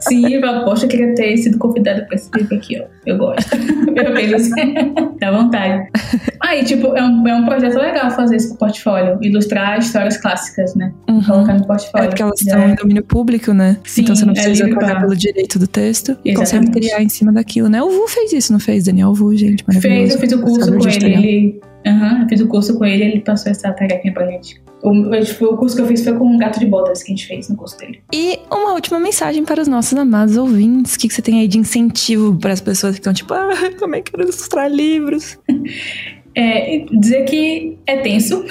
sim, 0.00 0.32
eu 0.32 0.64
poxa, 0.64 0.86
eu 0.86 0.88
queria 0.88 1.14
ter 1.14 1.36
sido 1.36 1.58
convidada 1.58 2.06
para 2.06 2.14
esse 2.14 2.30
livro 2.34 2.56
aqui, 2.56 2.80
ó. 2.80 2.86
Eu 3.04 3.18
gosto. 3.18 3.50
Menos, 4.14 4.48
dá 5.20 5.30
vontade. 5.30 5.90
Aí, 6.40 6.64
tipo, 6.64 6.96
é 6.96 7.04
um, 7.04 7.28
é 7.28 7.34
um 7.34 7.44
projeto 7.44 7.76
legal 7.76 8.10
fazer 8.12 8.36
isso 8.36 8.48
pro 8.50 8.60
portfólio, 8.60 9.18
ilustrar 9.20 9.78
histórias 9.78 10.16
clássicas, 10.16 10.74
né? 10.74 10.94
Uhum. 11.06 11.22
Colocar 11.22 11.52
no 11.52 11.66
portfólio. 11.66 12.06
É 12.06 12.08
porque 12.08 12.22
elas 12.22 12.40
estão 12.40 12.66
em 12.66 12.74
domínio 12.74 13.04
público, 13.04 13.52
né? 13.52 13.76
Sim, 13.84 14.02
então 14.02 14.16
você 14.16 14.24
não 14.24 14.32
é 14.32 14.36
precisa 14.36 14.64
livre 14.64 14.80
pagar 14.80 15.00
pelo 15.00 15.14
direito 15.14 15.58
do 15.58 15.66
texto 15.66 16.16
e 16.24 16.32
consegue 16.32 16.64
Exatamente. 16.64 16.72
criar 16.72 17.02
em 17.02 17.08
cima 17.10 17.30
daquilo, 17.30 17.68
né? 17.68 17.82
O 17.82 17.90
Vu 17.90 18.08
fez 18.08 18.32
isso, 18.32 18.52
não 18.52 18.58
fez? 18.60 18.84
Daniel 18.84 19.12
Vu, 19.12 19.36
gente, 19.36 19.62
maravilhoso. 19.68 20.00
Fez, 20.00 20.14
eu 20.14 20.20
fiz 20.20 20.32
o 20.32 20.40
curso 20.40 20.70
ilustrador 20.70 20.98
com 20.98 21.06
ele. 21.06 21.28
ele 21.28 21.60
Aham, 21.86 22.22
eu 22.22 22.28
fiz 22.28 22.40
o 22.40 22.48
curso 22.48 22.78
com 22.78 22.84
ele 22.86 23.04
ele 23.04 23.20
passou 23.20 23.52
essa 23.52 23.70
tarefinha 23.72 24.14
pra 24.14 24.26
gente. 24.26 24.58
O, 24.84 25.14
eu, 25.14 25.48
o 25.48 25.56
curso 25.56 25.74
que 25.74 25.80
eu 25.80 25.86
fiz 25.86 26.04
foi 26.04 26.12
com 26.12 26.26
um 26.26 26.36
gato 26.36 26.60
de 26.60 26.66
botas 26.66 27.02
que 27.02 27.10
a 27.10 27.16
gente 27.16 27.26
fez 27.26 27.48
no 27.48 27.56
curso 27.56 27.78
dele. 27.78 28.02
E 28.12 28.38
uma 28.52 28.74
última 28.74 29.00
mensagem 29.00 29.42
para 29.42 29.62
os 29.62 29.66
nossos 29.66 29.98
amados 29.98 30.36
ouvintes. 30.36 30.94
O 30.94 30.98
que, 30.98 31.08
que 31.08 31.14
você 31.14 31.22
tem 31.22 31.40
aí 31.40 31.48
de 31.48 31.58
incentivo 31.58 32.38
para 32.38 32.52
as 32.52 32.60
pessoas 32.60 32.94
que 32.94 33.00
estão 33.00 33.14
tipo, 33.14 33.32
ah, 33.32 33.48
também 33.80 34.02
quero 34.02 34.22
ilustrar 34.22 34.70
livros? 34.70 35.38
É, 36.36 36.84
dizer 36.90 37.26
que 37.26 37.78
é 37.86 37.98
tenso 37.98 38.44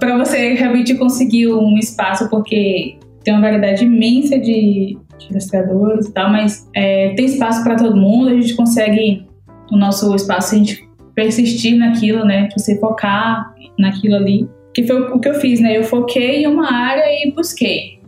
para 0.00 0.16
você 0.16 0.54
realmente 0.54 0.94
conseguir 0.94 1.48
um 1.48 1.76
espaço, 1.76 2.26
porque 2.30 2.96
tem 3.22 3.34
uma 3.34 3.42
variedade 3.42 3.84
imensa 3.84 4.38
de, 4.38 4.96
de 5.18 5.30
ilustradores 5.30 6.06
e 6.06 6.12
tal, 6.14 6.32
mas 6.32 6.66
é, 6.74 7.10
tem 7.10 7.26
espaço 7.26 7.62
para 7.62 7.76
todo 7.76 7.94
mundo, 7.94 8.30
a 8.30 8.40
gente 8.40 8.56
consegue 8.56 9.26
o 9.70 9.76
nosso 9.76 10.14
espaço, 10.14 10.54
a 10.54 10.58
gente 10.58 10.87
persistir 11.18 11.76
naquilo, 11.76 12.24
né? 12.24 12.48
Você 12.56 12.78
focar 12.78 13.52
naquilo 13.76 14.14
ali. 14.14 14.48
Que 14.72 14.86
foi 14.86 15.00
o 15.00 15.18
que 15.18 15.28
eu 15.28 15.34
fiz, 15.34 15.58
né? 15.58 15.76
Eu 15.76 15.82
foquei 15.82 16.44
em 16.44 16.46
uma 16.46 16.72
área 16.72 17.02
e 17.08 17.32
busquei. 17.32 17.98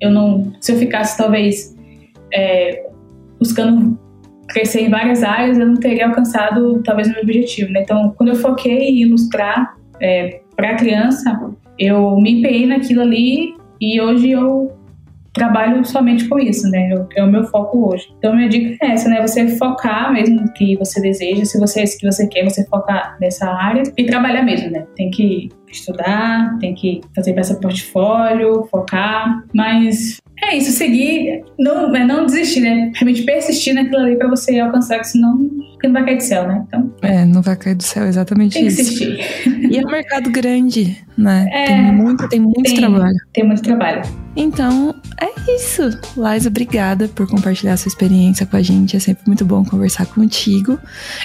Eu 0.00 0.10
não. 0.10 0.52
Se 0.60 0.72
eu 0.72 0.76
ficasse, 0.76 1.16
talvez, 1.16 1.76
é, 2.34 2.88
buscando 3.38 3.96
crescer 4.48 4.80
em 4.80 4.90
várias 4.90 5.22
áreas, 5.22 5.56
eu 5.56 5.66
não 5.66 5.76
teria 5.76 6.08
alcançado 6.08 6.82
talvez 6.82 7.06
o 7.06 7.12
meu 7.12 7.22
objetivo, 7.22 7.70
né? 7.70 7.82
Então, 7.82 8.12
quando 8.16 8.30
eu 8.30 8.36
foquei 8.36 8.88
em 8.88 9.02
ilustrar 9.02 9.76
é, 10.02 10.40
para 10.56 10.70
a 10.70 10.74
criança, 10.74 11.38
eu 11.78 12.16
me 12.16 12.40
empenhei 12.40 12.66
naquilo 12.66 13.02
ali 13.02 13.54
e 13.80 14.00
hoje 14.00 14.32
eu 14.32 14.72
trabalho 15.36 15.84
somente 15.84 16.28
com 16.28 16.38
isso, 16.38 16.68
né? 16.70 16.90
É 17.14 17.22
o 17.22 17.30
meu 17.30 17.44
foco 17.44 17.92
hoje. 17.92 18.08
Então, 18.18 18.34
minha 18.34 18.48
dica 18.48 18.84
é 18.84 18.92
essa, 18.92 19.08
né? 19.08 19.20
Você 19.20 19.46
focar 19.56 20.12
mesmo 20.12 20.36
no 20.36 20.52
que 20.52 20.76
você 20.76 21.00
deseja, 21.00 21.44
se 21.44 21.58
você 21.58 21.80
é 21.80 21.84
isso 21.84 21.98
que 21.98 22.10
você 22.10 22.26
quer, 22.26 22.44
você 22.44 22.66
focar 22.66 23.16
nessa 23.20 23.46
área 23.48 23.82
e 23.96 24.04
trabalhar 24.04 24.42
mesmo, 24.42 24.70
né? 24.70 24.86
Tem 24.96 25.10
que 25.10 25.48
estudar, 25.70 26.58
tem 26.58 26.74
que 26.74 27.00
fazer 27.14 27.34
peça 27.34 27.54
portfólio, 27.56 28.66
focar, 28.70 29.44
mas 29.54 30.18
é 30.42 30.56
isso, 30.56 30.70
seguir, 30.72 31.44
não, 31.58 31.94
é 31.94 32.04
não 32.04 32.26
desistir, 32.26 32.60
né? 32.60 32.90
Realmente 32.94 33.22
persistir 33.22 33.74
naquilo 33.74 33.98
ali 33.98 34.16
pra 34.16 34.28
você 34.28 34.58
alcançar, 34.58 34.98
que 34.98 35.08
senão 35.08 35.48
você 35.86 35.88
não 35.88 35.92
vai 35.92 36.04
cair 36.04 36.16
do 36.16 36.22
céu, 36.22 36.48
né? 36.48 36.64
Então, 36.66 36.92
É, 37.02 37.24
não 37.24 37.42
vai 37.42 37.56
cair 37.56 37.74
do 37.74 37.82
céu, 37.82 38.06
exatamente 38.06 38.54
tem 38.54 38.62
que 38.62 38.68
isso. 38.68 38.80
insistir. 38.82 39.70
E 39.70 39.78
é 39.78 39.80
um 39.86 39.90
mercado 39.90 40.30
grande, 40.30 40.96
né? 41.16 41.48
É, 41.52 41.66
tem 41.66 41.92
muito, 41.92 42.28
tem 42.28 42.40
muito 42.40 42.62
tem. 42.64 42.76
trabalho. 42.76 43.16
Tem 43.32 43.46
muito 43.46 43.62
trabalho. 43.62 44.02
Então, 44.36 44.94
é 45.20 45.50
isso. 45.56 45.82
Liza, 46.16 46.48
obrigada 46.48 47.08
por 47.08 47.26
compartilhar 47.26 47.76
sua 47.76 47.88
experiência 47.88 48.44
com 48.44 48.56
a 48.56 48.62
gente. 48.62 48.96
É 48.96 49.00
sempre 49.00 49.24
muito 49.26 49.44
bom 49.44 49.64
conversar 49.64 50.06
contigo. 50.06 50.78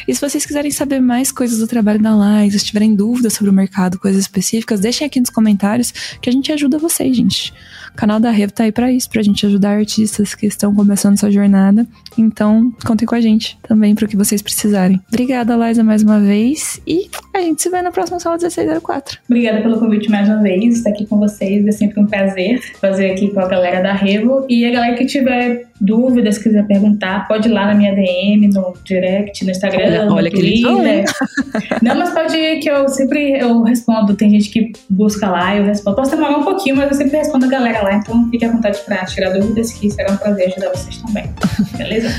E 0.07 0.15
se 0.15 0.21
vocês 0.21 0.45
quiserem 0.45 0.71
saber 0.71 0.99
mais 1.01 1.31
coisas 1.31 1.59
do 1.59 1.67
trabalho 1.67 1.99
da 2.01 2.11
Liza, 2.11 2.59
se 2.59 2.65
tiverem 2.65 2.95
dúvidas 2.95 3.33
sobre 3.33 3.49
o 3.49 3.53
mercado, 3.53 3.99
coisas 3.99 4.21
específicas, 4.21 4.79
deixem 4.79 5.05
aqui 5.05 5.19
nos 5.19 5.29
comentários 5.29 5.91
que 6.21 6.29
a 6.29 6.31
gente 6.31 6.51
ajuda 6.51 6.77
vocês, 6.77 7.15
gente. 7.15 7.53
O 7.93 7.95
canal 7.95 8.19
da 8.19 8.31
Revo 8.31 8.53
tá 8.53 8.63
aí 8.63 8.71
pra 8.71 8.91
isso, 8.91 9.09
pra 9.09 9.21
gente 9.21 9.45
ajudar 9.45 9.77
artistas 9.77 10.33
que 10.33 10.45
estão 10.45 10.73
começando 10.73 11.19
sua 11.19 11.31
jornada. 11.31 11.85
Então, 12.17 12.71
contem 12.85 13.05
com 13.05 13.15
a 13.15 13.21
gente 13.21 13.57
também 13.63 13.95
pro 13.95 14.07
que 14.07 14.17
vocês 14.17 14.41
precisarem. 14.41 14.99
Obrigada, 15.09 15.55
Liza, 15.55 15.83
mais 15.83 16.03
uma 16.03 16.19
vez. 16.19 16.81
E 16.87 17.09
a 17.33 17.41
gente 17.41 17.61
se 17.61 17.69
vê 17.69 17.81
na 17.81 17.91
próxima 17.91 18.19
sala 18.19 18.37
1604. 18.37 19.19
Obrigada 19.29 19.61
pelo 19.61 19.79
convite 19.79 20.09
mais 20.09 20.27
uma 20.27 20.41
vez, 20.41 20.77
estar 20.77 20.89
aqui 20.89 21.05
com 21.05 21.17
vocês. 21.17 21.65
É 21.65 21.71
sempre 21.71 21.99
um 21.99 22.05
prazer 22.05 22.61
fazer 22.79 23.11
aqui 23.11 23.29
com 23.29 23.39
a 23.39 23.47
galera 23.47 23.81
da 23.81 23.93
Revo. 23.93 24.45
E 24.49 24.65
a 24.65 24.71
galera 24.71 24.95
que 24.95 25.05
tiver 25.05 25.70
dúvidas, 25.81 26.37
quiser 26.37 26.65
perguntar, 26.67 27.27
pode 27.27 27.49
ir 27.49 27.51
lá 27.51 27.65
na 27.65 27.73
minha 27.73 27.93
DM, 27.93 28.47
no 28.49 28.73
direct, 28.85 29.43
no 29.43 29.49
Instagram, 29.51 29.83
Olha- 29.85 30.05
no 30.05 30.13
olha 30.15 30.29
que 30.29 30.37
Twitter. 30.37 31.03
Não, 31.81 31.95
mas 31.97 32.11
pode 32.11 32.37
ir 32.37 32.59
que 32.59 32.69
eu 32.69 32.87
sempre 32.87 33.31
eu 33.39 33.63
respondo. 33.63 34.15
Tem 34.15 34.29
gente 34.29 34.49
que 34.49 34.71
busca 34.89 35.27
lá, 35.27 35.55
eu 35.55 35.65
respondo. 35.65 35.95
Posso 35.95 36.11
demorar 36.11 36.37
um 36.37 36.43
pouquinho, 36.43 36.75
mas 36.77 36.91
eu 36.91 36.97
sempre 36.97 37.17
respondo 37.17 37.45
a 37.45 37.49
galera 37.49 37.81
lá. 37.81 37.95
Então 37.95 38.29
fique 38.29 38.45
à 38.45 38.51
vontade 38.51 38.79
para 38.85 39.03
tirar 39.05 39.31
dúvidas, 39.31 39.71
que 39.73 39.89
será 39.89 40.13
um 40.13 40.17
prazer 40.17 40.47
ajudar 40.47 40.69
vocês 40.69 40.97
também. 40.97 41.25
Beleza? 41.77 42.09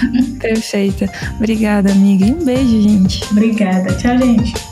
Perfeita. 0.40 1.06
Obrigada, 1.36 1.92
amiga. 1.92 2.26
E 2.26 2.32
um 2.32 2.44
beijo, 2.44 2.82
gente. 2.82 3.24
Obrigada. 3.30 3.92
Tchau, 3.94 4.18
gente. 4.18 4.71